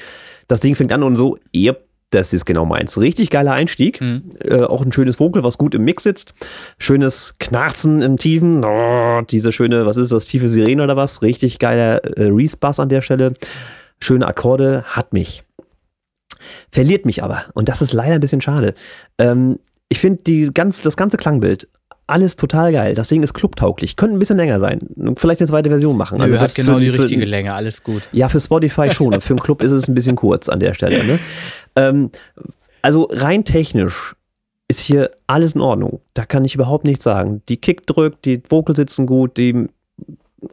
[0.48, 3.00] das Ding fängt an und so, yep, das ist genau meins.
[3.00, 4.02] Richtig geiler Einstieg.
[4.02, 4.32] Mhm.
[4.40, 6.34] Äh, auch ein schönes Vocal, was gut im Mix sitzt.
[6.78, 8.64] Schönes Knarzen im Tiefen.
[8.64, 11.22] Oh, diese schöne, was ist das, tiefe Sirene oder was?
[11.22, 13.34] Richtig geiler äh, Reese-Bass an der Stelle.
[14.00, 15.44] Schöne Akkorde, hat mich.
[16.72, 17.46] Verliert mich aber.
[17.54, 18.74] Und das ist leider ein bisschen schade.
[19.18, 19.60] Ähm,
[19.90, 21.68] ich finde ganz, das ganze Klangbild
[22.08, 22.94] alles total geil.
[22.94, 23.96] Das Ding ist clubtauglich.
[23.96, 24.80] Könnte ein bisschen länger sein.
[25.18, 26.20] Vielleicht eine zweite Version machen.
[26.20, 28.04] Nö, also hat genau für, die richtige für, Länge, alles gut.
[28.12, 29.20] Ja, für Spotify schon.
[29.22, 31.04] für einen Club ist es ein bisschen kurz an der Stelle.
[31.04, 31.20] Ne?
[31.76, 32.12] Ähm,
[32.82, 34.16] also rein technisch
[34.68, 36.02] ist hier alles in Ordnung.
[36.14, 37.42] Da kann ich überhaupt nichts sagen.
[37.50, 39.68] Die Kick drückt, die Vocals sitzen gut, die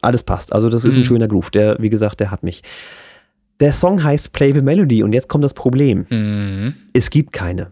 [0.00, 0.52] alles passt.
[0.52, 1.02] Also das ist mhm.
[1.02, 1.50] ein schöner Groove.
[1.50, 2.62] Der, wie gesagt, der hat mich.
[3.60, 6.06] Der Song heißt Play the Melody und jetzt kommt das Problem.
[6.10, 6.74] Mhm.
[6.92, 7.70] Es gibt keine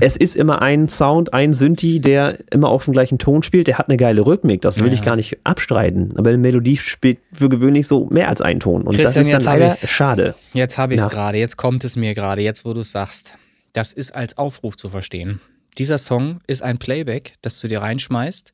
[0.00, 3.66] es ist immer ein Sound, ein Synthi, der immer auf dem gleichen Ton spielt.
[3.66, 4.94] Der hat eine geile Rhythmik, das will ja.
[4.94, 6.14] ich gar nicht abstreiten.
[6.16, 8.82] Aber eine Melodie spielt für gewöhnlich so mehr als einen Ton.
[8.82, 10.34] Und Christian, das ist dann leider schade.
[10.52, 13.34] Jetzt habe ich es gerade, jetzt kommt es mir gerade, jetzt wo du es sagst.
[13.72, 15.40] Das ist als Aufruf zu verstehen.
[15.78, 18.52] Dieser Song ist ein Playback, das du dir reinschmeißt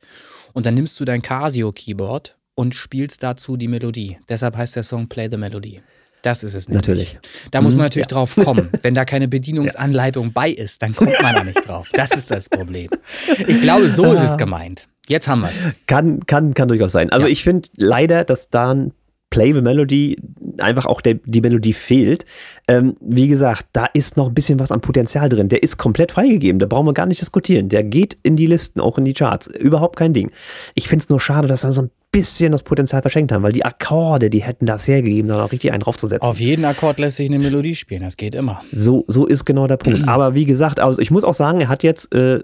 [0.52, 4.18] und dann nimmst du dein Casio-Keyboard und spielst dazu die Melodie.
[4.28, 5.80] Deshalb heißt der Song Play the Melody.
[6.24, 6.86] Das ist es nämlich.
[6.86, 7.18] Natürlich.
[7.50, 7.84] Da muss man mhm.
[7.84, 8.14] natürlich ja.
[8.14, 8.70] drauf kommen.
[8.82, 10.32] Wenn da keine Bedienungsanleitung ja.
[10.32, 11.90] bei ist, dann kommt man da nicht drauf.
[11.92, 12.88] Das ist das Problem.
[13.46, 14.36] Ich glaube, so ist es ah.
[14.36, 14.88] gemeint.
[15.06, 15.68] Jetzt haben wir es.
[15.86, 17.10] Kann, kann, kann durchaus sein.
[17.10, 17.32] Also ja.
[17.32, 18.92] ich finde leider, dass da ein
[19.28, 20.16] Play the Melody
[20.58, 22.24] einfach auch der, die Melodie fehlt.
[22.68, 25.50] Ähm, wie gesagt, da ist noch ein bisschen was an Potenzial drin.
[25.50, 27.68] Der ist komplett freigegeben, da brauchen wir gar nicht diskutieren.
[27.68, 29.48] Der geht in die Listen, auch in die Charts.
[29.48, 30.30] Überhaupt kein Ding.
[30.74, 33.52] Ich finde es nur schade, dass da so ein bisschen das Potenzial verschenkt haben, weil
[33.52, 36.28] die Akkorde, die hätten das hergegeben, da noch richtig einen draufzusetzen.
[36.28, 38.62] Auf jeden Akkord lässt sich eine Melodie spielen, das geht immer.
[38.72, 40.06] So, so ist genau der Punkt.
[40.08, 42.40] Aber wie gesagt, also ich muss auch sagen, er hat jetzt äh,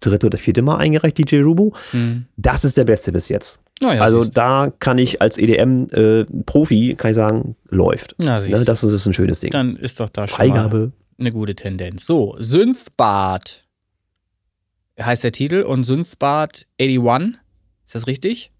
[0.00, 1.72] dritte oder vierte Mal eingereicht, DJ Rubu.
[1.92, 2.26] Mhm.
[2.36, 3.60] Das ist der beste bis jetzt.
[3.80, 8.14] Ja, also da kann ich als EDM-Profi, äh, kann ich sagen, läuft.
[8.18, 8.64] Ja, ne?
[8.64, 9.50] Das ist ein schönes Ding.
[9.50, 10.92] Dann ist doch da schon Freigabe.
[11.18, 12.06] eine gute Tendenz.
[12.06, 13.64] So, Synthbart
[15.00, 17.40] heißt der Titel und Synthbart 81.
[17.84, 18.50] Ist das richtig?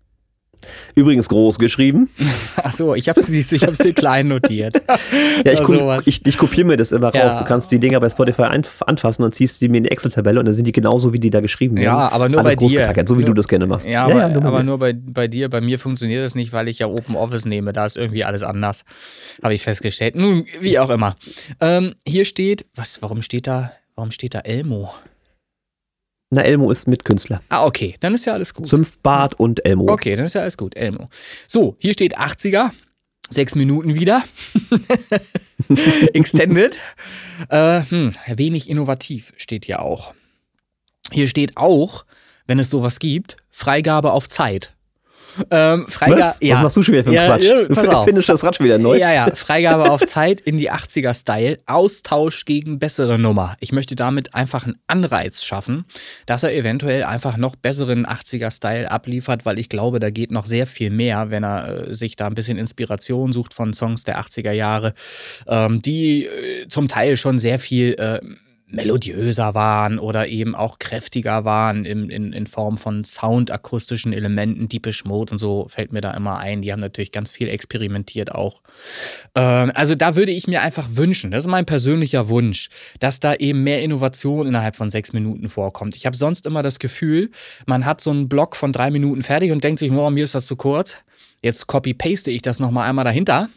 [0.95, 2.11] Übrigens groß geschrieben.
[2.57, 4.75] Achso, ich habe es ich hab's hier klein notiert.
[5.45, 7.35] ja, ich, ich, ich kopiere mir das immer raus.
[7.35, 7.39] Ja.
[7.39, 8.43] Du kannst die Dinger bei Spotify
[8.87, 11.31] anfassen und ziehst die mir in die Excel-Tabelle und dann sind die genauso, wie die
[11.31, 11.87] da geschrieben werden.
[11.87, 12.95] Ja, aber nur Alles bei dir.
[13.07, 13.87] So wie nur, du das gerne machst.
[13.87, 15.49] Ja, aber, ja, nur, aber nur bei, bei dir.
[15.49, 17.73] Bei mir funktioniert das nicht, weil ich ja Open Office nehme.
[17.73, 18.85] Da ist irgendwie alles anders.
[19.43, 20.17] Habe ich festgestellt.
[20.17, 21.17] Nun, wie auch immer.
[21.61, 24.93] Ähm, hier steht, was, warum steht da, warum steht da Elmo?
[26.31, 27.43] Na, Elmo ist Mitkünstler.
[27.49, 28.66] Ah, okay, dann ist ja alles gut.
[28.66, 29.91] Zunftbart und Elmo.
[29.91, 31.09] Okay, dann ist ja alles gut, Elmo.
[31.47, 32.70] So, hier steht 80er,
[33.31, 34.22] sechs Minuten wieder.
[36.12, 36.79] Extended.
[37.49, 40.14] Äh, hm, wenig innovativ steht hier auch.
[41.11, 42.05] Hier steht auch,
[42.47, 44.74] wenn es sowas gibt, Freigabe auf Zeit.
[45.51, 46.39] Ähm, Freigabe, Was?
[46.41, 46.57] Ja.
[46.57, 47.87] Was machst du schon wieder für einen ja, Quatsch?
[47.87, 48.05] Ja.
[48.05, 48.97] Findest das Rad schon wieder neu?
[48.97, 49.35] Ja, ja.
[49.35, 51.61] Freigabe auf Zeit in die 80er-Style.
[51.66, 53.57] Austausch gegen bessere Nummer.
[53.61, 55.85] Ich möchte damit einfach einen Anreiz schaffen,
[56.26, 60.66] dass er eventuell einfach noch besseren 80er-Style abliefert, weil ich glaube, da geht noch sehr
[60.66, 64.53] viel mehr, wenn er äh, sich da ein bisschen Inspiration sucht von Songs der 80er
[64.53, 64.95] Jahre,
[65.47, 68.20] ähm, die äh, zum Teil schon sehr viel äh,
[68.71, 75.05] melodiöser waren oder eben auch kräftiger waren in, in, in Form von soundakustischen Elementen, Deepish
[75.05, 76.61] Mode und so fällt mir da immer ein.
[76.61, 78.62] Die haben natürlich ganz viel experimentiert auch.
[79.35, 82.69] Ähm, also da würde ich mir einfach wünschen, das ist mein persönlicher Wunsch,
[83.01, 85.97] dass da eben mehr Innovation innerhalb von sechs Minuten vorkommt.
[85.97, 87.31] Ich habe sonst immer das Gefühl,
[87.66, 90.35] man hat so einen Block von drei Minuten fertig und denkt sich, oh, mir ist
[90.35, 90.99] das zu kurz.
[91.43, 93.49] Jetzt copy-paste ich das nochmal einmal dahinter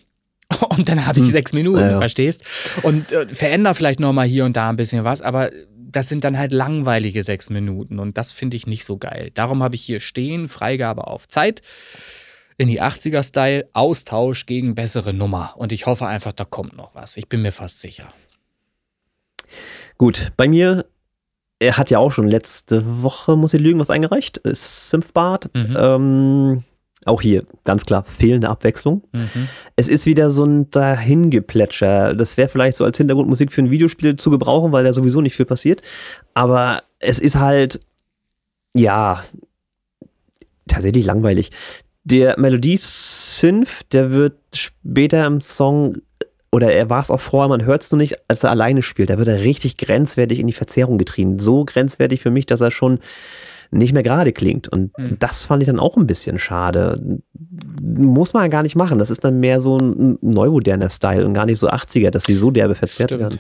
[0.70, 1.32] und dann habe ich hm.
[1.32, 2.00] sechs Minuten, ja, ja.
[2.00, 2.44] verstehst?
[2.84, 6.38] Und äh, verändere vielleicht nochmal hier und da ein bisschen was, aber das sind dann
[6.38, 9.32] halt langweilige sechs Minuten und das finde ich nicht so geil.
[9.34, 11.62] Darum habe ich hier stehen, Freigabe auf Zeit
[12.58, 15.54] in die 80er-Style, Austausch gegen bessere Nummer.
[15.58, 17.18] Und ich hoffe einfach, da kommt noch was.
[17.18, 18.08] Ich bin mir fast sicher.
[19.98, 20.86] Gut, bei mir,
[21.60, 24.42] er hat ja auch schon letzte Woche, muss ich lügen, was eingereicht.
[24.44, 25.50] Synthbart.
[25.56, 25.78] Mhm.
[25.78, 26.64] Ähm,
[27.06, 29.04] auch hier ganz klar fehlende Abwechslung.
[29.12, 29.48] Mhm.
[29.76, 32.14] Es ist wieder so ein Dahingeplätscher.
[32.14, 35.36] Das wäre vielleicht so als Hintergrundmusik für ein Videospiel zu gebrauchen, weil da sowieso nicht
[35.36, 35.82] viel passiert.
[36.34, 37.82] Aber es ist halt,
[38.74, 39.24] ja,
[40.68, 41.52] tatsächlich langweilig.
[42.04, 45.98] Der Melodie-Synth, der wird später im Song,
[46.52, 49.10] oder er war es auch vorher, man hört es nur nicht, als er alleine spielt.
[49.10, 51.40] Da wird er richtig grenzwertig in die Verzerrung getrieben.
[51.40, 53.00] So grenzwertig für mich, dass er schon
[53.72, 54.68] nicht mehr gerade klingt.
[54.68, 55.18] Und mhm.
[55.20, 57.20] das fand ich dann auch ein bisschen schade.
[57.82, 59.00] Muss man gar nicht machen.
[59.00, 62.36] Das ist dann mehr so ein neumoderner Style und gar nicht so 80er, dass sie
[62.36, 63.40] so derbe verzerrt werden.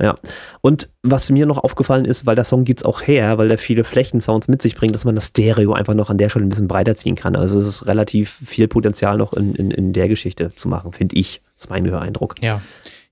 [0.00, 0.14] Ja.
[0.60, 3.58] Und was mir noch aufgefallen ist, weil der Song gibt es auch her, weil der
[3.58, 6.48] viele Flächensounds mit sich bringt, dass man das Stereo einfach noch an der Stelle ein
[6.48, 7.36] bisschen breiter ziehen kann.
[7.36, 11.16] Also es ist relativ viel Potenzial noch in, in, in der Geschichte zu machen, finde
[11.16, 11.42] ich.
[11.54, 12.36] Das ist mein Höreindruck.
[12.40, 12.62] Ja.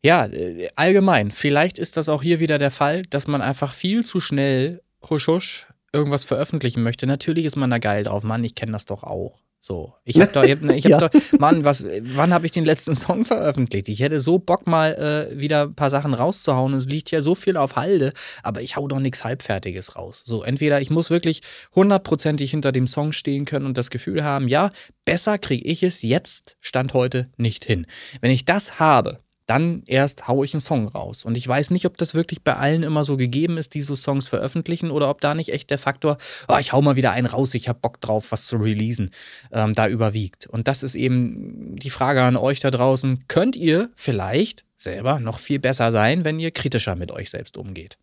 [0.04, 1.30] Ja, äh, allgemein.
[1.30, 5.28] Vielleicht ist das auch hier wieder der Fall, dass man einfach viel zu schnell husch
[5.28, 8.22] husch irgendwas veröffentlichen möchte, natürlich ist man da geil drauf.
[8.22, 9.38] Mann, ich kenne das doch auch.
[9.64, 10.98] So, ich habe doch, ich hab, ich hab ja.
[10.98, 13.88] doch, Mann, was, wann habe ich den letzten Song veröffentlicht?
[13.88, 16.74] Ich hätte so Bock mal äh, wieder ein paar Sachen rauszuhauen.
[16.74, 18.12] Es liegt ja so viel auf Halde,
[18.42, 20.22] aber ich hau doch nichts Halbfertiges raus.
[20.26, 21.42] So, entweder ich muss wirklich
[21.76, 24.72] hundertprozentig hinter dem Song stehen können und das Gefühl haben, ja,
[25.04, 27.86] besser kriege ich es jetzt, Stand heute, nicht hin.
[28.20, 31.24] Wenn ich das habe, dann erst haue ich einen Song raus.
[31.24, 34.28] Und ich weiß nicht, ob das wirklich bei allen immer so gegeben ist, diese Songs
[34.28, 36.16] veröffentlichen oder ob da nicht echt der Faktor,
[36.48, 39.10] oh, ich hau mal wieder einen raus, ich habe Bock drauf, was zu releasen,
[39.52, 40.46] ähm, da überwiegt.
[40.46, 43.24] Und das ist eben die Frage an euch da draußen.
[43.28, 47.98] Könnt ihr vielleicht selber noch viel besser sein, wenn ihr kritischer mit euch selbst umgeht?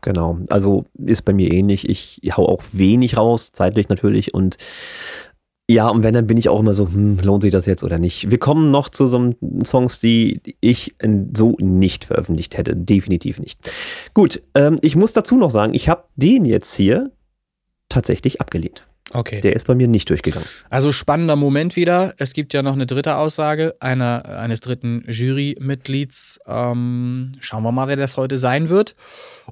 [0.00, 1.88] Genau, also ist bei mir ähnlich.
[1.88, 4.56] Ich hau auch wenig raus, zeitlich natürlich und
[5.70, 7.98] ja, und wenn, dann bin ich auch immer so, hm, lohnt sich das jetzt oder
[7.98, 8.30] nicht?
[8.30, 10.94] Wir kommen noch zu so Songs, die ich
[11.34, 12.74] so nicht veröffentlicht hätte.
[12.74, 13.60] Definitiv nicht.
[14.14, 17.10] Gut, ähm, ich muss dazu noch sagen, ich habe den jetzt hier
[17.90, 18.86] tatsächlich abgelehnt.
[19.12, 19.40] Okay.
[19.40, 20.48] Der ist bei mir nicht durchgegangen.
[20.70, 22.14] Also spannender Moment wieder.
[22.16, 26.40] Es gibt ja noch eine dritte Aussage einer, eines dritten Jurymitglieds.
[26.46, 28.94] Ähm, schauen wir mal, wer das heute sein wird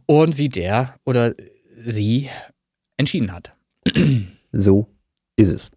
[0.06, 1.34] und wie der oder
[1.84, 2.30] sie
[2.96, 3.54] entschieden hat.
[4.52, 4.86] So
[5.36, 5.70] ist es.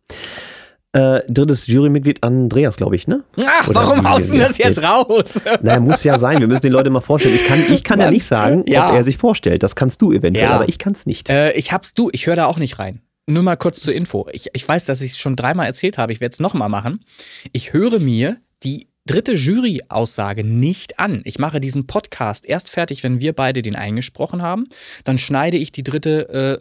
[0.91, 3.23] Äh, drittes Jurymitglied Andreas, glaube ich, ne?
[3.45, 5.39] Ach, Oder warum haust du das jetzt raus?
[5.61, 6.39] naja, muss ja sein.
[6.39, 7.35] Wir müssen den Leuten mal vorstellen.
[7.35, 8.89] Ich kann, ich kann ja nicht sagen, ja.
[8.89, 9.61] ob er sich vorstellt.
[9.61, 10.55] Das kannst du eventuell, ja.
[10.55, 11.29] aber ich kann es nicht.
[11.29, 13.01] Äh, ich hab's du, ich höre da auch nicht rein.
[13.27, 14.27] Nur mal kurz zur Info.
[14.31, 16.11] Ich, ich weiß, dass ich es schon dreimal erzählt habe.
[16.11, 17.05] Ich werde es nochmal machen.
[17.51, 21.21] Ich höre mir die dritte Jury-Aussage nicht an.
[21.23, 24.67] Ich mache diesen Podcast erst fertig, wenn wir beide den eingesprochen haben.
[25.03, 26.59] Dann schneide ich die dritte,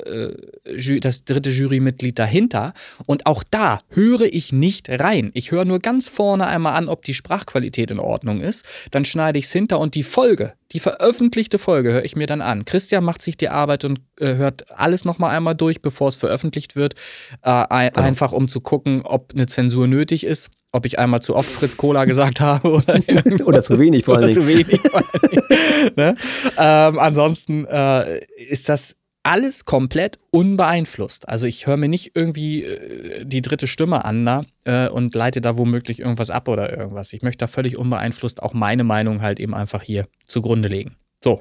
[0.66, 2.72] äh, äh das dritte Jurymitglied dahinter.
[3.06, 5.30] Und auch da höre ich nicht rein.
[5.34, 8.64] Ich höre nur ganz vorne einmal an, ob die Sprachqualität in Ordnung ist.
[8.90, 12.40] Dann schneide ich es hinter und die Folge, die veröffentlichte Folge, höre ich mir dann
[12.40, 12.64] an.
[12.64, 16.76] Christian macht sich die Arbeit und äh, hört alles nochmal einmal durch, bevor es veröffentlicht
[16.76, 16.94] wird.
[17.42, 18.06] Äh, ein, genau.
[18.06, 21.76] Einfach um zu gucken, ob eine Zensur nötig ist ob ich einmal zu oft Fritz
[21.76, 23.00] Cola gesagt habe oder,
[23.46, 24.32] oder zu wenig vor allem.
[24.32, 24.68] zu wenig.
[25.96, 26.14] ne?
[26.58, 31.28] ähm, ansonsten äh, ist das alles komplett unbeeinflusst.
[31.28, 35.40] Also ich höre mir nicht irgendwie äh, die dritte Stimme an da, äh, und leite
[35.40, 37.12] da womöglich irgendwas ab oder irgendwas.
[37.12, 40.96] Ich möchte da völlig unbeeinflusst auch meine Meinung halt eben einfach hier zugrunde legen.
[41.22, 41.40] So,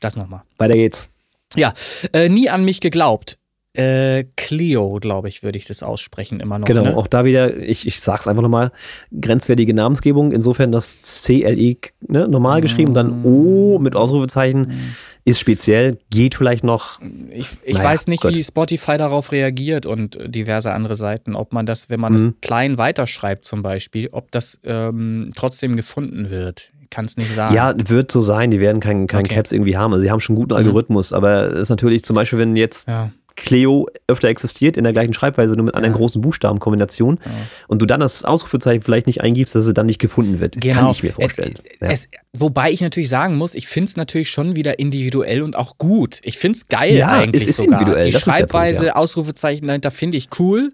[0.00, 0.42] das nochmal.
[0.58, 1.08] Weiter geht's.
[1.54, 1.72] Ja,
[2.12, 3.38] äh, nie an mich geglaubt.
[3.76, 6.66] Äh, Clio, glaube ich, würde ich das aussprechen immer noch.
[6.66, 6.96] Genau, ne?
[6.96, 8.72] auch da wieder, ich, ich sage es einfach nochmal,
[9.20, 11.76] grenzwertige Namensgebung, insofern das CLE
[12.08, 14.94] ne, normal geschrieben, dann O mit Ausrufezeichen mhm.
[15.24, 17.00] ist speziell, geht vielleicht noch.
[17.30, 18.34] Ich, ich naja, weiß nicht, Gott.
[18.34, 22.16] wie Spotify darauf reagiert und diverse andere Seiten, ob man das, wenn man mhm.
[22.16, 27.54] das klein weiterschreibt zum Beispiel, ob das ähm, trotzdem gefunden wird kann es nicht sagen.
[27.54, 28.50] Ja, wird so sein.
[28.50, 29.34] Die werden keinen kein okay.
[29.34, 29.92] Caps irgendwie haben.
[29.92, 30.66] Also sie haben schon einen guten mhm.
[30.66, 31.16] Algorithmus, mhm.
[31.16, 33.10] aber es ist natürlich zum Beispiel, wenn jetzt ja.
[33.36, 35.98] Cleo öfter existiert in der gleichen Schreibweise, nur mit anderen ja.
[35.98, 37.30] großen Buchstabenkombinationen ja.
[37.68, 40.60] und du dann das Ausrufezeichen vielleicht nicht eingibst, dass es dann nicht gefunden wird.
[40.60, 40.74] Genau.
[40.74, 41.54] Kann ich mir vorstellen.
[41.80, 41.88] Es, ja.
[41.88, 45.76] es, wobei ich natürlich sagen muss, ich finde es natürlich schon wieder individuell und auch
[45.76, 46.20] gut.
[46.22, 47.80] Ich finde es geil eigentlich es ist sogar.
[47.80, 48.06] Individuell.
[48.06, 50.72] Die das Schreibweise, Punkt, Ausrufezeichen dahinter finde ich cool.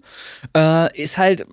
[0.55, 1.45] Äh, ist halt,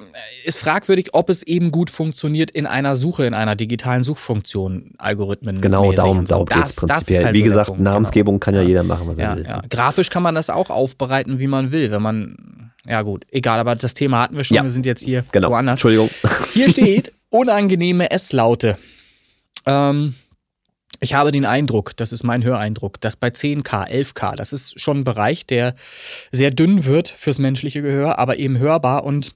[0.45, 5.61] ist fragwürdig, ob es eben gut funktioniert in einer Suche, in einer digitalen Suchfunktion, Algorithmen.
[5.61, 7.25] Genau, darum, darum geht es prinzipiell.
[7.25, 8.45] Halt Wie so gesagt, Punkt, Namensgebung genau.
[8.45, 9.47] kann ja, jeder machen, was er will.
[9.69, 11.91] Grafisch kann man das auch aufbauen aufbereiten, wie man will.
[11.91, 14.63] Wenn man, ja gut, egal, aber das Thema hatten wir schon, ja.
[14.63, 15.51] wir sind jetzt hier genau.
[15.51, 15.79] woanders.
[15.79, 16.11] Entschuldigung.
[16.53, 18.79] Hier steht unangenehme S-Laute.
[19.67, 20.15] Ähm,
[21.01, 24.99] ich habe den Eindruck, das ist mein Höreindruck, dass bei 10K, 11K, das ist schon
[24.99, 25.75] ein Bereich, der
[26.31, 29.33] sehr dünn wird fürs menschliche Gehör, aber eben hörbar und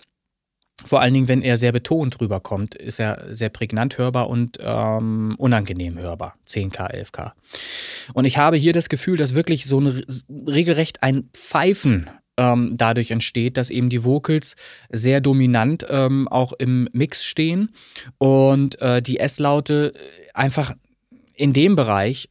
[0.85, 5.35] vor allen Dingen, wenn er sehr betont rüberkommt, ist er sehr prägnant hörbar und ähm,
[5.39, 6.35] unangenehm hörbar.
[6.49, 7.33] 10K, 11K.
[8.12, 10.05] Und ich habe hier das Gefühl, dass wirklich so ein
[10.47, 14.57] regelrecht ein Pfeifen ähm, dadurch entsteht, dass eben die Vocals
[14.91, 17.70] sehr dominant ähm, auch im Mix stehen
[18.18, 19.95] und äh, die S-Laute
[20.35, 20.75] einfach
[21.35, 22.29] in dem Bereich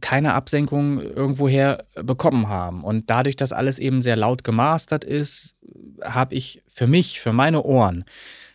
[0.00, 2.84] keine Absenkung irgendwoher bekommen haben.
[2.84, 5.55] Und dadurch, dass alles eben sehr laut gemastert ist,
[6.02, 8.04] habe ich für mich, für meine Ohren,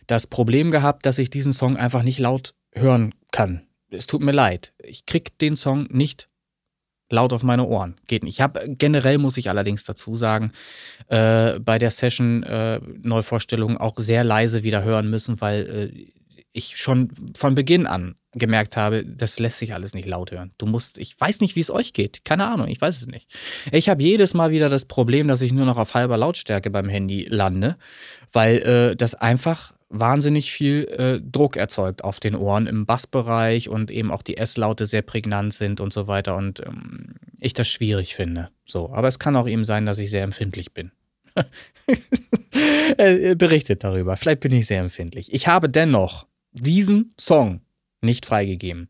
[0.06, 3.66] das Problem gehabt, dass ich diesen Song einfach nicht laut hören kann.
[3.90, 4.72] Es tut mir leid.
[4.82, 6.28] Ich krieg den Song nicht
[7.10, 7.96] laut auf meine Ohren.
[8.06, 8.34] Geht nicht.
[8.34, 10.50] Ich habe generell muss ich allerdings dazu sagen,
[11.08, 16.12] äh, bei der Session äh, Neuvorstellung auch sehr leise wieder hören müssen, weil äh,
[16.52, 20.52] ich schon von Beginn an gemerkt habe, das lässt sich alles nicht laut hören.
[20.58, 22.24] Du musst, ich weiß nicht, wie es euch geht.
[22.24, 23.28] Keine Ahnung, ich weiß es nicht.
[23.70, 26.88] Ich habe jedes Mal wieder das Problem, dass ich nur noch auf halber Lautstärke beim
[26.88, 27.76] Handy lande,
[28.32, 33.90] weil äh, das einfach wahnsinnig viel äh, Druck erzeugt auf den Ohren im Bassbereich und
[33.90, 38.14] eben auch die S-Laute sehr prägnant sind und so weiter und ähm, ich das schwierig
[38.14, 38.48] finde.
[38.64, 40.92] So, aber es kann auch eben sein, dass ich sehr empfindlich bin.
[42.96, 44.16] berichtet darüber.
[44.16, 45.32] Vielleicht bin ich sehr empfindlich.
[45.32, 47.60] Ich habe dennoch diesen Song
[48.02, 48.88] nicht freigegeben,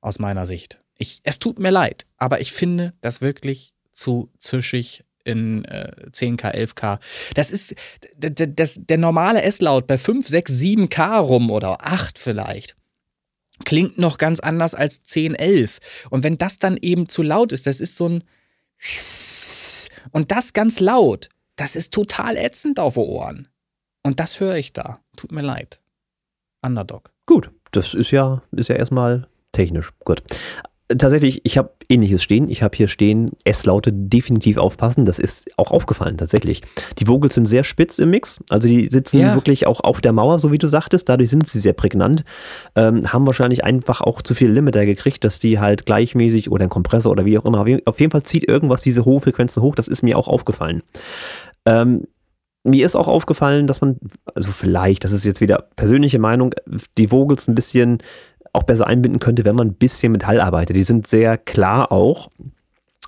[0.00, 0.80] aus meiner Sicht.
[0.98, 6.54] Ich, es tut mir leid, aber ich finde das wirklich zu zischig in äh, 10K,
[6.54, 6.98] 11K.
[7.34, 7.74] Das ist
[8.16, 12.76] das, der normale S-Laut bei 5, 6, 7K rum oder 8 vielleicht.
[13.64, 16.08] Klingt noch ganz anders als 10, 11.
[16.10, 18.24] Und wenn das dann eben zu laut ist, das ist so ein.
[20.10, 23.48] Und das ganz laut, das ist total ätzend auf Ohren.
[24.02, 25.00] Und das höre ich da.
[25.16, 25.80] Tut mir leid.
[26.60, 27.11] Underdog.
[27.72, 29.90] Das ist ja, ist ja erstmal technisch.
[30.04, 30.22] Gut.
[30.98, 32.50] Tatsächlich, ich habe ähnliches stehen.
[32.50, 35.06] Ich habe hier stehen, S-Laute definitiv aufpassen.
[35.06, 36.60] Das ist auch aufgefallen, tatsächlich.
[36.98, 38.42] Die Vocals sind sehr spitz im Mix.
[38.50, 39.34] Also die sitzen ja.
[39.34, 41.08] wirklich auch auf der Mauer, so wie du sagtest.
[41.08, 42.24] Dadurch sind sie sehr prägnant.
[42.76, 46.70] Ähm, haben wahrscheinlich einfach auch zu viel Limiter gekriegt, dass die halt gleichmäßig oder ein
[46.70, 47.64] Kompressor oder wie auch immer.
[47.86, 49.74] Auf jeden Fall zieht irgendwas diese hohe Frequenzen hoch.
[49.74, 50.82] Das ist mir auch aufgefallen.
[51.64, 52.02] Ähm,
[52.64, 53.96] mir ist auch aufgefallen, dass man,
[54.34, 56.54] also vielleicht, das ist jetzt wieder persönliche Meinung,
[56.96, 57.98] die Vogels ein bisschen
[58.52, 60.76] auch besser einbinden könnte, wenn man ein bisschen Metall arbeitet.
[60.76, 62.30] Die sind sehr klar auch.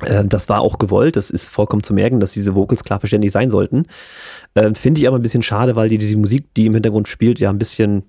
[0.05, 3.33] Ähm, das war auch gewollt, das ist vollkommen zu merken, dass diese Vocals klar verständlich
[3.33, 3.87] sein sollten.
[4.57, 7.39] Ähm, finde ich aber ein bisschen schade, weil die diese Musik, die im Hintergrund spielt,
[7.39, 8.05] ja ein bisschen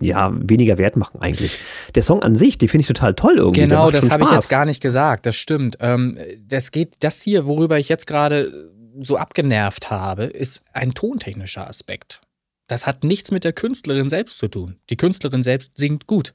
[0.00, 1.58] ja, weniger Wert machen eigentlich.
[1.94, 3.60] Der Song an sich, den finde ich total toll irgendwie.
[3.60, 5.76] Genau, das habe ich jetzt gar nicht gesagt, das stimmt.
[5.80, 6.18] Ähm,
[6.48, 12.20] das geht, das hier, worüber ich jetzt gerade so abgenervt habe, ist ein tontechnischer Aspekt.
[12.66, 14.78] Das hat nichts mit der Künstlerin selbst zu tun.
[14.90, 16.34] Die Künstlerin selbst singt gut.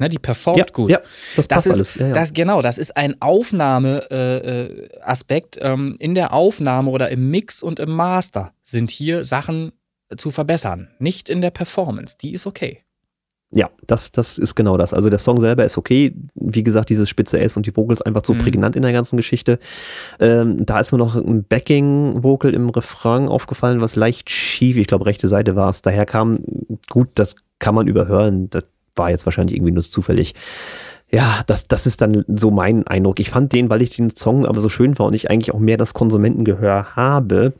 [0.00, 0.90] Ne, die performt ja, gut.
[0.90, 1.00] Ja,
[1.34, 1.96] das, das ist, alles.
[1.96, 2.12] Ja, ja.
[2.12, 5.56] Das, genau, das ist ein Aufnahmeaspekt.
[5.56, 9.72] Äh, ähm, in der Aufnahme oder im Mix und im Master sind hier Sachen
[10.16, 10.88] zu verbessern.
[11.00, 12.16] Nicht in der Performance.
[12.20, 12.84] Die ist okay.
[13.50, 14.92] Ja, das, das ist genau das.
[14.92, 16.14] Also der Song selber ist okay.
[16.34, 18.40] Wie gesagt, dieses spitze S und die Vocals einfach so Mhm.
[18.40, 19.58] prägnant in der ganzen Geschichte.
[20.20, 25.06] Ähm, da ist mir noch ein Backing-Vocal im Refrain aufgefallen, was leicht schief, ich glaube,
[25.06, 25.80] rechte Seite war es.
[25.80, 26.40] Daher kam,
[26.90, 28.50] gut, das kann man überhören.
[28.50, 28.64] Das
[28.96, 30.34] war jetzt wahrscheinlich irgendwie nur zufällig.
[31.10, 33.18] Ja, das, das ist dann so mein Eindruck.
[33.18, 35.58] Ich fand den, weil ich den Song aber so schön war und ich eigentlich auch
[35.58, 37.54] mehr das Konsumentengehör habe,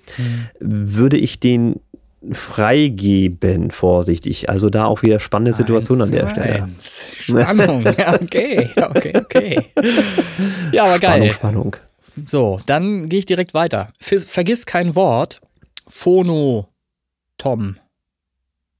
[0.60, 1.76] würde ich den
[2.32, 4.48] freigeben, vorsichtig.
[4.48, 6.62] Also da auch wieder spannende Situation Eins an der Stelle.
[6.64, 7.10] eins.
[7.14, 7.84] Spannung.
[7.84, 9.62] ja, okay, okay, okay.
[10.72, 11.32] Ja, aber Spannung, geil.
[11.32, 11.76] Spannung.
[12.26, 13.92] So, dann gehe ich direkt weiter.
[14.00, 15.40] Ver vergiss kein Wort.
[15.86, 16.66] Phonotom.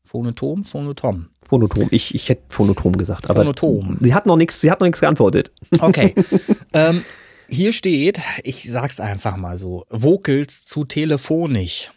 [0.05, 0.65] Phonotom?
[0.65, 1.29] Phonotom.
[1.43, 1.89] Phonotom.
[1.91, 3.31] Ich, ich hätte Phonotom gesagt.
[3.31, 3.99] Aber Phonotom.
[4.01, 5.51] Sie hat noch nichts, sie hat noch nichts geantwortet.
[5.81, 6.15] Okay.
[6.73, 7.05] ähm,
[7.49, 11.93] hier steht, ich sag's einfach mal so: Vocals zu telefonisch.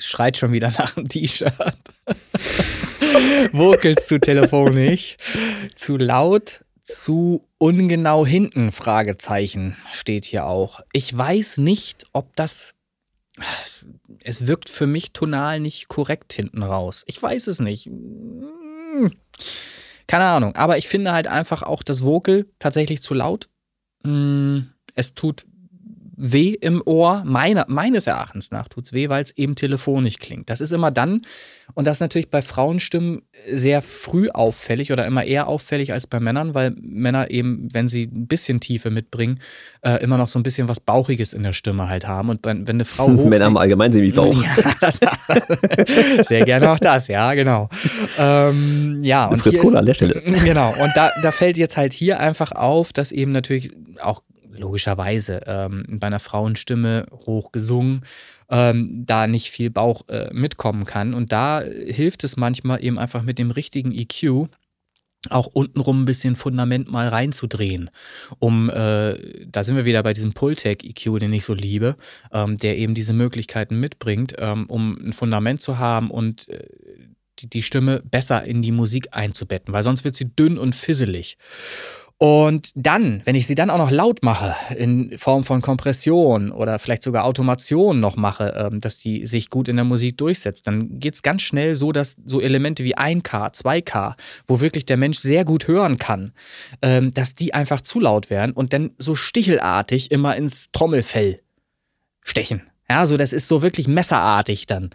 [0.00, 1.54] Schreit schon wieder nach einem T-Shirt.
[3.52, 5.16] Vocals zu telefonisch.
[5.74, 10.80] Zu laut, zu ungenau hinten, Fragezeichen, steht hier auch.
[10.92, 12.74] Ich weiß nicht, ob das.
[14.24, 17.02] Es wirkt für mich tonal nicht korrekt hinten raus.
[17.06, 17.86] Ich weiß es nicht.
[17.86, 19.12] Hm.
[20.06, 20.54] Keine Ahnung.
[20.56, 23.48] Aber ich finde halt einfach auch das Vocal tatsächlich zu laut.
[24.04, 25.46] Hm, Es tut
[26.16, 27.22] weh im Ohr.
[27.24, 30.50] Meiner, meines Erachtens nach tut es weh, weil es eben telefonisch klingt.
[30.50, 31.22] Das ist immer dann,
[31.74, 36.20] und das ist natürlich bei Frauenstimmen sehr früh auffällig oder immer eher auffällig als bei
[36.20, 39.40] Männern, weil Männer eben, wenn sie ein bisschen Tiefe mitbringen,
[39.80, 42.28] äh, immer noch so ein bisschen was Bauchiges in der Stimme halt haben.
[42.28, 44.42] Und wenn, wenn eine Frau hoch Männer im Allgemeinen sind mich auch.
[44.42, 47.68] ja, sehr gerne auch das, ja, genau.
[48.18, 50.22] Ähm, ja, und Fritz hier Kohler ist, an der Stelle.
[50.42, 54.22] Genau, und da, da fällt jetzt halt hier einfach auf, dass eben natürlich auch
[54.56, 58.04] logischerweise ähm, bei einer Frauenstimme hoch gesungen,
[58.48, 61.14] ähm, da nicht viel Bauch äh, mitkommen kann.
[61.14, 64.48] Und da hilft es manchmal eben einfach mit dem richtigen EQ
[65.30, 67.90] auch untenrum ein bisschen Fundament mal reinzudrehen,
[68.38, 71.96] um, äh, da sind wir wieder bei diesem Pultec-EQ, den ich so liebe,
[72.32, 76.66] ähm, der eben diese Möglichkeiten mitbringt, ähm, um ein Fundament zu haben und äh,
[77.38, 81.38] die, die Stimme besser in die Musik einzubetten, weil sonst wird sie dünn und fisselig.
[82.22, 86.78] Und dann, wenn ich sie dann auch noch laut mache, in Form von Kompression oder
[86.78, 91.00] vielleicht sogar Automation noch mache, ähm, dass die sich gut in der Musik durchsetzt, dann
[91.00, 94.14] geht es ganz schnell so, dass so Elemente wie 1K, 2K,
[94.46, 96.30] wo wirklich der Mensch sehr gut hören kann,
[96.80, 101.40] ähm, dass die einfach zu laut werden und dann so stichelartig immer ins Trommelfell
[102.20, 102.62] stechen.
[102.88, 104.90] Ja, so das ist so wirklich messerartig dann.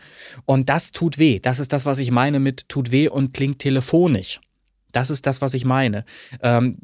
[0.46, 1.40] Und das tut weh.
[1.42, 4.40] Das ist das, was ich meine mit tut weh und klingt telefonisch.
[4.94, 6.06] Das ist das, was ich meine.
[6.42, 6.78] Ähm,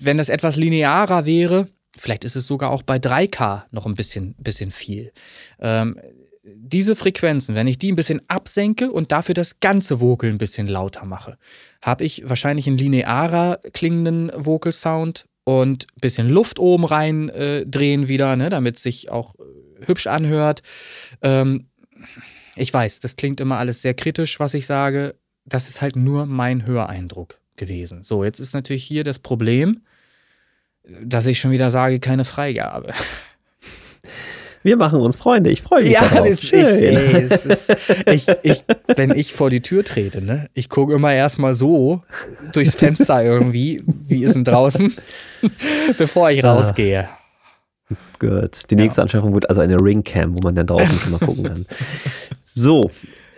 [0.00, 4.34] wenn das etwas linearer wäre, vielleicht ist es sogar auch bei 3K noch ein bisschen,
[4.38, 5.12] bisschen viel.
[5.60, 5.98] Ähm,
[6.42, 10.68] diese Frequenzen, wenn ich die ein bisschen absenke und dafür das ganze Vocal ein bisschen
[10.68, 11.38] lauter mache,
[11.80, 17.66] habe ich wahrscheinlich einen linearer klingenden Vocal Sound und ein bisschen Luft oben rein äh,
[17.66, 20.62] drehen wieder, ne, damit es sich auch äh, hübsch anhört.
[21.22, 21.68] Ähm,
[22.56, 25.14] ich weiß, das klingt immer alles sehr kritisch, was ich sage.
[25.46, 28.02] Das ist halt nur mein Höreindruck gewesen.
[28.02, 29.82] So, jetzt ist natürlich hier das Problem,
[31.02, 32.92] dass ich schon wieder sage, keine Freigabe.
[34.62, 35.50] Wir machen uns Freunde.
[35.50, 36.26] Ich freue mich Ja, darauf.
[36.26, 36.58] das, ich, Schön.
[36.64, 37.70] ey, es ist,
[38.06, 38.64] ich, ich,
[38.96, 42.02] wenn ich vor die Tür trete, ne, ich gucke immer erstmal so
[42.54, 44.94] durchs Fenster irgendwie, wie ist denn draußen,
[45.98, 46.54] bevor ich Ah.
[46.54, 47.08] rausgehe.
[48.18, 48.70] Gut.
[48.70, 51.66] Die nächste Anschaffung wird also eine Ringcam, wo man dann draußen schon mal gucken kann.
[52.54, 52.90] So,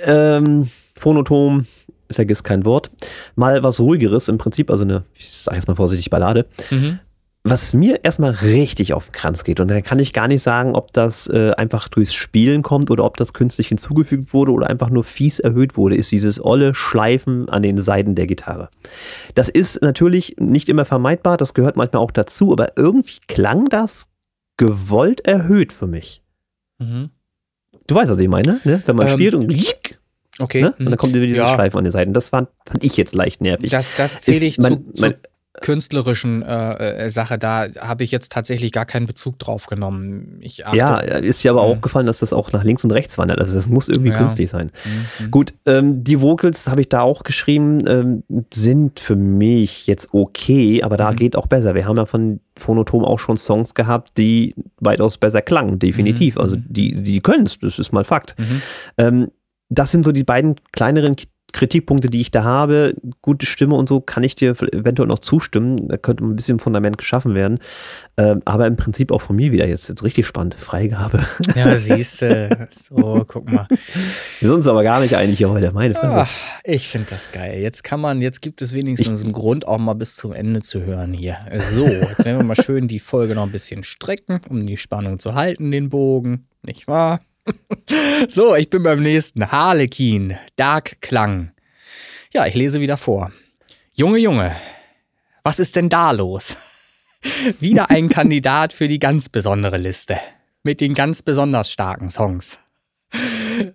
[0.05, 1.67] ähm, Phonotom,
[2.11, 2.91] vergiss kein Wort.
[3.35, 6.47] Mal was ruhigeres im Prinzip, also eine, ich sage jetzt mal vorsichtig, Ballade.
[6.71, 6.99] Mhm.
[7.49, 10.75] Was mir erstmal richtig auf den Kranz geht, und da kann ich gar nicht sagen,
[10.75, 14.91] ob das äh, einfach durchs Spielen kommt oder ob das künstlich hinzugefügt wurde oder einfach
[14.91, 18.69] nur fies erhöht wurde, ist dieses olle Schleifen an den Seiten der Gitarre.
[19.37, 24.09] Das ist natürlich nicht immer vermeidbar, das gehört manchmal auch dazu, aber irgendwie klang das
[24.57, 26.23] gewollt erhöht für mich.
[26.79, 27.11] Mhm.
[27.87, 28.83] Du weißt, was ich meine, ne?
[28.87, 29.53] wenn man Ähm, spielt und,
[30.39, 30.63] Okay.
[30.63, 30.75] ne?
[30.79, 31.55] und dann kommt wieder dieses Ja.
[31.55, 32.13] Schleifen an den Seiten.
[32.13, 33.71] Das fand, fand ich jetzt leicht nervig.
[33.71, 35.19] Das, das zähle ich mein- zu, mein- zu
[35.63, 37.39] künstlerischen äh, äh, Sache.
[37.39, 40.41] Da habe ich jetzt tatsächlich gar keinen Bezug drauf genommen.
[40.65, 40.77] Achte.
[40.77, 41.73] ja, ist dir aber Mhm.
[41.73, 43.41] auch gefallen, dass das auch nach links und rechts wandert.
[43.41, 44.19] Also das muss irgendwie Ja.
[44.19, 44.71] künstlich sein.
[45.19, 45.31] Mhm.
[45.31, 48.23] Gut, ähm, die Vocals habe ich da auch geschrieben, ähm,
[48.53, 51.17] sind für mich jetzt okay, aber da Mhm.
[51.17, 51.75] geht auch besser.
[51.75, 56.35] Wir haben ja von Phonotom auch schon Songs gehabt, die weitaus besser klangen, definitiv.
[56.37, 56.41] Mhm.
[56.43, 58.35] Also die, die können es, das ist mal Fakt.
[58.39, 58.63] Mhm.
[58.99, 59.29] Ähm,
[59.69, 61.17] das sind so die beiden kleineren
[61.53, 65.89] Kritikpunkte, die ich da habe, gute Stimme und so, kann ich dir eventuell noch zustimmen.
[65.89, 67.61] Da könnte ein bisschen Fundament geschaffen werden.
[68.19, 70.55] Ähm, aber im Prinzip auch von mir wieder jetzt, jetzt richtig spannend.
[70.55, 71.25] Freigabe.
[71.55, 72.69] Ja, siehst du.
[72.77, 73.67] So, guck mal.
[73.69, 76.23] Wir sind uns aber gar nicht einig hier heute, meine Fresse.
[76.23, 76.31] Ach,
[76.63, 77.61] ich finde das geil.
[77.61, 80.63] Jetzt kann man, jetzt gibt es wenigstens ich, einen Grund, auch mal bis zum Ende
[80.63, 81.39] zu hören hier.
[81.61, 85.19] So, jetzt werden wir mal schön die Folge noch ein bisschen strecken, um die Spannung
[85.19, 86.47] zu halten, den Bogen.
[86.63, 87.21] Nicht wahr?
[88.29, 89.51] so, ich bin beim nächsten.
[89.51, 91.53] Harlekin, Dark Klang.
[92.33, 93.33] Ja, ich lese wieder vor.
[93.93, 94.55] Junge, Junge,
[95.43, 96.57] was ist denn da los?
[97.61, 100.19] wieder ein Kandidat für die ganz besondere Liste.
[100.63, 102.59] Mit den ganz besonders starken Songs.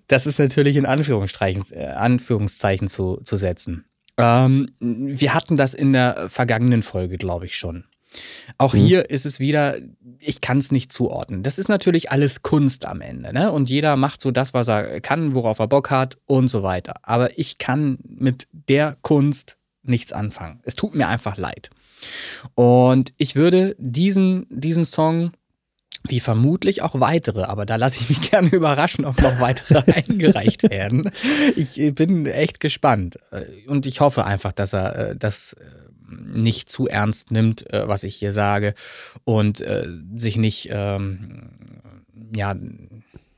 [0.07, 3.86] Das ist natürlich in Anführungszeichen, äh, Anführungszeichen zu, zu setzen.
[4.17, 7.86] Ähm, wir hatten das in der vergangenen Folge, glaube ich, schon.
[8.57, 8.80] Auch mhm.
[8.80, 9.78] hier ist es wieder,
[10.20, 11.43] ich kann es nicht zuordnen.
[11.43, 13.51] Das ist natürlich alles Kunst am Ende, ne?
[13.51, 16.95] Und jeder macht so das, was er kann, worauf er Bock hat und so weiter.
[17.03, 20.59] Aber ich kann mit der Kunst nichts anfangen.
[20.64, 21.70] Es tut mir einfach leid.
[22.55, 25.32] Und ich würde diesen, diesen Song,
[26.03, 30.70] wie vermutlich auch weitere, aber da lasse ich mich gerne überraschen, ob noch weitere eingereicht
[30.70, 31.12] werden.
[31.55, 33.18] Ich bin echt gespannt.
[33.68, 35.55] Und ich hoffe einfach, dass er das
[36.12, 38.74] nicht zu ernst nimmt, äh, was ich hier sage
[39.24, 41.49] und äh, sich nicht, ähm,
[42.36, 42.55] ja,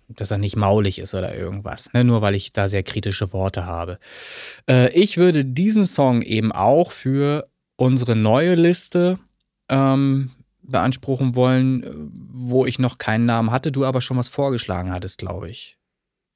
[0.10, 2.04] dass er nicht maulig ist oder irgendwas, ne?
[2.04, 4.00] nur weil ich da sehr kritische Worte habe.
[4.70, 9.20] Äh, ich würde diesen Song eben auch für unsere neue Liste
[9.70, 11.92] ähm, beanspruchen wollen, äh,
[12.32, 15.78] wo ich noch keinen Namen hatte, du aber schon was vorgeschlagen hattest, glaube ich.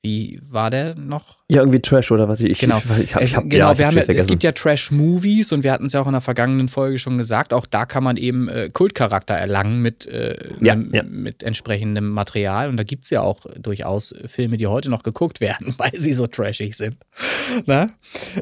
[0.03, 1.36] Wie war der noch?
[1.49, 2.59] Ja, irgendwie Trash oder was ich.
[2.59, 5.63] Genau, ich, ich, ich hab, genau ja, wir haben ja, es gibt ja Trash-Movies und
[5.63, 7.53] wir hatten es ja auch in der vergangenen Folge schon gesagt.
[7.53, 11.03] Auch da kann man eben äh, Kultcharakter erlangen mit, äh, ja, mit, ja.
[11.03, 12.67] mit entsprechendem Material.
[12.67, 16.11] Und da gibt es ja auch durchaus Filme, die heute noch geguckt werden, weil sie
[16.11, 16.97] so trashig sind.
[17.65, 17.89] Ne?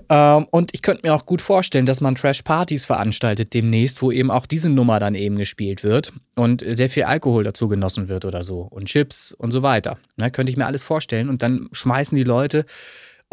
[0.10, 4.32] Ähm, und ich könnte mir auch gut vorstellen, dass man Trash-Partys veranstaltet demnächst, wo eben
[4.32, 8.43] auch diese Nummer dann eben gespielt wird und sehr viel Alkohol dazu genossen wird oder
[8.43, 9.97] so und Chips und so weiter.
[10.18, 10.32] Ne?
[10.32, 11.30] Könnte ich mir alles vorstellen.
[11.30, 12.66] Und dann schmeißen die Leute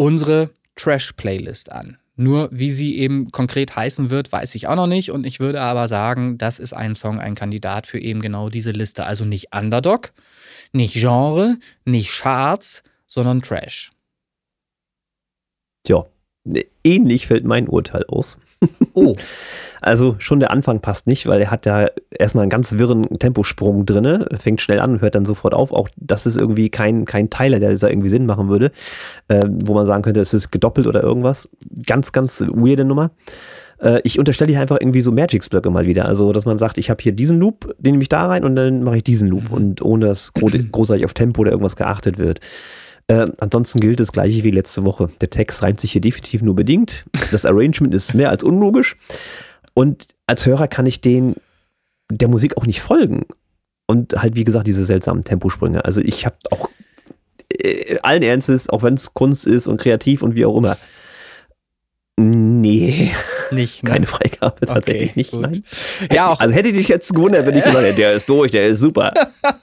[0.02, 1.98] unsere Trash-Playlist an.
[2.16, 5.10] Nur wie sie eben konkret heißen wird, weiß ich auch noch nicht.
[5.12, 8.72] Und ich würde aber sagen, das ist ein Song, ein Kandidat für eben genau diese
[8.72, 9.06] Liste.
[9.06, 10.12] Also nicht Underdog,
[10.72, 13.92] nicht Genre, nicht Charts, sondern Trash.
[15.86, 16.04] Ja,
[16.84, 18.36] ähnlich fällt mein Urteil aus.
[18.94, 19.16] Oh.
[19.80, 23.84] Also schon der Anfang passt nicht, weil er hat ja erstmal einen ganz wirren Temposprung
[23.84, 25.72] drin, fängt schnell an und hört dann sofort auf.
[25.72, 28.70] Auch das ist irgendwie kein, kein Teiler, der da irgendwie Sinn machen würde,
[29.26, 31.48] äh, wo man sagen könnte, es ist gedoppelt oder irgendwas.
[31.84, 33.10] Ganz, ganz weirde Nummer.
[33.82, 36.06] Äh, ich unterstelle hier einfach irgendwie so Magics-Blöcke mal wieder.
[36.06, 38.54] Also, dass man sagt, ich habe hier diesen Loop, den nehme ich da rein und
[38.54, 39.50] dann mache ich diesen Loop.
[39.50, 40.32] Und ohne dass
[40.72, 42.40] großartig auf Tempo oder irgendwas geachtet wird.
[43.12, 45.10] Äh, ansonsten gilt das gleiche wie letzte Woche.
[45.20, 47.04] Der Text reimt sich hier definitiv nur bedingt.
[47.30, 48.96] Das Arrangement ist mehr als unlogisch.
[49.74, 51.36] Und als Hörer kann ich den
[52.10, 53.26] der Musik auch nicht folgen.
[53.86, 55.84] Und halt, wie gesagt, diese seltsamen Temposprünge.
[55.84, 56.70] Also ich habe auch
[57.50, 60.78] äh, allen Ernstes, auch wenn es Kunst ist und kreativ und wie auch immer,
[62.30, 63.12] Nee.
[63.50, 63.90] Nicht, ne?
[63.90, 65.30] Keine Freigabe, tatsächlich okay, nicht.
[65.32, 65.40] Gut.
[65.42, 65.64] Nein.
[66.10, 66.40] Ja, auch.
[66.40, 68.80] Also hätte ich dich jetzt gewundert, wenn ich gesagt hätte, der ist durch, der ist
[68.80, 69.12] super.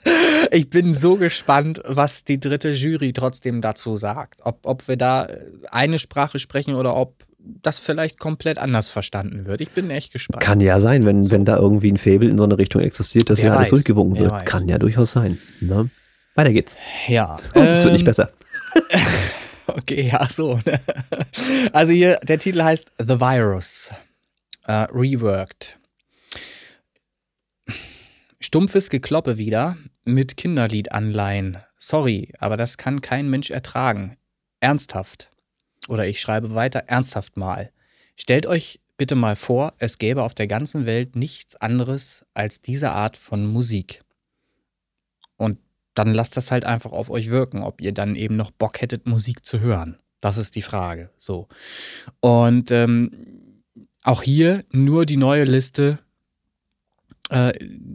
[0.50, 4.40] ich bin so gespannt, was die dritte Jury trotzdem dazu sagt.
[4.44, 5.28] Ob, ob wir da
[5.70, 7.24] eine Sprache sprechen oder ob
[7.62, 9.60] das vielleicht komplett anders verstanden wird.
[9.60, 10.42] Ich bin echt gespannt.
[10.42, 11.30] Kann ja sein, wenn, so.
[11.30, 14.30] wenn da irgendwie ein Fabel in so eine Richtung existiert, dass ja alles durchgewunken wird.
[14.30, 14.44] Weiß.
[14.44, 15.38] Kann ja durchaus sein.
[15.60, 15.88] Ne?
[16.34, 16.76] Weiter geht's.
[17.08, 17.38] Ja.
[17.54, 18.30] Und es ähm, wird nicht ähm, besser.
[19.76, 20.60] Okay, ja, so.
[20.66, 20.80] Ne?
[21.72, 23.92] Also hier, der Titel heißt The Virus.
[24.68, 25.78] Uh, reworked.
[28.40, 31.58] Stumpfes Gekloppe wieder mit Kinderliedanleihen.
[31.76, 34.16] Sorry, aber das kann kein Mensch ertragen.
[34.60, 35.30] Ernsthaft.
[35.88, 37.70] Oder ich schreibe weiter, ernsthaft mal.
[38.16, 42.90] Stellt euch bitte mal vor, es gäbe auf der ganzen Welt nichts anderes als diese
[42.90, 44.02] Art von Musik.
[45.94, 49.06] Dann lasst das halt einfach auf euch wirken, ob ihr dann eben noch Bock hättet,
[49.06, 49.98] Musik zu hören.
[50.20, 51.10] Das ist die Frage.
[51.18, 51.48] So.
[52.20, 53.62] Und ähm,
[54.02, 55.98] auch hier nur die neue Liste
[57.30, 57.52] äh,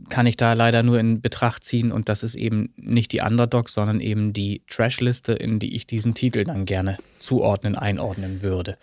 [0.09, 3.69] kann ich da leider nur in Betracht ziehen und das ist eben nicht die Underdog,
[3.69, 8.77] sondern eben die Trash-Liste, in die ich diesen Titel dann gerne zuordnen, einordnen würde.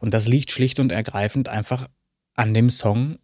[0.00, 1.88] Und das liegt schlicht und ergreifend einfach
[2.34, 3.18] an dem Song,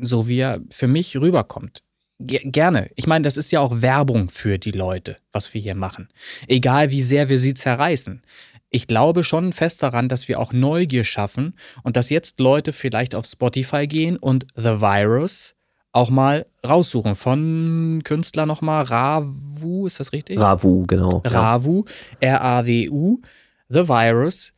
[0.00, 1.82] so wie er für mich rüberkommt
[2.18, 2.90] gerne.
[2.94, 6.08] Ich meine, das ist ja auch Werbung für die Leute, was wir hier machen.
[6.48, 8.22] Egal wie sehr wir sie zerreißen.
[8.70, 13.14] Ich glaube schon fest daran, dass wir auch Neugier schaffen und dass jetzt Leute vielleicht
[13.14, 15.54] auf Spotify gehen und The Virus
[15.92, 17.14] auch mal raussuchen.
[17.14, 20.38] Von Künstler nochmal Ravu, ist das richtig?
[20.38, 21.22] Ravu, genau.
[21.24, 21.84] Ravu,
[22.20, 23.20] R-A-W-U.
[23.68, 24.52] The Virus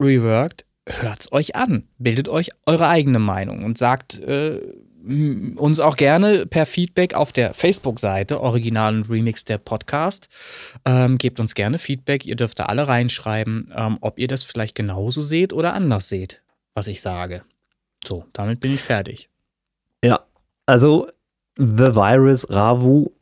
[0.00, 0.66] Reworked.
[0.88, 4.60] Hört's euch an, bildet euch eure eigene Meinung und sagt äh,
[5.56, 10.28] uns auch gerne per Feedback auf der Facebook-Seite Original und Remix der Podcast.
[10.84, 12.26] Ähm, gebt uns gerne Feedback.
[12.26, 16.42] Ihr dürft da alle reinschreiben, ähm, ob ihr das vielleicht genauso seht oder anders seht,
[16.74, 17.42] was ich sage.
[18.04, 19.28] So, damit bin ich fertig.
[20.02, 20.20] Ja,
[20.66, 21.08] also
[21.56, 23.12] The Virus Ravu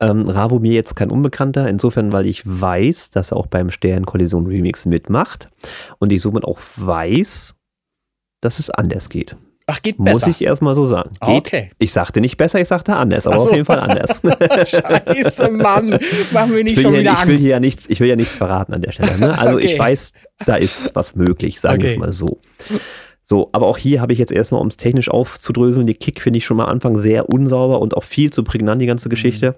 [0.00, 4.46] ähm, Ravo mir jetzt kein Unbekannter, insofern, weil ich weiß, dass er auch beim Sternkollision
[4.46, 5.48] Remix mitmacht
[5.98, 7.56] und ich somit auch weiß,
[8.40, 9.36] dass es anders geht.
[9.70, 10.26] Ach, geht besser.
[10.26, 11.10] Muss ich erstmal so sagen.
[11.20, 11.70] Geht, okay.
[11.78, 13.48] Ich sagte nicht besser, ich sagte anders, aber so.
[13.48, 14.22] auf jeden Fall anders.
[14.66, 15.98] Scheiße, Mann.
[16.32, 17.26] Machen wir nicht schon wieder ich Angst.
[17.28, 19.18] Will hier ja nichts, ich will ja nichts verraten an der Stelle.
[19.18, 19.38] Ne?
[19.38, 19.72] Also Okay.
[19.74, 20.12] ich weiß,
[20.46, 21.94] da ist was möglich, sagen wir Okay.
[21.96, 22.40] es mal so.
[23.22, 26.38] So, aber auch hier habe ich jetzt erstmal, um es technisch aufzudröseln, die Kick finde
[26.38, 29.54] ich schon mal am Anfang sehr unsauber und auch viel zu prägnant, die ganze Geschichte.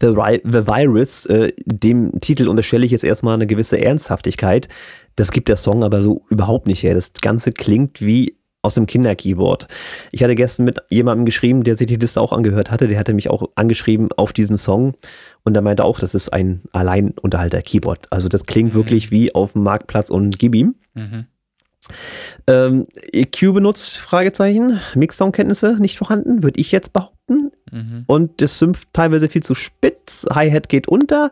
[0.00, 4.68] The, Ri- The Virus, äh, dem Titel unterstelle ich jetzt erstmal eine gewisse Ernsthaftigkeit.
[5.16, 6.94] Das gibt der Song aber so überhaupt nicht her.
[6.94, 9.66] Das Ganze klingt wie aus dem Kinderkeyboard.
[10.12, 12.86] Ich hatte gestern mit jemandem geschrieben, der sich die Liste auch angehört hatte.
[12.88, 14.94] Der hatte mich auch angeschrieben auf diesen Song
[15.42, 18.06] und der meinte auch, das ist ein Alleinunterhalter-Keyboard.
[18.10, 18.78] Also das klingt Mhm.
[18.78, 20.76] wirklich wie auf dem Marktplatz und gib ihm.
[20.94, 21.26] Mhm.
[22.46, 24.80] Ähm, EQ benutzt, Fragezeichen.
[24.94, 27.50] Mix-Soundkenntnisse nicht vorhanden, würde ich jetzt behaupten.
[27.72, 28.04] Mhm.
[28.06, 30.24] Und das Synth teilweise viel zu spitz.
[30.32, 31.30] Hi-Hat geht unter.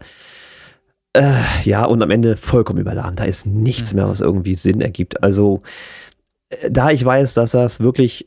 [1.13, 1.33] Äh,
[1.65, 3.17] ja, und am Ende vollkommen überladen.
[3.17, 3.97] Da ist nichts Mhm.
[4.01, 5.23] mehr, was irgendwie Sinn ergibt.
[5.23, 5.63] Also,
[6.69, 8.27] da ich weiß, dass das wirklich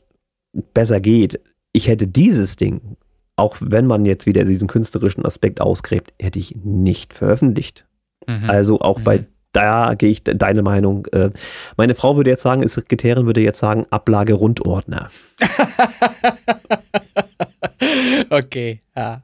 [0.72, 1.40] besser geht,
[1.72, 2.96] ich hätte dieses Ding,
[3.36, 7.86] auch wenn man jetzt wieder diesen künstlerischen Aspekt ausgräbt, hätte ich nicht veröffentlicht.
[8.26, 8.48] Mhm.
[8.48, 9.04] Also auch Mhm.
[9.04, 11.06] bei da gehe ich de- deine Meinung.
[11.12, 11.30] Äh,
[11.76, 15.10] meine Frau würde jetzt sagen, ist Sekretärin würde jetzt sagen, Ablage Rundordner.
[18.30, 19.22] okay, ja.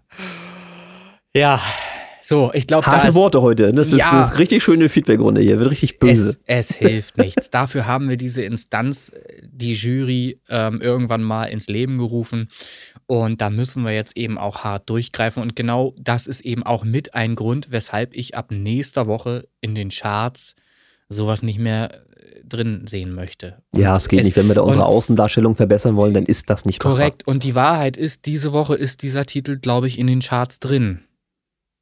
[1.34, 1.61] Ja,
[2.31, 3.72] so, ich glaube, da Harte ist, Worte heute.
[3.72, 4.26] Das ist Ja.
[4.28, 5.59] eine richtig schöne Feedbackrunde hier.
[5.59, 6.37] Wird richtig böse.
[6.47, 7.51] Es, es hilft nichts.
[7.51, 9.11] Dafür haben wir diese Instanz,
[9.43, 12.49] die Jury, ähm, irgendwann mal ins Leben gerufen.
[13.07, 15.43] Und da müssen wir jetzt eben auch hart durchgreifen.
[15.43, 19.74] Und genau das ist eben auch mit ein Grund, weshalb ich ab nächster Woche in
[19.74, 20.55] den Charts
[21.09, 21.99] sowas nicht mehr äh,
[22.45, 23.57] drin sehen möchte.
[23.72, 24.37] Und ja, es geht nicht.
[24.37, 27.26] Wenn wir da unsere Außendarstellung verbessern wollen, dann ist das nicht Korrekt.
[27.26, 31.01] Und die Wahrheit ist, diese Woche ist dieser Titel, glaube ich, in den Charts drin.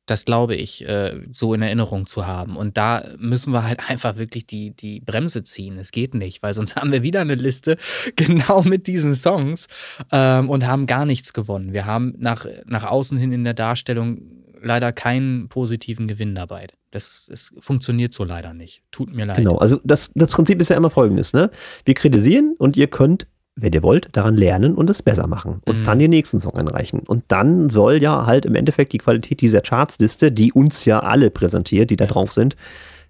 [0.09, 2.57] Das glaube ich, äh, so in Erinnerung zu haben.
[2.57, 5.79] Und da müssen wir halt einfach wirklich die, die Bremse ziehen.
[5.79, 7.77] Es geht nicht, weil sonst haben wir wieder eine Liste
[8.17, 9.69] genau mit diesen Songs
[10.11, 11.73] ähm, und haben gar nichts gewonnen.
[11.73, 14.23] Wir haben nach, nach außen hin in der Darstellung
[14.63, 16.67] leider keinen positiven Gewinn dabei.
[16.91, 18.83] Das, es funktioniert so leider nicht.
[18.91, 19.37] Tut mir leid.
[19.37, 19.57] Genau.
[19.59, 21.33] Also das, das Prinzip ist ja immer folgendes.
[21.33, 21.51] Ne?
[21.85, 23.27] Wir kritisieren und ihr könnt,
[23.61, 25.61] wenn ihr wollt, daran lernen und es besser machen.
[25.67, 25.85] Und Mhm.
[25.85, 27.01] dann den nächsten Song einreichen.
[27.01, 31.31] Und dann soll ja halt im Endeffekt die Qualität dieser Chartsliste, die uns ja alle
[31.31, 32.57] präsentiert, die da drauf sind,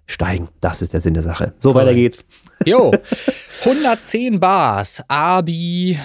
[0.07, 0.47] steigen.
[0.61, 1.53] Das ist der Sinn der Sache.
[1.59, 1.87] So, Korrekt.
[1.87, 2.25] weiter geht's.
[2.65, 2.91] Jo,
[3.63, 5.97] 110 Bars, Abi.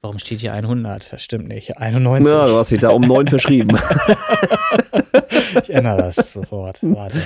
[0.00, 1.12] Warum steht hier 100?
[1.12, 1.76] Das stimmt nicht.
[1.76, 2.32] 91.
[2.32, 3.76] Ja, du hast dich da um neun verschrieben.
[5.62, 6.78] Ich ändere das sofort.
[6.82, 7.20] Warte.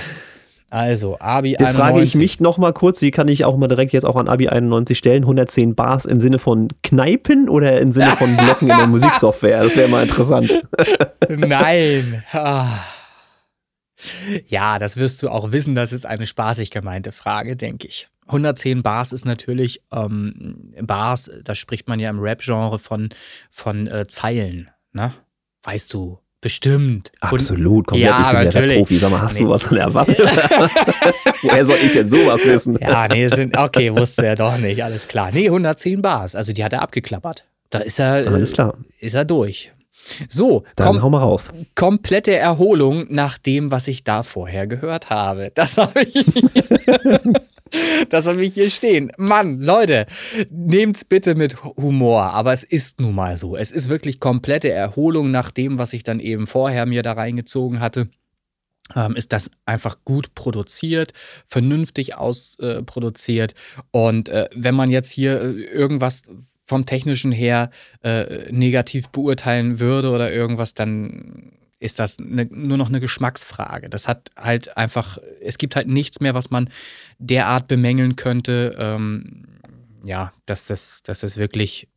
[0.73, 1.77] Also, Abi Jetzt 91.
[1.77, 4.27] frage ich mich noch mal kurz, die kann ich auch mal direkt jetzt auch an
[4.27, 5.21] Abi 91 stellen.
[5.21, 9.61] 110 Bars im Sinne von Kneipen oder im Sinne von Blocken in der Musiksoftware?
[9.61, 10.51] Das wäre mal interessant.
[11.29, 12.23] Nein.
[12.31, 12.79] Ah.
[14.47, 15.75] Ja, das wirst du auch wissen.
[15.75, 18.09] Das ist eine spaßig gemeinte Frage, denke ich.
[18.25, 23.09] 110 Bars ist natürlich ähm, Bars, da spricht man ja im Rap-Genre von,
[23.51, 24.71] von äh, Zeilen.
[24.91, 25.13] Ne?
[25.61, 27.11] Weißt du, bestimmt.
[27.21, 28.07] Absolut, komplett.
[28.09, 28.77] Ja, ich bin ja der natürlich.
[28.77, 28.97] Profi.
[28.97, 29.39] Sag mal, hast Nee.
[29.45, 30.15] du was an der Waffe?
[31.41, 32.77] Woher soll ich denn sowas wissen?
[32.79, 35.29] Ja, nee, sind, okay, wusste er doch nicht, alles klar.
[35.33, 37.45] Nee, 110 Bars, also die hat er abgeklappert.
[37.71, 38.75] Da ist er, Alles äh, klar.
[38.99, 39.71] ist er durch.
[40.27, 41.49] So, Dann hau mal raus.
[41.75, 45.51] komplette Erholung nach dem, was ich da vorher gehört habe.
[45.55, 46.13] Das habe ich.
[48.09, 49.11] Das habe ich hier stehen.
[49.17, 50.05] Mann, Leute,
[50.49, 53.55] nehmt's bitte mit Humor, aber es ist nun mal so.
[53.55, 57.79] Es ist wirklich komplette Erholung nach dem, was ich dann eben vorher mir da reingezogen
[57.79, 58.09] hatte.
[58.95, 61.13] Ähm, ist das einfach gut produziert,
[61.47, 63.55] vernünftig ausproduziert.
[63.91, 66.23] Und äh, wenn man jetzt hier äh, irgendwas
[66.65, 67.69] vom Technischen her
[68.03, 71.53] äh, negativ beurteilen würde oder irgendwas, dann
[71.83, 73.89] ist das ne, nur noch eine Geschmacksfrage.
[73.89, 76.69] Das hat halt einfach, es gibt halt nichts mehr, was man
[77.19, 78.75] derart bemängeln könnte.
[78.79, 79.59] Ähm,
[80.03, 81.87] ja, dass das, dass das wirklich,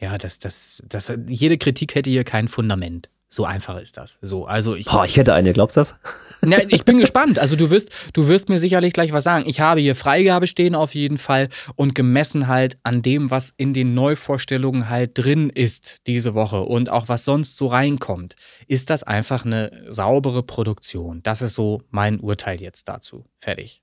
[0.00, 3.08] ja, dass das, dass jede Kritik hätte hier kein Fundament.
[3.34, 4.18] So einfach ist das.
[4.22, 5.94] So, also ich, Boah, ich hätte eine, glaubst du das?
[6.42, 7.40] Na, ich bin gespannt.
[7.40, 9.44] Also du wirst, du wirst mir sicherlich gleich was sagen.
[9.48, 13.74] Ich habe hier Freigabe stehen auf jeden Fall und gemessen halt an dem, was in
[13.74, 18.36] den Neuvorstellungen halt drin ist diese Woche und auch was sonst so reinkommt,
[18.68, 21.20] ist das einfach eine saubere Produktion.
[21.24, 23.24] Das ist so mein Urteil jetzt dazu.
[23.36, 23.82] Fertig.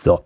[0.00, 0.24] So,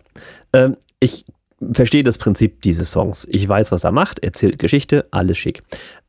[0.53, 1.25] ähm, ich
[1.73, 3.27] verstehe das Prinzip dieses Songs.
[3.29, 5.63] Ich weiß, was er macht, erzählt Geschichte, alles schick.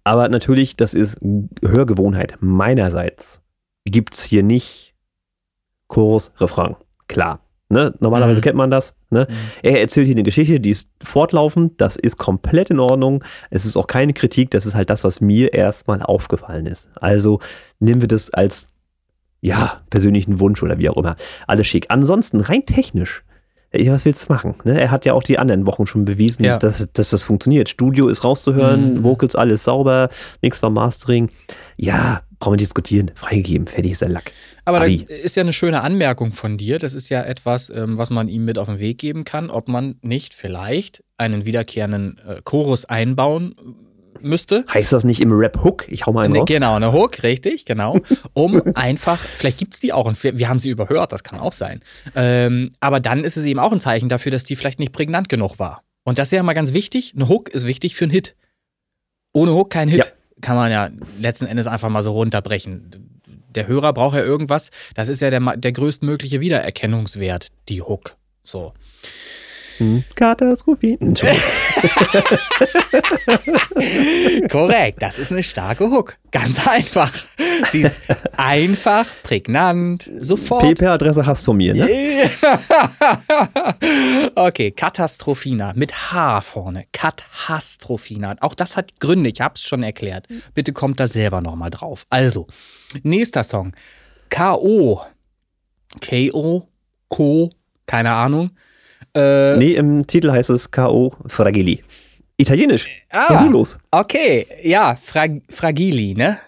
[0.04, 1.18] Aber natürlich, das ist
[1.62, 3.40] Hörgewohnheit meinerseits.
[3.84, 4.94] Gibt es hier nicht
[5.88, 6.76] Chorus, Refrain.
[7.08, 7.40] Klar.
[7.70, 7.94] Ne?
[8.00, 8.44] Normalerweise Mhm.
[8.44, 8.94] kennt man das.
[9.10, 9.26] Ne?
[9.28, 9.34] Mhm.
[9.62, 13.24] Er erzählt hier eine Geschichte, die ist fortlaufend, das ist komplett in Ordnung.
[13.50, 16.88] Es ist auch keine Kritik, das ist halt das, was mir erstmal aufgefallen ist.
[17.00, 17.40] Also
[17.80, 18.66] nehmen wir das als
[19.40, 21.16] ja, persönlichen Wunsch oder wie auch immer.
[21.46, 21.86] Alles schick.
[21.90, 23.22] Ansonsten, rein technisch,
[23.76, 24.54] ja, was willst du machen?
[24.64, 24.80] Ne?
[24.80, 26.58] Er hat ja auch die anderen Wochen schon bewiesen, Ja.
[26.58, 27.68] dass, dass das funktioniert.
[27.68, 29.02] Studio ist rauszuhören, Mhm.
[29.04, 30.08] Vocals alles sauber,
[30.42, 31.30] Mixer, Mastering.
[31.76, 33.10] Ja, brauchen wir diskutieren.
[33.14, 34.32] Freigegeben, fertig ist der Lack.
[34.64, 36.78] Aber da ist ja eine schöne Anmerkung von dir.
[36.78, 39.68] Das ist ja etwas, ähm, was man ihm mit auf den Weg geben kann, ob
[39.68, 43.54] man nicht vielleicht einen wiederkehrenden äh, Chorus einbauen
[44.24, 44.64] müsste.
[44.72, 45.84] Heißt das nicht im Rap-Hook?
[45.88, 46.48] Ich hau mal einen Ne, raus.
[46.48, 48.00] genau, eine Hook, richtig, genau.
[48.32, 51.38] Um einfach, vielleicht gibt es die auch und wir, wir haben sie überhört, das kann
[51.38, 51.80] auch sein.
[52.16, 55.28] Ähm, aber dann ist es eben auch ein Zeichen dafür, dass die vielleicht nicht prägnant
[55.28, 55.82] genug war.
[56.04, 57.12] Und das ist ja mal ganz wichtig.
[57.16, 58.34] Eine Hook ist wichtig für einen Hit.
[59.32, 59.98] Ohne Hook kein Hit.
[60.04, 60.04] Ja.
[60.40, 63.20] Kann man ja letzten Endes einfach mal so runterbrechen.
[63.54, 64.70] Der Hörer braucht ja irgendwas.
[64.94, 68.16] Das ist ja der, der größtmögliche Wiedererkennungswert, die Hook.
[68.42, 68.72] So.
[69.78, 70.96] Hm, Katastrophe.
[71.00, 71.42] Entschuldigung.
[74.50, 76.16] Korrekt, das ist eine starke Hook.
[76.30, 77.12] Ganz einfach.
[77.70, 78.00] Sie ist
[78.36, 80.62] einfach, prägnant, sofort.
[80.62, 81.86] PP-Adresse hast du von mir, ne?
[84.34, 86.86] okay, Katastrophina mit H vorne.
[86.92, 88.36] Katastrophina.
[88.40, 90.26] Auch das hat Gründe, ich hab's schon erklärt.
[90.54, 92.06] Bitte kommt da selber nochmal drauf.
[92.10, 92.46] Also,
[93.02, 93.72] nächster Song.
[94.30, 95.00] K.O.
[96.00, 96.68] K.O.
[97.08, 97.50] Ko,
[97.86, 98.50] keine Ahnung.
[99.14, 101.12] Äh, Nee, im Titel heißt es K.O.
[101.26, 101.82] Fragili.
[102.36, 102.86] Italienisch.
[103.10, 103.78] Was ist ah, los?
[103.90, 106.38] okay, ja, Fra Fragili, ne?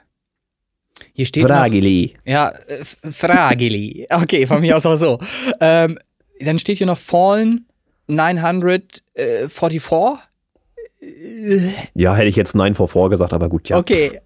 [1.13, 2.15] Hier steht noch, Fragili.
[2.25, 4.07] Ja, äh, Fragili.
[4.11, 5.21] Okay, von mir aus auch so.
[5.61, 5.97] Ähm,
[6.41, 7.67] dann steht hier noch Fallen
[8.09, 10.29] 944.
[11.95, 13.77] Ja, hätte ich jetzt Nein vor vor gesagt, aber gut, ja.
[13.77, 14.19] Okay,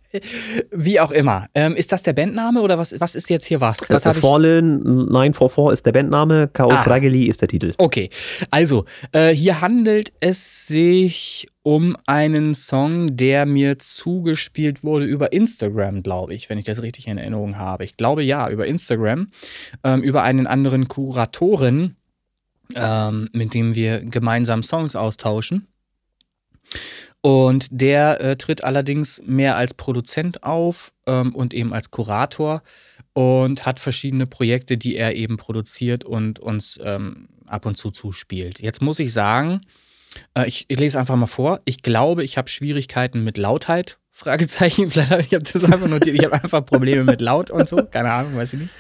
[0.70, 1.46] wie auch immer.
[1.54, 3.88] Ähm, ist das der Bandname oder was, was ist jetzt hier was?
[3.90, 4.24] Was Äh, habe ich?
[4.24, 6.70] Fallen 944 ist der Bandname, K.O.
[6.70, 6.76] Ah.
[6.82, 7.72] Fragili ist der Titel.
[7.78, 8.08] Okay,
[8.50, 16.02] also äh, hier handelt es sich um einen Song, der mir zugespielt wurde über Instagram,
[16.02, 17.84] glaube ich, wenn ich das richtig in Erinnerung habe.
[17.84, 19.28] Ich glaube ja, über Instagram,
[19.84, 21.96] ähm, über einen anderen Kuratoren,
[22.76, 25.66] ähm, mit dem wir gemeinsam Songs austauschen.
[27.22, 32.62] Und der äh, tritt allerdings mehr als Produzent auf ähm, und eben als Kurator
[33.12, 38.60] und hat verschiedene Projekte, die er eben produziert und uns ähm, ab und zu zuspielt.
[38.60, 39.60] Jetzt muss ich sagen,
[40.34, 41.60] äh, ich, ich lese einfach mal vor.
[41.64, 43.98] Ich glaube, ich habe Schwierigkeiten mit Lautheit.
[44.20, 46.16] Fragezeichen, vielleicht habe ich hab das einfach notiert.
[46.16, 47.82] Ich habe einfach Probleme mit Laut und so.
[47.90, 48.74] Keine Ahnung, weiß ich nicht.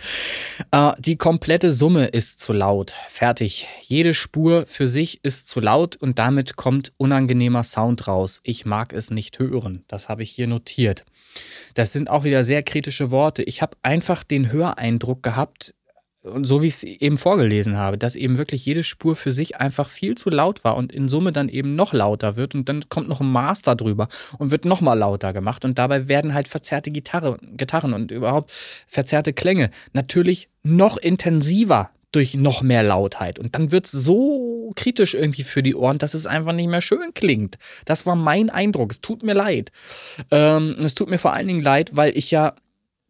[0.70, 2.94] Äh, die komplette Summe ist zu laut.
[3.08, 3.66] Fertig.
[3.80, 8.42] Jede Spur für sich ist zu laut und damit kommt unangenehmer Sound raus.
[8.44, 9.82] Ich mag es nicht hören.
[9.88, 11.06] Das habe ich hier notiert.
[11.72, 13.42] Das sind auch wieder sehr kritische Worte.
[13.42, 15.74] Ich habe einfach den Höreindruck gehabt,
[16.22, 19.56] und so wie ich es eben vorgelesen habe, dass eben wirklich jede Spur für sich
[19.56, 22.88] einfach viel zu laut war und in Summe dann eben noch lauter wird und dann
[22.88, 24.08] kommt noch ein Master drüber
[24.38, 28.52] und wird noch mal lauter gemacht und dabei werden halt verzerrte Gitarre, Gitarren und überhaupt
[28.86, 35.14] verzerrte Klänge natürlich noch intensiver durch noch mehr Lautheit und dann wird es so kritisch
[35.14, 37.56] irgendwie für die Ohren, dass es einfach nicht mehr schön klingt.
[37.84, 38.92] Das war mein Eindruck.
[38.92, 39.72] Es tut mir leid.
[40.30, 42.54] Ähm, es tut mir vor allen Dingen leid, weil ich ja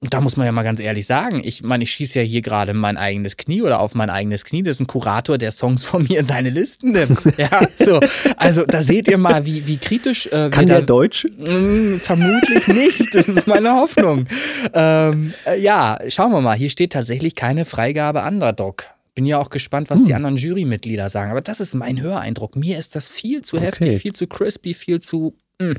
[0.03, 2.73] da muss man ja mal ganz ehrlich sagen, ich meine, ich schieße ja hier gerade
[2.73, 4.63] mein eigenes Knie oder auf mein eigenes Knie.
[4.63, 7.19] Das ist ein Kurator, der Songs von mir in seine Listen nimmt.
[7.37, 8.01] Ja, so.
[8.39, 11.27] Also da seht ihr mal, wie, wie kritisch äh, Kann da der Deutsch?
[11.37, 13.15] Mm, Vermutlich nicht.
[13.15, 14.27] Das ist meine Hoffnung.
[14.73, 16.57] Ähm, äh, ja, schauen wir mal.
[16.57, 18.87] Hier steht tatsächlich keine Freigabe Underdog.
[19.15, 21.31] Bin ja auch gespannt, was die anderen Jurymitglieder sagen.
[21.31, 22.57] Aber das ist mein Höreindruck.
[22.57, 23.67] Mir ist das viel zu Okay.
[23.67, 25.35] heftig, viel zu crispy, viel zu.
[25.61, 25.73] mm,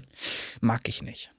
[0.60, 1.32] mag ich nicht.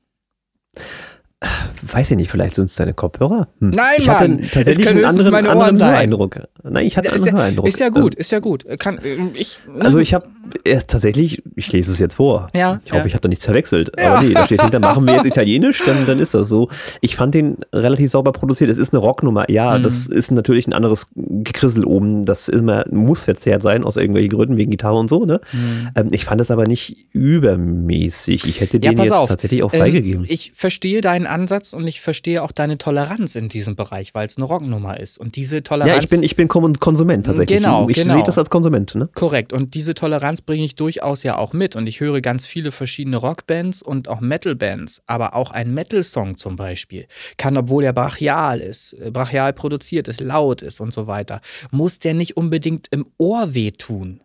[1.83, 3.49] Weiß ich nicht, vielleicht sind es deine Kopfhörer?
[3.61, 3.71] Hm.
[3.71, 5.91] Nein, ich hatte Mann, es können anderen, meine Ohren anderen sein.
[5.93, 6.41] Höreindruck.
[6.63, 7.67] Nein, ich hatte einen anderen ja, Höreindruck.
[7.69, 8.65] ist ja gut, ist ja gut.
[8.79, 10.27] Kann, äh, ich, Also ich habe
[10.65, 12.49] erst tatsächlich, ich lese es jetzt vor.
[12.55, 13.07] Ja, Ich hoffe, ja.
[13.07, 13.91] ich habe da nichts verwechselt.
[13.99, 14.15] Ja.
[14.15, 16.69] Aber nee, da steht hinter, machen wir jetzt Italienisch, dann, dann ist das so.
[17.01, 18.71] Ich fand den relativ sauber produziert.
[18.71, 19.51] Es ist eine Rocknummer.
[19.51, 19.83] Ja, Mhm.
[19.83, 22.25] das ist natürlich ein anderes Gekrissel oben.
[22.25, 25.25] Das immer, muss verzerrt sein, aus irgendwelchen Gründen, wegen Gitarre und so.
[25.25, 25.41] Ne?
[25.53, 25.89] Mhm.
[25.95, 28.45] Ähm, ich fand es aber nicht übermäßig.
[28.47, 29.29] Ich hätte den jetzt auf.
[29.29, 30.25] tatsächlich auch Ähm, freigegeben.
[30.29, 34.37] ich verstehe deinen Ansatz und ich verstehe auch deine Toleranz in diesem Bereich, weil es
[34.37, 35.19] eine Rocknummer ist.
[35.19, 35.97] Und diese Toleranz.
[35.97, 37.59] Ja, ich bin, ich bin Konsument tatsächlich.
[37.59, 38.15] Genau, ich genau.
[38.15, 38.95] sehe das als Konsument.
[38.95, 39.09] Ne?
[39.15, 39.53] Korrekt.
[39.53, 41.75] Und diese Toleranz bringe ich durchaus ja auch mit.
[41.75, 45.03] Und ich höre ganz viele verschiedene Rockbands und auch Metalbands.
[45.07, 47.07] Aber auch ein Metal-Song zum Beispiel
[47.37, 51.41] kann, obwohl er brachial ist, äh, brachial produziert ist, laut ist und so weiter,
[51.71, 54.21] muss der nicht unbedingt im Ohr wehtun.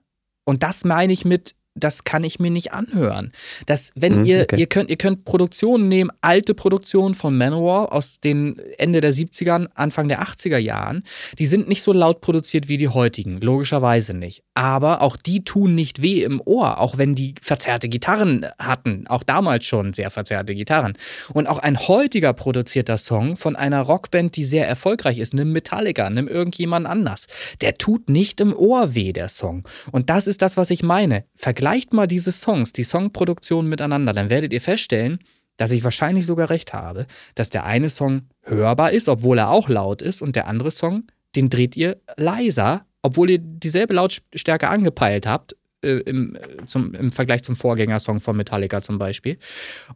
[0.45, 3.31] Und das meine ich mit, das kann ich mir nicht anhören.
[3.65, 4.59] Das, wenn Mhm, ihr, okay.
[4.59, 9.67] ihr könnt, ihr könnt Produktionen nehmen, alte Produktionen von Manowar aus den Ende der 70er,
[9.75, 11.03] Anfang der 80er Jahren,
[11.39, 14.43] die sind nicht so laut produziert wie die heutigen, logischerweise nicht.
[14.53, 19.23] Aber auch die tun nicht weh im Ohr, auch wenn die verzerrte Gitarren hatten, auch
[19.23, 20.93] damals schon sehr verzerrte Gitarren.
[21.33, 26.09] Und auch ein heutiger produzierter Song von einer Rockband, die sehr erfolgreich ist, nimm Metallica,
[26.09, 27.27] nimm irgendjemand anders,
[27.61, 29.67] der tut nicht im Ohr weh, der Song.
[29.91, 31.25] Und das ist das, was ich meine.
[31.67, 35.19] Vergleicht mal diese Songs, die Songproduktionen miteinander, dann werdet ihr feststellen,
[35.57, 39.67] dass ich wahrscheinlich sogar recht habe, dass der eine Song hörbar ist, obwohl er auch
[39.67, 41.03] laut ist, und der andere Song,
[41.35, 47.11] den dreht ihr leiser, obwohl ihr dieselbe Lautstärke angepeilt habt, äh, im, äh, zum, im
[47.11, 49.37] Vergleich zum Vorgängersong von Metallica zum Beispiel.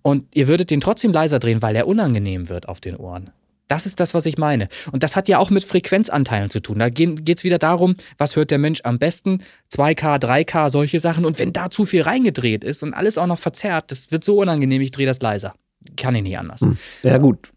[0.01, 3.29] Und ihr würdet den trotzdem leiser drehen, weil er unangenehm wird auf den Ohren.
[3.71, 4.67] Das ist das, was ich meine.
[4.91, 6.79] Und das hat ja auch mit Frequenzanteilen zu tun.
[6.79, 9.43] Da geht es wieder darum, was hört der Mensch am besten?
[9.73, 11.23] 2K, 3K, solche Sachen.
[11.23, 14.41] Und wenn da zu viel reingedreht ist und alles auch noch verzerrt, das wird so
[14.41, 15.53] unangenehm, ich drehe das leiser.
[15.95, 16.59] Kann ich nicht anders.
[16.59, 16.77] Hm.
[17.03, 17.53] Ja, gut.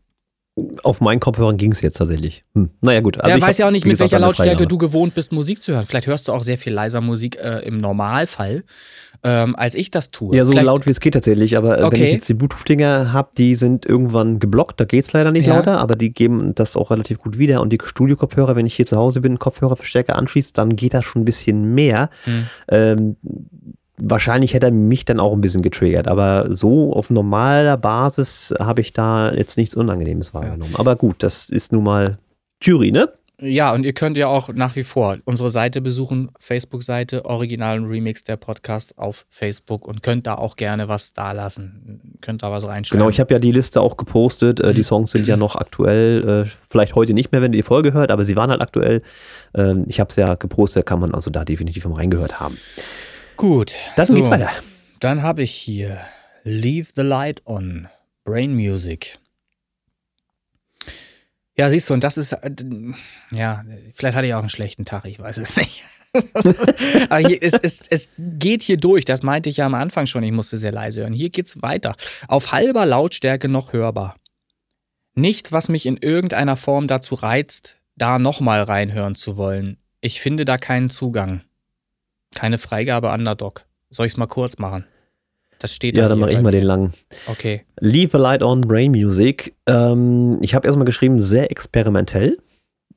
[0.84, 2.44] Auf meinen Kopfhörern ging es jetzt tatsächlich.
[2.54, 2.70] Hm.
[2.80, 3.16] Naja, gut.
[3.20, 5.72] Also er ich weiß ja auch nicht, mit welcher Lautstärke du gewohnt bist, Musik zu
[5.72, 5.84] hören.
[5.84, 8.62] Vielleicht hörst du auch sehr viel leiser Musik äh, im Normalfall,
[9.24, 10.36] ähm, als ich das tue.
[10.36, 12.05] Ja, so Vielleicht, laut wie es geht tatsächlich, aber äh, wenn Okay.
[12.05, 15.56] ich jetzt die Bluetooth-Dinger habe, die sind irgendwann geblockt, da geht es leider nicht Ja.
[15.56, 17.60] lauter, aber die geben das auch relativ gut wieder.
[17.62, 21.22] Und die Studio-Kopfhörer, wenn ich hier zu Hause bin, Kopfhörerverstärker anschließe, dann geht das schon
[21.22, 22.10] ein bisschen mehr.
[22.24, 22.46] Hm.
[22.68, 23.16] Ähm,
[23.96, 28.80] wahrscheinlich hätte er mich dann auch ein bisschen getriggert, aber so auf normaler Basis habe
[28.80, 30.74] ich da jetzt nichts Unangenehmes wahrgenommen.
[30.76, 32.18] Aber gut, das ist nun mal
[32.60, 33.09] Jury, ne?
[33.40, 37.86] Ja, und ihr könnt ja auch nach wie vor unsere Seite besuchen, Facebook-Seite, Original und
[37.86, 42.16] Remix der Podcast auf Facebook und könnt da auch gerne was da lassen.
[42.20, 43.01] Könnt da was reinschreiben.
[43.01, 44.61] Genau, ich habe ja die Liste auch gepostet.
[44.61, 44.85] Äh, die Mhm.
[44.85, 46.44] Songs sind ja noch aktuell.
[46.47, 49.02] Äh, vielleicht heute nicht mehr, wenn ihr die Folge hört, aber sie waren halt aktuell.
[49.55, 52.56] Ähm, ich habe es ja gepostet, kann man also da definitiv mal reingehört haben.
[53.36, 53.74] Gut.
[53.97, 54.51] Dann so, geht's weiter.
[55.01, 55.98] Dann habe ich hier
[56.44, 57.89] Leave the Light On,
[58.24, 59.19] Brain Music.
[61.56, 62.51] Ja, siehst du, und das ist, äh,
[63.31, 65.85] ja, vielleicht hatte ich auch einen schlechten Tag, ich weiß es nicht.
[67.09, 70.22] Aber hier, es, es, es geht hier durch, das meinte ich ja am Anfang schon,
[70.22, 71.12] ich musste sehr leise hören.
[71.12, 71.97] Hier geht's weiter.
[72.28, 74.16] Auf halber Lautstärke noch hörbar.
[75.14, 79.76] Nichts, was mich in irgendeiner Form dazu reizt, da nochmal reinhören zu wollen.
[80.01, 81.43] Ich finde da keinen Zugang.
[82.35, 83.64] Keine Freigabe Underdog.
[83.90, 84.85] Soll ich es mal kurz machen?
[85.59, 86.93] Das steht Ja, da dann hier mache ich mal den langen.
[87.26, 87.62] Okay.
[87.81, 89.55] Leave a Light on Brain Music.
[89.66, 92.39] Ähm, ich habe erstmal geschrieben, sehr experimentell.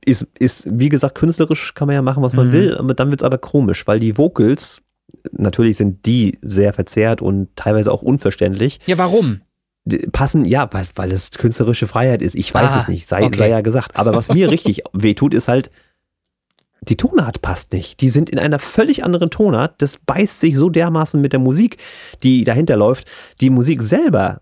[0.06, 2.52] Ist, ist, wie gesagt, künstlerisch kann man ja machen, was man Mhm.
[2.54, 4.82] will, aber dann wird es aber komisch, weil die Vocals,
[5.32, 8.80] natürlich sind die sehr verzerrt und teilweise auch unverständlich.
[8.86, 9.42] Ja, warum?
[10.12, 12.36] Passen, ja, weil, weil es künstlerische Freiheit ist.
[12.36, 13.38] Ich weiß Ah, es nicht, sei, okay.
[13.38, 13.96] sei ja gesagt.
[13.96, 15.72] Aber was mir richtig wehtut, ist halt,
[16.90, 18.02] die Tonart passt nicht.
[18.02, 19.82] Die sind in einer völlig anderen Tonart.
[19.82, 21.78] Das beißt sich so dermaßen mit der Musik,
[22.24, 23.08] die dahinter läuft.
[23.42, 24.42] Die Musik selber,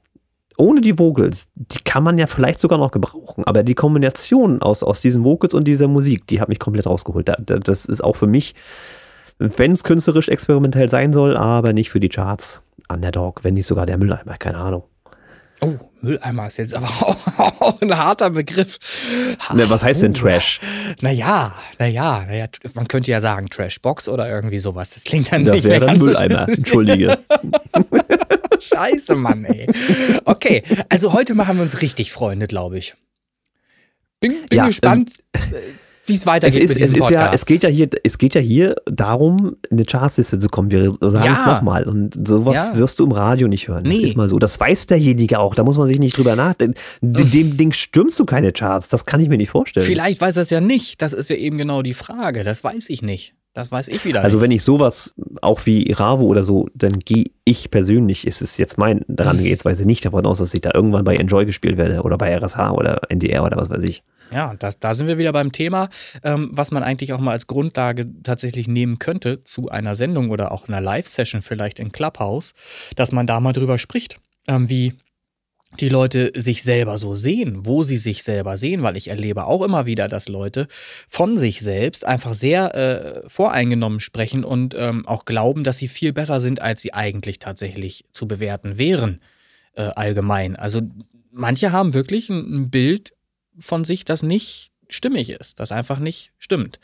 [0.58, 3.44] ohne die Vocals, die kann man ja vielleicht sogar noch gebrauchen.
[3.46, 7.28] Aber die Kombination aus, aus diesen Vocals und dieser Musik, die hat mich komplett rausgeholt.
[7.28, 8.56] Da, da, das ist auch für mich,
[9.38, 12.62] wenn es künstlerisch experimentell sein soll, aber nicht für die Charts.
[12.88, 14.84] Underdog, wenn nicht sogar der Mülleimer, keine Ahnung.
[15.62, 16.88] Oh, Mülleimer ist jetzt aber
[17.40, 18.78] auch, ein harter Begriff.
[19.54, 20.60] Ne, was heißt denn Trash?
[21.02, 24.92] Naja, naja, naja, man könnte ja sagen Trashbox oder irgendwie sowas.
[24.92, 26.46] Das klingt dann Das nicht mehr wäre dann ganz so Mülleimer.
[26.48, 26.56] schön.
[26.58, 27.18] Entschuldige.
[28.60, 29.68] Scheiße, Mann, ey.
[30.26, 32.96] Okay, also heute machen wir uns richtig Freunde, glaube ich.
[34.20, 35.40] Bin, bin Ja, gespannt, äh,
[36.06, 37.22] wie es Es, weitergeht ist, mit es, diesem ist Podcast.
[37.26, 40.70] ja, es geht ja hier, es geht ja hier darum, in eine Chartsliste zu kommen.
[40.72, 41.40] Wir sagen Ja.
[41.42, 41.84] es nochmal.
[41.86, 42.76] Und sowas Ja.
[42.78, 43.84] wirst du im Radio nicht hören.
[43.86, 44.02] Das Nee.
[44.04, 44.38] ist mal so.
[44.40, 45.56] Das weiß derjenige auch.
[45.56, 46.76] Da muss man sich nicht drüber nachdenken.
[47.02, 48.88] Dem, dem Ding stürmst du keine Charts.
[48.90, 49.86] Das kann ich mir nicht vorstellen.
[49.86, 51.02] Vielleicht weiß er es ja nicht.
[51.02, 52.44] Das ist ja eben genau die Frage.
[52.44, 53.34] Das weiß ich nicht.
[53.56, 54.44] Das weiß ich wieder Also nicht.
[54.44, 58.78] wenn ich sowas, auch wie Ravo oder so, dann gehe ich persönlich, ist es jetzt
[58.78, 62.36] mein Herangehensweise nicht davon aus, dass ich da irgendwann bei Enjoy gespielt werde oder bei
[62.38, 64.04] RSH oder NDR oder was weiß ich.
[64.30, 65.88] Ja, das, da sind wir wieder beim Thema,
[66.22, 70.52] ähm, was man eigentlich auch mal als Grundlage tatsächlich nehmen könnte zu einer Sendung oder
[70.52, 72.54] auch einer Live-Session vielleicht in Clubhouse,
[72.98, 74.20] dass man da mal drüber spricht,
[74.50, 74.96] ähm, wie
[75.76, 79.62] die Leute sich selber so sehen, wo sie sich selber sehen, weil ich erlebe auch
[79.62, 80.68] immer wieder, dass Leute
[81.08, 86.14] von sich selbst einfach sehr äh, voreingenommen sprechen und ähm, auch glauben, dass sie viel
[86.14, 89.22] besser sind, als sie eigentlich tatsächlich zu bewerten wären,
[89.74, 90.56] äh, allgemein.
[90.56, 90.82] Also
[91.32, 93.14] manche haben wirklich ein, ein Bild
[93.60, 96.80] von sich, das nicht stimmig ist, das einfach nicht stimmt.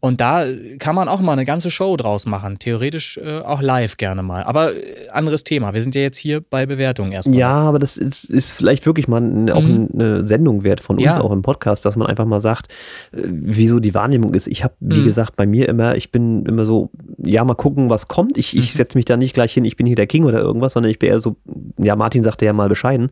[0.00, 0.44] Und da
[0.78, 4.44] kann man auch mal eine ganze Show draus machen, theoretisch äh, auch live gerne mal.
[4.44, 5.74] Aber äh, anderes Thema.
[5.74, 7.38] Wir sind ja jetzt hier bei Bewertungen erstmal.
[7.38, 9.88] Ja, aber das ist, ist vielleicht wirklich mal auch mhm.
[9.94, 11.20] eine Sendung wert von uns, ja.
[11.20, 12.72] auch im Podcast, dass man einfach mal sagt,
[13.12, 14.46] äh, wieso die Wahrnehmung ist.
[14.46, 15.04] Ich habe, wie mhm.
[15.04, 18.38] gesagt, bei mir immer, ich bin immer so, ja, mal gucken, was kommt.
[18.38, 18.76] Ich, ich mhm.
[18.76, 20.98] setze mich da nicht gleich hin, ich bin hier der King oder irgendwas, sondern ich
[20.98, 21.36] bin eher so,
[21.78, 23.10] ja, Martin sagte ja mal bescheiden.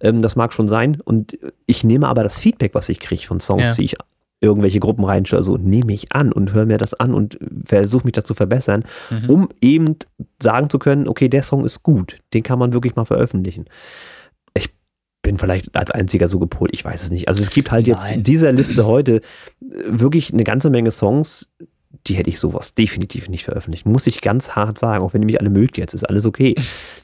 [0.00, 1.00] Ähm, das mag schon sein.
[1.04, 3.69] Und ich nehme aber das Feedback, was ich kriege von Songs, ja.
[3.76, 3.96] Die ich
[4.40, 8.14] irgendwelche Gruppen reinschaue, so nehme ich an und höre mir das an und versuche mich
[8.14, 9.30] dazu verbessern, mhm.
[9.30, 9.96] um eben
[10.42, 13.66] sagen zu können, okay, der Song ist gut, den kann man wirklich mal veröffentlichen.
[14.54, 14.70] Ich
[15.22, 17.28] bin vielleicht als einziger so gepolt, ich weiß es nicht.
[17.28, 19.20] Also es gibt halt jetzt in dieser Liste heute
[19.60, 21.50] wirklich eine ganze Menge Songs,
[22.06, 23.84] die hätte ich sowas definitiv nicht veröffentlicht.
[23.84, 26.54] Muss ich ganz hart sagen, auch wenn ihr mich alle mögt jetzt, ist alles okay.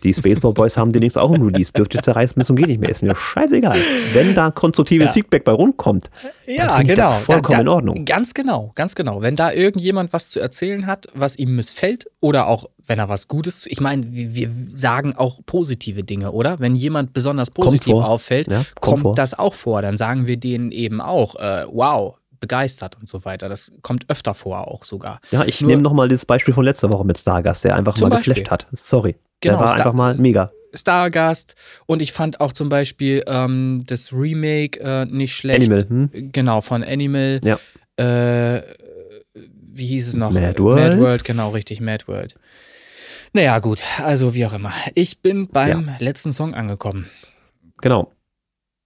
[0.04, 2.80] Die Spaceball Boys haben demnächst auch ein Release, dürft ihr zerreißen bis zum geht nicht
[2.80, 3.76] mehr, ist mir scheißegal.
[4.14, 5.12] Wenn da konstruktives ja.
[5.12, 6.10] Feedback bei rumkommt,
[6.46, 6.94] ja, genau.
[6.94, 8.04] das vollkommen da, da, in Ordnung.
[8.04, 9.22] Ganz genau, ganz genau.
[9.22, 13.26] Wenn da irgendjemand was zu erzählen hat, was ihm missfällt oder auch wenn er was
[13.26, 16.60] Gutes, ich meine, wir sagen auch positive Dinge, oder?
[16.60, 19.82] Wenn jemand besonders positiv auffällt, ja, kommt, kommt das auch vor.
[19.82, 23.48] Dann sagen wir denen eben auch, äh, wow, begeistert und so weiter.
[23.48, 25.20] Das kommt öfter vor auch sogar.
[25.30, 28.34] Ja, ich nehme nochmal das Beispiel von letzter Woche mit Stargast, der einfach mal Beispiel.
[28.34, 28.66] geflasht hat.
[28.72, 29.16] Sorry.
[29.40, 30.50] Genau, der war Star einfach mal mega.
[30.74, 31.54] Stargast
[31.86, 35.70] und ich fand auch zum Beispiel ähm, das Remake äh, nicht schlecht.
[35.70, 36.32] Animal, hm?
[36.32, 37.40] Genau, von Animal.
[37.44, 37.58] Ja.
[37.96, 38.62] Äh,
[39.34, 40.32] wie hieß es noch?
[40.32, 40.94] Mad World.
[40.94, 42.34] Mad World, genau, richtig, Mad World.
[43.32, 44.72] Naja, gut, also wie auch immer.
[44.94, 45.96] Ich bin beim ja.
[45.98, 47.06] letzten Song angekommen.
[47.82, 48.12] Genau.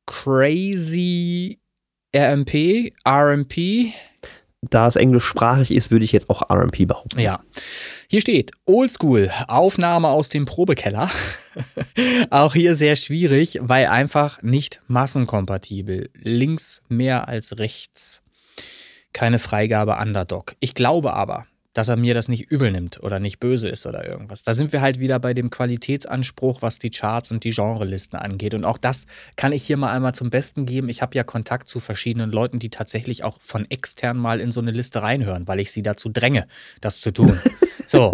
[0.06, 1.59] Crazy
[2.14, 3.92] RMP, RMP.
[4.62, 7.18] Da es englischsprachig ist, würde ich jetzt auch RMP behaupten.
[7.18, 7.40] Ja.
[8.08, 11.10] Hier steht Oldschool, Aufnahme aus dem Probekeller.
[12.30, 16.10] auch hier sehr schwierig, weil einfach nicht massenkompatibel.
[16.14, 18.22] Links mehr als rechts.
[19.12, 20.54] Keine Freigabe Underdog.
[20.60, 24.06] Ich glaube aber, dass er mir das nicht übel nimmt oder nicht böse ist oder
[24.06, 24.42] irgendwas.
[24.42, 28.54] Da sind wir halt wieder bei dem Qualitätsanspruch, was die Charts und die Genrelisten angeht.
[28.54, 29.06] Und auch das
[29.36, 30.88] kann ich hier mal einmal zum Besten geben.
[30.88, 34.60] Ich habe ja Kontakt zu verschiedenen Leuten, die tatsächlich auch von extern mal in so
[34.60, 36.46] eine Liste reinhören, weil ich sie dazu dränge,
[36.80, 37.38] das zu tun.
[37.90, 38.12] So.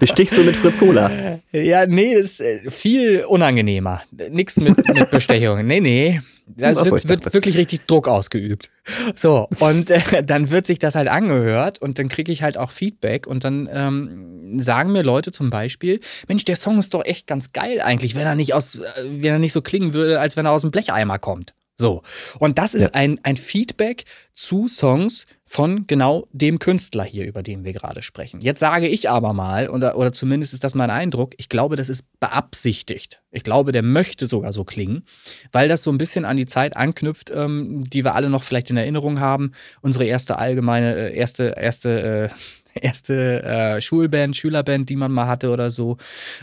[0.00, 1.38] Bestichst du mit Fritz Cola?
[1.50, 4.02] Ja, nee, ist äh, viel unangenehmer.
[4.30, 5.66] Nichts mit, mit Bestechung.
[5.66, 6.20] Nee, nee.
[6.56, 8.70] Da wird, wird, wirklich richtig Druck ausgeübt.
[9.14, 12.70] So, und äh, dann wird sich das halt angehört und dann kriege ich halt auch
[12.70, 17.26] Feedback und dann ähm, sagen mir Leute zum Beispiel, Mensch, der Song ist doch echt
[17.26, 20.36] ganz geil eigentlich, wenn er nicht aus, äh, wenn er nicht so klingen würde, als
[20.36, 21.54] wenn er aus dem Blecheimer kommt.
[21.76, 22.02] So.
[22.38, 22.90] Und das ist ja.
[22.92, 28.40] ein, ein Feedback zu Songs von genau dem Künstler hier, über den wir gerade sprechen.
[28.40, 31.88] Jetzt sage ich aber mal, oder, oder zumindest ist das mein Eindruck, ich glaube, das
[31.88, 33.20] ist beabsichtigt.
[33.30, 35.04] Ich glaube, der möchte sogar so klingen,
[35.50, 38.70] weil das so ein bisschen an die Zeit anknüpft, ähm, die wir alle noch vielleicht
[38.70, 39.52] in Erinnerung haben.
[39.80, 42.34] Unsere erste allgemeine, äh, erste, erste, äh,
[42.74, 45.96] erste äh, Schulband, Schülerband, die man mal hatte oder so.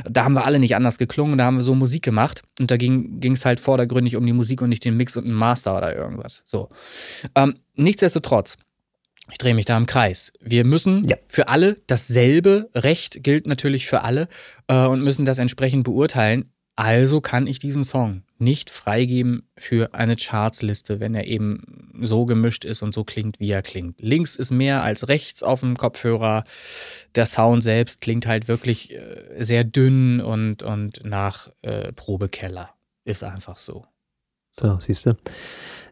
[0.09, 2.77] Da haben wir alle nicht anders geklungen, da haben wir so Musik gemacht und da
[2.77, 5.95] ging es halt vordergründig um die Musik und nicht den Mix und den Master oder
[5.95, 6.41] irgendwas.
[6.45, 6.69] So.
[7.35, 8.57] Ähm, nichtsdestotrotz,
[9.31, 10.33] ich drehe mich da im Kreis.
[10.39, 11.17] Wir müssen ja.
[11.27, 14.27] für alle dasselbe Recht gilt natürlich für alle
[14.67, 16.51] äh, und müssen das entsprechend beurteilen.
[16.79, 22.63] Also kann ich diesen Song nicht freigeben für eine Chartsliste, wenn er eben so gemischt
[22.63, 23.99] ist und so klingt, wie er klingt.
[23.99, 26.45] Links ist mehr als rechts auf dem Kopfhörer.
[27.15, 32.69] Der Sound selbst klingt halt wirklich äh, sehr dünn und, und nach äh, Probekeller.
[33.03, 33.85] Ist einfach so.
[34.57, 35.17] So, siehst du.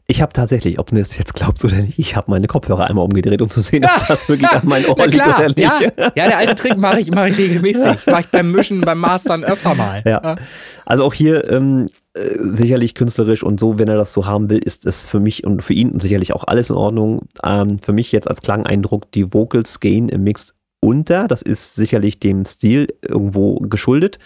[0.10, 3.04] Ich habe tatsächlich, ob du das jetzt glaubst oder nicht, ich habe meine Kopfhörer einmal
[3.04, 5.58] umgedreht, um zu sehen, ob das wirklich an mein Ohr liegt oder nicht.
[5.60, 8.06] Ja, ja der alte Trick mache ich, mach ich regelmäßig.
[8.06, 10.02] Mache ich beim Mischen, beim Mastern öfter mal.
[10.06, 10.38] Ja.
[10.86, 14.60] Also auch hier ähm, äh, sicherlich künstlerisch und so, wenn er das so haben will,
[14.60, 17.28] ist es für mich und für ihn sicherlich auch alles in Ordnung.
[17.44, 21.28] Ähm, für mich jetzt als Klangeindruck, die Vocals gehen im Mix unter.
[21.28, 24.20] Das ist sicherlich dem Stil irgendwo geschuldet.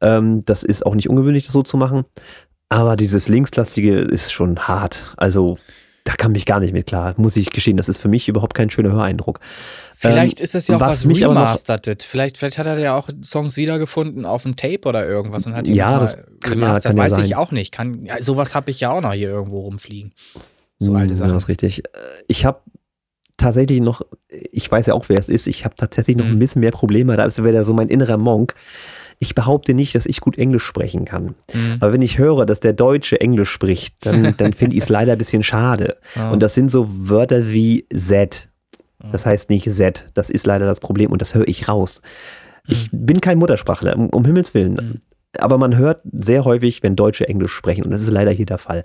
[0.00, 2.04] Ähm, das ist auch nicht ungewöhnlich, das so zu machen.
[2.68, 5.14] Aber dieses Linkslastige ist schon hart.
[5.16, 5.58] Also
[6.04, 7.76] da kann mich gar nicht mit klar, muss ich gestehen.
[7.76, 9.40] Das ist für mich überhaupt kein schöner Höreindruck.
[9.94, 12.02] Vielleicht ähm, ist das ja auch was, was remastered.
[12.02, 15.66] Vielleicht, vielleicht hat er ja auch Songs wiedergefunden auf dem Tape oder irgendwas und hat
[15.66, 16.60] die ja, das kann.
[16.60, 17.72] Ja, kann Weiß ja ich auch nicht.
[17.72, 20.14] Kann, ja, sowas habe ich ja auch noch hier irgendwo rumfliegen.
[20.78, 21.30] So alte Sachen.
[21.30, 21.82] Ja, das ist richtig.
[22.26, 22.60] Ich habe
[23.36, 26.32] tatsächlich noch, ich weiß ja auch, wer es ist, ich habe tatsächlich noch mhm.
[26.32, 27.16] ein bisschen mehr Probleme.
[27.16, 28.54] Da ist wieder so mein innerer Monk.
[29.18, 31.34] Ich behaupte nicht, dass ich gut Englisch sprechen kann.
[31.52, 31.76] Mhm.
[31.80, 35.12] Aber wenn ich höre, dass der Deutsche Englisch spricht, dann, dann finde ich es leider
[35.12, 35.96] ein bisschen schade.
[36.16, 36.32] Oh.
[36.32, 38.48] Und das sind so Wörter wie Z.
[39.12, 40.06] Das heißt nicht Z.
[40.14, 42.02] Das ist leider das Problem und das höre ich raus.
[42.66, 43.06] Ich mhm.
[43.06, 44.74] bin kein Muttersprachler, um, um Himmels Willen.
[44.74, 45.00] Mhm.
[45.38, 48.58] aber man hört sehr häufig, wenn Deutsche Englisch sprechen und das ist leider hier der
[48.58, 48.84] Fall.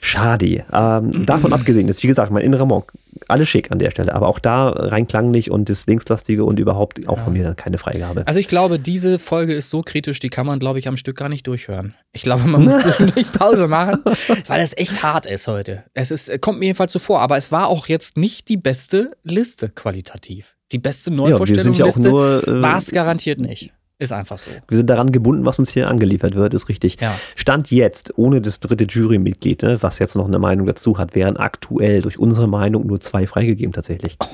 [0.00, 0.64] Schade.
[0.72, 2.92] Ähm, davon abgesehen ist, wie gesagt, mein innerer Monk.
[3.28, 7.06] Alles schick an der Stelle, aber auch da rein klanglich und das Linkslastige und überhaupt
[7.06, 7.24] auch ja.
[7.24, 8.26] von mir dann keine Freigabe.
[8.26, 11.16] Also ich glaube, diese Folge ist so kritisch, die kann man, glaube ich, am Stück
[11.16, 11.94] gar nicht durchhören.
[12.12, 14.02] Ich glaube, man muss nicht Pause machen,
[14.46, 15.84] weil es echt hart ist heute.
[15.92, 19.12] Es ist, kommt mir jedenfalls so vor, aber es war auch jetzt nicht die beste
[19.22, 20.56] Liste qualitativ.
[20.72, 23.72] Die beste Neuvorstellungsliste ja, ja äh, war es garantiert nicht.
[24.00, 24.50] Ist einfach so.
[24.66, 26.98] Wir sind daran gebunden, was uns hier angeliefert wird, ist richtig.
[27.02, 27.20] Ja.
[27.36, 31.36] Stand jetzt, ohne das dritte Jurymitglied, ne, was jetzt noch eine Meinung dazu hat, wären
[31.36, 34.16] aktuell durch unsere Meinung nur zwei freigegeben tatsächlich.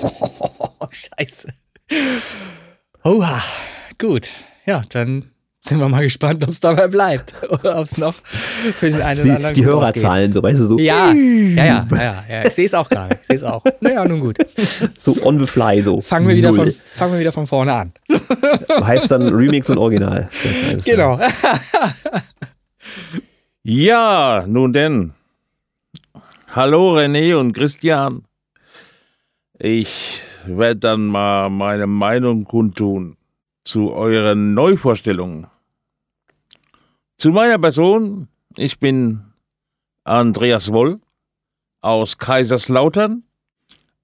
[0.79, 1.49] Oh, scheiße.
[3.03, 3.43] Oha,
[3.99, 4.29] gut.
[4.67, 5.31] Ja, dann
[5.67, 9.23] sind wir mal gespannt, ob es dabei bleibt oder ob es noch für den einen
[9.23, 10.79] oder anderen Die Hörerzahlen, so weißt du so.
[10.79, 12.45] Ja, ja, ja, ja, ja.
[12.47, 13.19] ich sehe es auch gerade.
[13.21, 13.65] Ich sehe es auch.
[13.81, 14.39] Naja, nun gut.
[14.99, 16.01] So on the fly, so.
[16.01, 17.93] Fangen wir, wieder von, fangen wir wieder von vorne an.
[18.85, 20.29] Heißt dann Remix und Original.
[20.85, 21.19] Genau.
[23.63, 25.13] ja, nun denn.
[26.55, 28.25] Hallo René und Christian.
[29.59, 33.17] Ich werde dann mal meine Meinung kundtun
[33.65, 35.49] zu euren Neuvorstellungen.
[37.19, 38.29] Zu meiner Person,
[38.59, 39.25] ich bin
[40.05, 41.01] Andreas Woll
[41.81, 43.23] aus Kaiserslautern.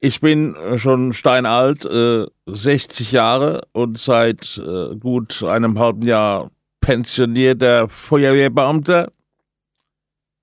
[0.00, 7.86] Ich bin schon steinalt, äh, 60 Jahre und seit äh, gut einem halben Jahr pensionierter
[7.90, 9.12] Feuerwehrbeamter.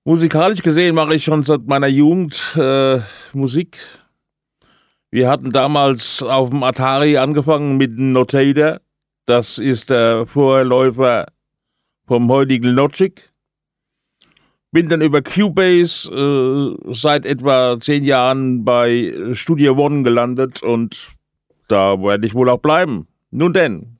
[0.05, 2.99] Musikalisch gesehen mache ich schon seit meiner Jugend äh,
[3.33, 3.79] Musik.
[5.09, 8.79] Wir hatten damals auf dem Atari angefangen mit Notator.
[9.25, 11.25] Das ist der Vorläufer
[12.09, 13.21] vom heutigen Logic.
[14.71, 21.11] Bin dann über Cubase äh, seit etwa zehn Jahren bei Studio One gelandet und
[21.67, 23.07] da werde ich wohl auch bleiben.
[23.29, 23.99] Nun denn,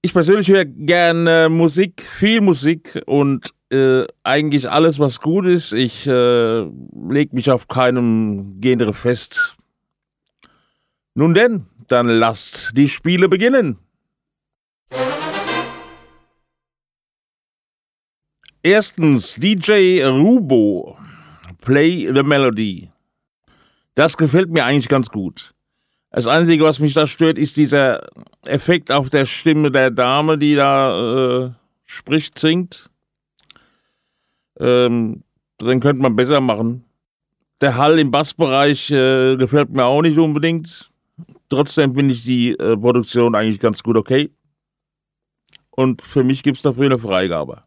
[0.00, 5.74] ich persönlich höre gerne Musik, viel Musik und äh, eigentlich alles, was gut ist.
[5.74, 9.56] Ich äh, lege mich auf keinem Genre fest.
[11.14, 13.76] Nun denn, dann lasst die Spiele beginnen.
[18.66, 20.98] Erstens DJ Rubo,
[21.60, 22.90] Play the Melody.
[23.94, 25.54] Das gefällt mir eigentlich ganz gut.
[26.10, 28.08] Das Einzige, was mich da stört, ist dieser
[28.44, 31.50] Effekt auf der Stimme der Dame, die da äh,
[31.84, 32.90] spricht, singt.
[34.58, 35.22] Ähm,
[35.60, 36.86] den könnte man besser machen.
[37.60, 40.90] Der Hall im Bassbereich äh, gefällt mir auch nicht unbedingt.
[41.48, 44.32] Trotzdem finde ich die äh, Produktion eigentlich ganz gut okay.
[45.70, 47.62] Und für mich gibt es dafür eine Freigabe.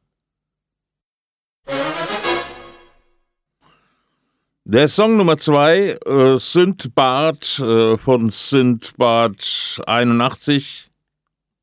[4.72, 10.92] Der Song Nummer zwei, äh, Sündbad äh, von Sündbad 81.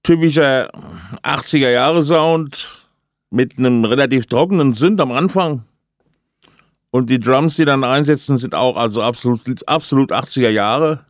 [0.03, 0.73] Typischer
[1.23, 2.85] 80er Jahre Sound
[3.31, 5.62] mit einem relativ trockenen Sünd am Anfang.
[6.91, 11.07] Und die Drums, die dann einsetzen, sind auch also absolut, absolut 80er Jahre.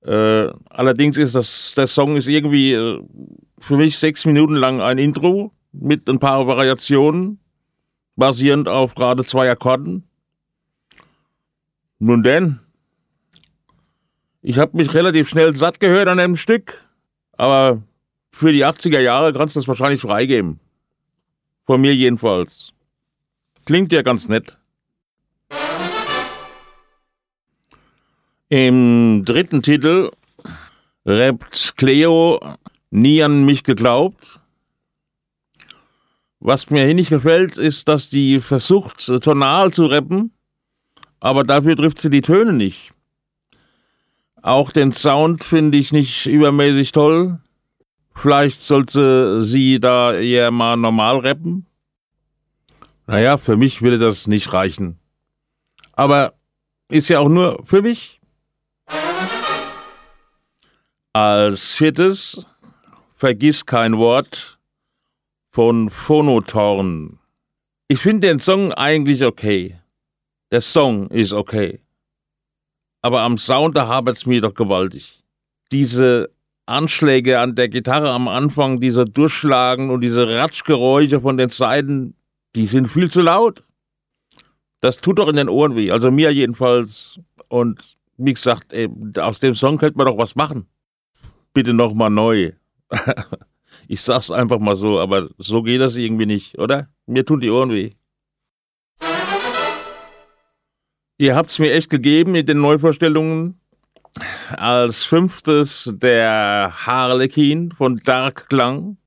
[0.00, 3.02] Äh, allerdings ist das, der Song ist irgendwie äh,
[3.58, 7.38] für mich sechs Minuten lang ein Intro mit ein paar Variationen,
[8.16, 10.08] basierend auf gerade zwei Akkorden.
[12.06, 12.60] Nun denn,
[14.42, 16.86] ich habe mich relativ schnell satt gehört an einem Stück,
[17.32, 17.82] aber
[18.30, 20.60] für die 80er Jahre kannst du das wahrscheinlich freigeben.
[21.64, 22.74] Von mir jedenfalls.
[23.64, 24.58] Klingt ja ganz nett.
[28.50, 30.10] Im dritten Titel
[31.06, 32.38] rappt Cleo
[32.90, 34.40] nie an mich geglaubt.
[36.38, 40.33] Was mir hier nicht gefällt, ist, dass die versucht, tonal zu rappen
[41.24, 42.92] aber dafür trifft sie die Töne nicht.
[44.42, 47.38] Auch den Sound finde ich nicht übermäßig toll.
[48.14, 51.64] Vielleicht sollte sie da eher mal normal rappen.
[53.06, 54.98] Naja, für mich würde das nicht reichen.
[55.92, 56.34] Aber
[56.90, 58.20] ist ja auch nur für mich.
[61.14, 62.44] Als viertes,
[63.16, 64.58] vergiss kein Wort
[65.48, 67.18] von Phonotorn.
[67.88, 69.78] Ich finde den Song eigentlich okay.
[70.54, 71.80] Der Song ist okay.
[73.02, 75.24] Aber am Sound, da hapert es mir doch gewaltig.
[75.72, 76.30] Diese
[76.64, 82.14] Anschläge an der Gitarre am Anfang, dieser Durchschlagen und diese Ratschgeräusche von den Seiten,
[82.54, 83.64] die sind viel zu laut.
[84.78, 85.90] Das tut doch in den Ohren weh.
[85.90, 87.18] Also mir jedenfalls.
[87.48, 90.68] Und wie gesagt, ey, aus dem Song könnte man doch was machen.
[91.52, 92.52] Bitte nochmal neu.
[93.88, 96.90] ich sag's einfach mal so, aber so geht das irgendwie nicht, oder?
[97.06, 97.94] Mir tun die Ohren weh.
[101.24, 103.58] Ihr habt es mir echt gegeben in den Neuvorstellungen.
[104.50, 108.98] Als fünftes der Harlequin von Dark Klang.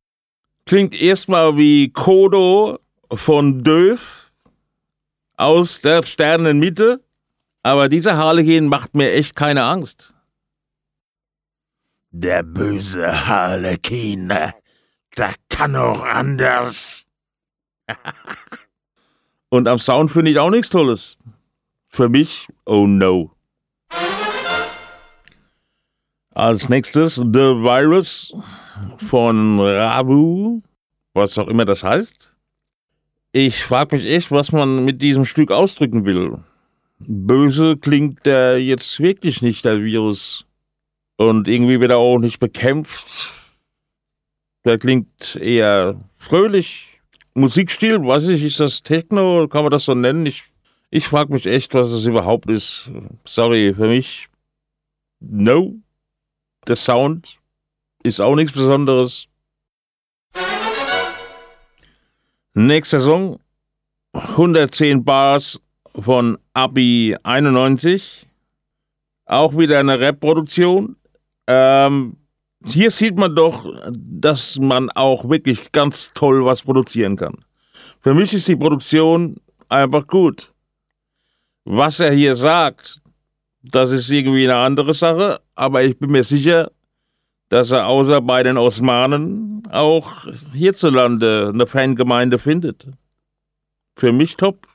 [0.65, 2.79] Klingt erstmal wie Kodo
[3.13, 4.31] von Döf
[5.35, 7.03] aus der Sternenmitte,
[7.61, 10.11] aber dieser Harlequin macht mir echt keine Angst.
[12.09, 17.05] Der böse Harlequin, der kann auch anders.
[19.49, 21.19] Und am Sound finde ich auch nichts Tolles.
[21.89, 23.31] Für mich, oh no.
[26.33, 28.33] Als nächstes The Virus
[28.97, 30.61] von Rabu,
[31.13, 32.31] was auch immer das heißt.
[33.31, 36.39] Ich frage mich echt, was man mit diesem Stück ausdrücken will.
[36.99, 40.45] Böse klingt der jetzt wirklich nicht, der Virus.
[41.17, 43.33] Und irgendwie wird er auch nicht bekämpft.
[44.65, 46.99] Der klingt eher fröhlich.
[47.33, 49.47] Musikstil, weiß ich, ist das Techno?
[49.47, 50.25] Kann man das so nennen?
[50.25, 50.43] Ich,
[50.89, 52.89] ich frage mich echt, was das überhaupt ist.
[53.25, 54.29] Sorry, für mich,
[55.19, 55.75] no.
[56.67, 57.39] Der Sound
[58.03, 59.27] ist auch nichts Besonderes.
[62.53, 63.39] Nächster Song,
[64.13, 65.61] 110 Bars
[65.93, 68.27] von Abi 91.
[69.25, 70.95] Auch wieder eine Rap-Produktion.
[71.47, 72.17] Ähm,
[72.65, 77.35] hier sieht man doch, dass man auch wirklich ganz toll was produzieren kann.
[78.01, 79.37] Für mich ist die Produktion
[79.69, 80.51] einfach gut.
[81.69, 83.01] Was er hier sagt,
[83.61, 86.71] das ist irgendwie eine andere Sache, aber ich bin mir sicher,
[87.49, 92.87] dass er außer bei den Osmanen auch hierzulande eine Fangemeinde findet.
[93.97, 94.65] Für mich top.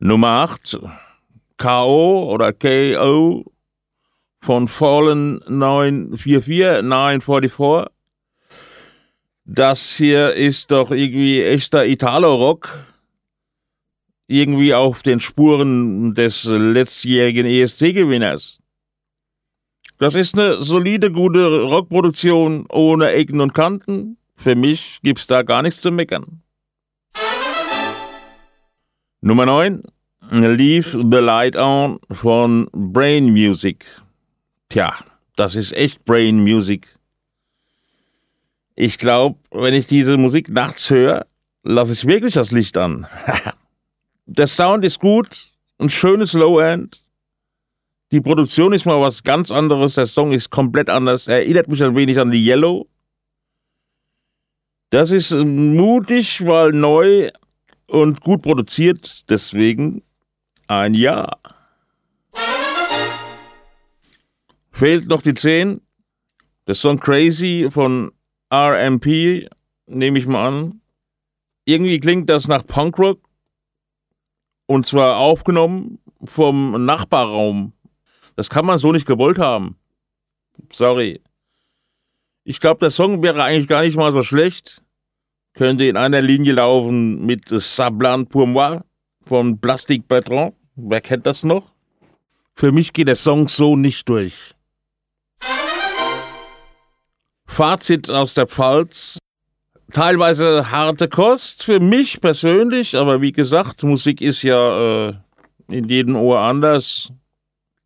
[0.00, 0.80] Nummer 8.
[1.56, 2.30] K.O.
[2.30, 3.50] oder K.O.
[4.42, 7.90] von Fallen 944, 944.
[9.46, 12.84] Das hier ist doch irgendwie echter Italo-Rock.
[14.28, 18.60] Irgendwie auf den Spuren des letztjährigen ESC-Gewinners.
[19.98, 24.16] Das ist eine solide, gute Rockproduktion ohne Ecken und Kanten.
[24.36, 26.42] Für mich gibt's da gar nichts zu meckern.
[29.20, 29.82] Nummer 9.
[30.30, 33.86] Leave the Light On von Brain Music.
[34.68, 34.94] Tja,
[35.34, 36.86] das ist echt Brain Music.
[38.76, 41.26] Ich glaube, wenn ich diese Musik nachts höre,
[41.64, 43.08] lasse ich wirklich das Licht an.
[44.30, 47.02] Der Sound ist gut, ein schönes Low-End,
[48.12, 49.94] die Produktion ist mal was ganz anderes.
[49.94, 51.28] Der Song ist komplett anders.
[51.28, 52.88] Er erinnert mich ein wenig an die Yellow.
[54.90, 57.30] Das ist mutig, weil neu
[57.86, 59.28] und gut produziert.
[59.30, 60.02] Deswegen
[60.66, 61.38] ein Ja.
[64.72, 65.82] Fehlt noch die 10.
[66.66, 68.12] Der Song Crazy von
[68.52, 69.48] RMP,
[69.86, 70.80] nehme ich mal an.
[71.66, 73.20] Irgendwie klingt das nach Punkrock.
[74.68, 77.72] Und zwar aufgenommen vom Nachbarraum
[78.38, 79.76] das kann man so nicht gewollt haben.
[80.72, 81.20] Sorry.
[82.44, 84.80] Ich glaube, der Song wäre eigentlich gar nicht mal so schlecht.
[85.54, 88.80] Könnte in einer Linie laufen mit Sablan pour moi
[89.26, 90.54] von Plastic Bertrand.
[90.76, 91.72] Wer kennt das noch?
[92.54, 94.54] Für mich geht der Song so nicht durch.
[97.44, 99.18] Fazit aus der Pfalz.
[99.92, 105.14] Teilweise harte Kost für mich persönlich, aber wie gesagt, Musik ist ja äh,
[105.68, 107.10] in jedem Ohr anders.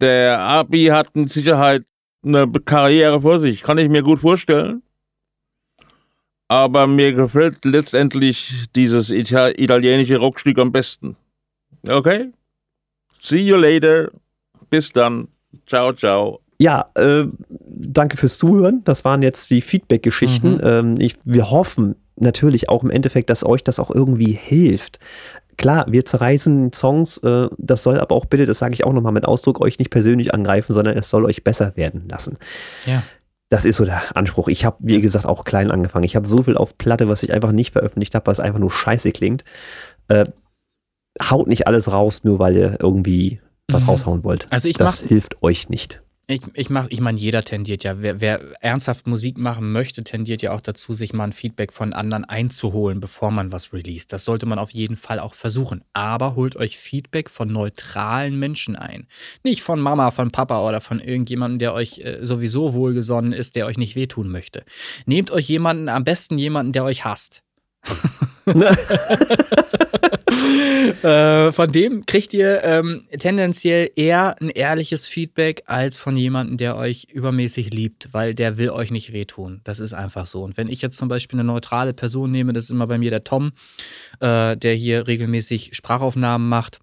[0.01, 1.85] Der Abi hat mit Sicherheit
[2.25, 4.83] eine Karriere vor sich, kann ich mir gut vorstellen.
[6.49, 11.17] Aber mir gefällt letztendlich dieses italienische Rockstück am besten.
[11.89, 12.33] Okay?
[13.21, 14.11] See you later.
[14.69, 15.29] Bis dann.
[15.67, 16.42] Ciao, ciao.
[16.63, 18.83] Ja, äh, danke fürs Zuhören.
[18.85, 20.55] Das waren jetzt die Feedback-Geschichten.
[20.55, 20.99] Mhm.
[21.01, 25.01] Ähm, wir hoffen natürlich auch im Endeffekt, dass euch das auch irgendwie hilft
[25.57, 29.13] klar, wir zerreißen Songs, äh, das soll aber auch bitte, das sage ich auch nochmal
[29.13, 32.39] mit Ausdruck, euch nicht persönlich angreifen, sondern es soll euch besser werden lassen.
[32.87, 33.03] Ja.
[33.49, 34.49] Das ist so der Anspruch.
[34.49, 36.05] Ich habe, wie gesagt, auch klein angefangen.
[36.05, 38.71] Ich habe so viel auf Platte, was ich einfach nicht veröffentlicht habe, was einfach nur
[38.71, 39.45] scheiße klingt.
[40.09, 40.25] Äh,
[41.23, 43.91] haut nicht alles raus, nur weil ihr irgendwie was mhm.
[43.91, 44.47] raushauen wollt.
[44.51, 46.03] Also ich das hilft euch nicht.
[46.33, 50.41] Ich, ich, mach, ich meine, jeder tendiert ja, wer, wer, ernsthaft Musik machen möchte, tendiert
[50.41, 54.15] ja auch dazu, sich mal ein Feedback von anderen einzuholen, bevor man was released.
[54.15, 55.85] Das sollte man auf jeden Fall auch versuchen.
[55.93, 59.07] Aber holt euch Feedback von neutralen Menschen ein.
[59.43, 63.67] Nicht von Mama, von Papa oder von irgendjemandem, der euch äh, sowieso wohlgesonnen ist, der
[63.67, 64.65] euch nicht wehtun möchte.
[65.05, 67.43] Nehmt euch jemanden, am besten jemanden, der euch hasst.
[71.03, 76.77] äh, von dem kriegt ihr ähm, tendenziell eher ein ehrliches Feedback als von jemandem, der
[76.77, 79.61] euch übermäßig liebt, weil der will euch nicht wehtun.
[79.65, 80.43] Das ist einfach so.
[80.43, 83.11] Und wenn ich jetzt zum Beispiel eine neutrale Person nehme, das ist immer bei mir
[83.11, 83.53] der Tom,
[84.21, 86.81] äh, der hier regelmäßig Sprachaufnahmen macht,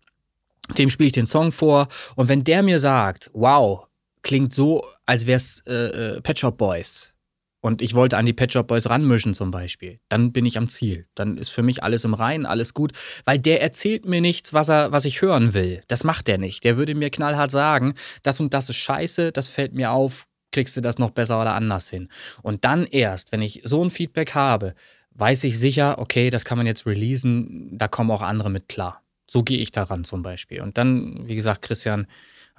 [0.77, 1.87] dem spiele ich den Song vor.
[2.15, 3.87] Und wenn der mir sagt, wow,
[4.21, 7.13] klingt so, als wäre es äh, äh, Pet Shop Boys,
[7.61, 10.69] und ich wollte an die Pet Shop Boys ranmischen zum Beispiel, dann bin ich am
[10.69, 11.07] Ziel.
[11.15, 12.93] Dann ist für mich alles im Reinen, alles gut,
[13.25, 15.81] weil der erzählt mir nichts, was, er, was ich hören will.
[15.87, 16.63] Das macht der nicht.
[16.63, 20.77] Der würde mir knallhart sagen, das und das ist scheiße, das fällt mir auf, kriegst
[20.77, 22.09] du das noch besser oder anders hin.
[22.41, 24.73] Und dann erst, wenn ich so ein Feedback habe,
[25.11, 29.03] weiß ich sicher, okay, das kann man jetzt releasen, da kommen auch andere mit klar.
[29.29, 30.61] So gehe ich daran zum Beispiel.
[30.61, 32.07] Und dann, wie gesagt, Christian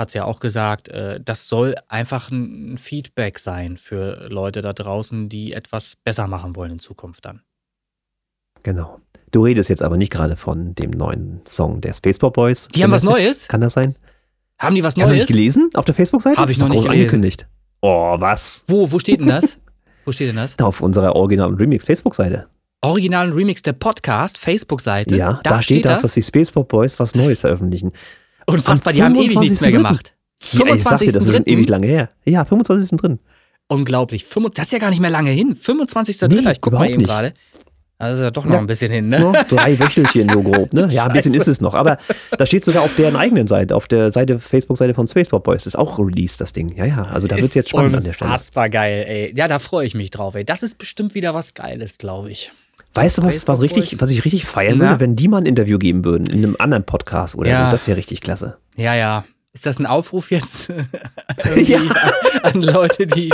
[0.01, 4.73] hat es ja auch gesagt, äh, das soll einfach ein Feedback sein für Leute da
[4.73, 7.43] draußen, die etwas besser machen wollen in Zukunft dann.
[8.63, 9.01] Genau.
[9.31, 12.69] Du redest jetzt aber nicht gerade von dem neuen Song der Spaceball Boys.
[12.69, 13.47] Die haben was Neues?
[13.47, 13.95] Kann das sein?
[14.59, 15.19] Haben die was Hast du Neues?
[15.19, 16.41] nicht gelesen auf der Facebook-Seite?
[16.41, 16.99] Hab ich noch nicht gelesen.
[16.99, 17.47] angekündigt.
[17.83, 18.65] Oh, was?
[18.67, 19.59] Wo, wo steht denn das?
[20.07, 20.59] wo steht denn das?
[20.59, 22.49] Auf unserer Original Remix Facebook-Seite.
[22.83, 25.15] Originalen Remix der Podcast, Facebook-Seite.
[25.17, 27.93] Ja, da, steht das, dass die Spaceball Boys was Neues veröffentlichen.
[28.53, 29.73] Unfassbar, die haben ewig nichts mehr 25.3..
[29.73, 30.15] gemacht.
[30.53, 32.11] Ja, ich dir, das ist ewig lange her.
[32.25, 32.99] Ja, 25.
[32.99, 33.19] drin.
[33.69, 34.27] Unglaublich.
[34.55, 35.55] Das ist ja gar nicht mehr lange hin.
[35.55, 36.29] 25.3.
[36.43, 37.35] Nee, ich guck mal eben gerade.
[38.01, 38.59] Ja doch noch Ja.
[38.59, 39.21] ein bisschen hin, ne?
[39.21, 40.89] Nur drei Wöchelchen so grob, ne?
[40.91, 41.75] Ja, ein bisschen ist es noch.
[41.75, 41.99] Aber
[42.37, 45.77] da steht sogar auf deren eigenen Seite, auf der Seite, Facebook-Seite von Spaceball Boys, ist
[45.77, 46.75] auch released, das Ding.
[46.75, 48.31] Ja, ja, also da wird es jetzt spannend an der Stelle.
[48.31, 49.35] Unfassbar geil, ey.
[49.37, 50.47] Ja, da freue ich mich drauf, ey.
[50.47, 52.53] Das ist bestimmt wieder was Geiles, glaube ich.
[52.95, 54.91] Weißt du, was, was, richtig, was ich richtig feiern Na?
[54.91, 57.67] würde, wenn die mal ein Interview geben würden, in einem anderen Podcast oder Ja.
[57.67, 57.73] so?
[57.73, 58.57] Das wäre richtig klasse.
[58.77, 59.25] Ja, ja.
[59.53, 60.69] Ist das ein Aufruf jetzt
[61.57, 61.81] Ja.
[62.45, 63.33] An, Leute, die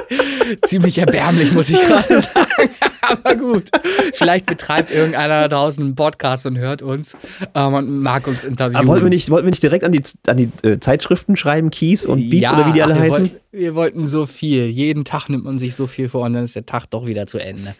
[0.64, 2.70] ziemlich erbärmlich, muss ich gerade sagen.
[3.02, 3.70] Aber gut.
[4.14, 7.16] Vielleicht betreibt irgendeiner da draußen einen Podcast und hört uns
[7.54, 8.76] ähm, und mag uns interviewen.
[8.76, 11.70] Aber wollten wir nicht, wollten wir nicht direkt an die, an die äh, Zeitschriften schreiben,
[11.70, 13.12] Keys und Beats ja, oder wie die alle wir heißen?
[13.20, 14.64] Wollten, wir wollten so viel.
[14.66, 17.26] Jeden Tag nimmt man sich so viel vor und dann ist der Tag doch wieder
[17.26, 17.74] zu Ende.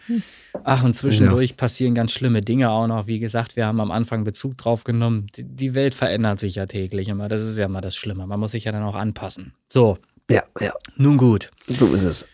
[0.63, 3.07] Ach, und zwischendurch passieren ganz schlimme Dinge auch noch.
[3.07, 5.27] Wie gesagt, wir haben am Anfang Bezug drauf genommen.
[5.35, 7.27] Die, die Welt verändert sich ja täglich immer.
[7.27, 8.25] Das ist ja mal das Schlimme.
[8.27, 9.53] Man muss sich ja dann auch anpassen.
[9.67, 9.97] So,
[10.29, 11.51] Ja, ja, nun gut.
[11.67, 12.25] so ist es.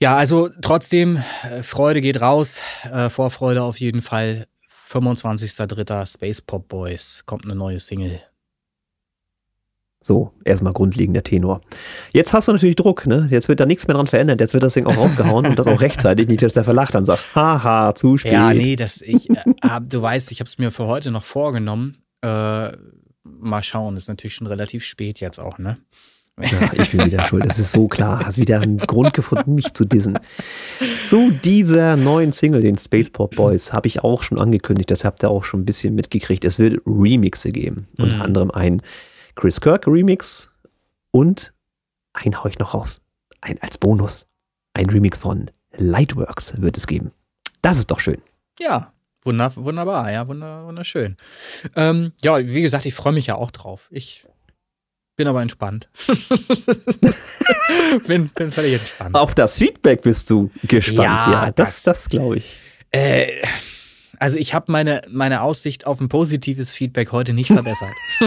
[0.00, 2.60] Ja, also trotzdem, äh, Freude geht raus.
[2.84, 4.46] Äh, Vorfreude auf jeden Fall.
[4.90, 6.06] 25.03.
[6.06, 8.20] Space Pop Boys kommt eine neue Single.
[10.06, 11.62] So, erstmal grundlegender Tenor.
[12.12, 13.26] Jetzt hast du natürlich Druck, ne?
[13.28, 14.40] Jetzt wird da nichts mehr dran verändert.
[14.40, 16.28] Jetzt wird das Ding auch rausgehauen und das auch rechtzeitig.
[16.28, 18.30] Nicht, dass der Verlag dann sagt, haha, zu spät.
[18.30, 21.24] Ja, nee, das, ich, äh, hab, du weißt, ich habe es mir für heute noch
[21.24, 21.96] vorgenommen.
[22.22, 22.70] Äh,
[23.24, 25.78] mal schauen, ist natürlich schon relativ spät jetzt auch, ne?
[26.40, 27.44] Ja, ich bin wieder schuld.
[27.44, 28.24] Das ist so klar.
[28.24, 30.16] Hast wieder einen Grund gefunden, mich zu dissen.
[31.08, 34.92] Zu dieser neuen Single, den Space Pop Boys, habe ich auch schon angekündigt.
[34.92, 36.44] Das habt ihr auch schon ein bisschen mitgekriegt.
[36.44, 37.88] Es wird Remixe geben.
[37.98, 38.22] Unter Mhm.
[38.22, 38.82] anderem ein
[39.36, 40.50] Chris Kirk Remix
[41.12, 41.52] und
[42.14, 43.00] ein hau ich noch raus.
[43.40, 44.26] Ein als Bonus.
[44.74, 47.12] Ein Remix von Lightworks wird es geben.
[47.62, 48.20] Das ist doch schön.
[48.58, 48.92] Ja,
[49.22, 51.16] wunder, wunderbar, ja, wunder, wunderschön.
[51.74, 53.88] Ähm, ja, wie gesagt, ich freue mich ja auch drauf.
[53.90, 54.26] Ich
[55.16, 55.88] bin aber entspannt.
[58.06, 59.14] bin, bin völlig entspannt.
[59.14, 60.98] Auf das Feedback bist du gespannt.
[60.98, 62.56] Ja, Ja, das, das- das glaube ich.
[62.90, 63.42] Äh,
[64.18, 67.90] also ich habe meine, meine Aussicht auf ein positives Feedback heute nicht verbessert.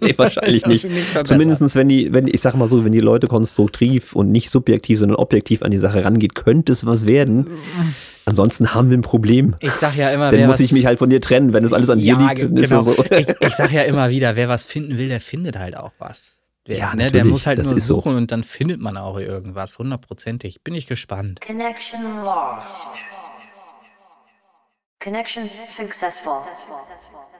[0.00, 0.84] Nee, wahrscheinlich nicht.
[0.84, 1.26] nicht.
[1.26, 4.98] Zumindest wenn die, wenn, ich sag mal so, wenn die Leute konstruktiv und nicht subjektiv,
[4.98, 7.48] sondern objektiv an die Sache rangeht, könnte es was werden.
[8.26, 9.56] Ansonsten haben wir ein Problem.
[9.60, 11.64] Ich sag ja immer, Dann wer muss was ich mich halt von dir trennen, wenn
[11.64, 12.42] es alles an dir ja, liegt.
[12.42, 12.82] Dann ist genau.
[12.84, 13.04] ja so.
[13.10, 16.40] ich, ich sag ja immer wieder, wer was finden will, der findet halt auch was.
[16.66, 17.96] Wer, Ja, ne, der muss halt das nur ist so.
[17.96, 20.62] suchen und dann findet man auch irgendwas, hundertprozentig.
[20.62, 21.40] Bin ich gespannt.
[21.42, 22.68] Connection lost.
[25.00, 26.46] Connection successful.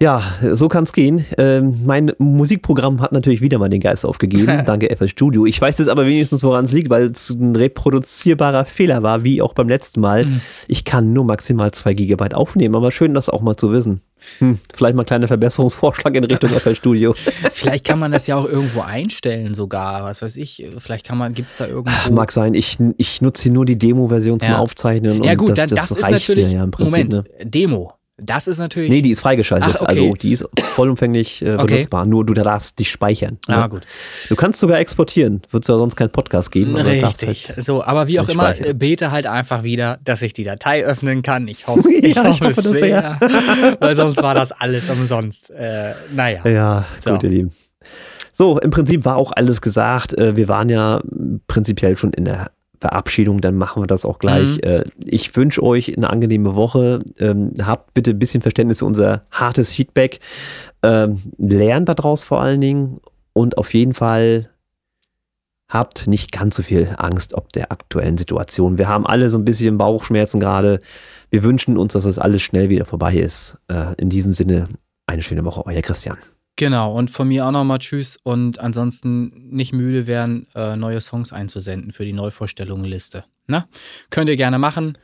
[0.04, 0.22] Ja,
[0.52, 1.24] so kann's gehen.
[1.38, 4.52] Ähm, mein Musikprogramm hat natürlich wieder mal den Geist aufgegeben.
[4.66, 5.46] Danke, FL Studio.
[5.46, 9.40] Ich weiß jetzt aber wenigstens, woran es liegt, weil es ein reproduzierbarer Fehler war, wie
[9.40, 10.26] auch beim letzten Mal.
[10.26, 10.42] Mhm.
[10.68, 14.02] Ich kann nur maximal zwei Gigabyte aufnehmen, aber schön, das auch mal zu wissen.
[14.40, 17.14] Hm, vielleicht mal ein kleiner Verbesserungsvorschlag in Richtung FL Studio.
[17.14, 20.66] Vielleicht kann man das ja auch irgendwo einstellen sogar, was weiß ich.
[20.76, 22.12] Vielleicht kann man, gibt's da irgendwo...
[22.12, 24.58] Mag sein, ich, ich nutze hier nur die Demo-Version zum Ja.
[24.58, 25.22] Aufzeichnen.
[25.24, 26.92] ja gut, das, das, das, ist reicht natürlich, mir ja im Prinzip.
[26.92, 27.24] Moment, Ne?
[27.46, 27.94] Demo.
[28.16, 28.90] Das ist natürlich...
[28.90, 29.70] Nee, die ist freigeschaltet.
[29.76, 29.90] Ach, okay.
[29.90, 31.66] Also die ist vollumfänglich äh, Okay.
[31.74, 32.06] benutzbar.
[32.06, 33.38] Nur du darfst dich speichern.
[33.48, 33.68] ah, ne?
[33.68, 33.82] gut.
[34.28, 35.42] Du kannst sogar exportieren.
[35.50, 36.76] Wird es ja sonst keinen Podcast geben.
[36.76, 37.48] Richtig.
[37.48, 38.78] Halt, So, aber wie auch immer, speichern.
[38.78, 41.48] bete halt einfach wieder, dass ich die Datei öffnen kann.
[41.48, 43.18] Ich hoffe Ja, ich hoffe das sehr.
[43.80, 45.50] Weil sonst war das alles umsonst.
[45.50, 46.46] Äh, naja.
[46.48, 47.12] ja, So.
[47.14, 47.52] gut, ihr Lieben.
[48.32, 50.12] So, im Prinzip war auch alles gesagt.
[50.18, 51.00] Äh, Wir waren ja
[51.46, 52.50] prinzipiell schon in der
[52.88, 54.56] Verabschiedung, dann machen wir das auch gleich.
[54.56, 54.62] Mhm.
[54.62, 56.98] Äh, Ich wünsche euch eine angenehme Woche.
[57.18, 60.20] Ähm, Habt bitte ein bisschen Verständnis für unser hartes Feedback.
[60.82, 62.98] Ähm, Lernt daraus vor allen Dingen
[63.32, 64.50] und auf jeden Fall
[65.66, 68.76] habt nicht ganz so viel Angst ob der aktuellen Situation.
[68.76, 70.80] Wir haben alle so ein bisschen Bauchschmerzen gerade.
[71.30, 73.56] Wir wünschen uns, dass das alles schnell wieder vorbei ist.
[73.68, 74.68] Äh, In diesem Sinne,
[75.06, 76.18] eine schöne Woche, euer Christian.
[76.56, 81.32] Genau, und von mir auch nochmal Tschüss und ansonsten nicht müde werden, äh, neue Songs
[81.32, 83.24] einzusenden für die Neuvorstellungenliste.
[83.46, 83.66] Na?
[84.10, 84.96] Könnt ihr gerne machen,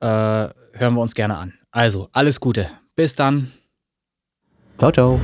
[0.00, 1.54] äh, hören wir uns gerne an.
[1.72, 2.70] Also, alles Gute.
[2.94, 3.50] Bis dann.
[4.78, 5.20] Ciao, ciao.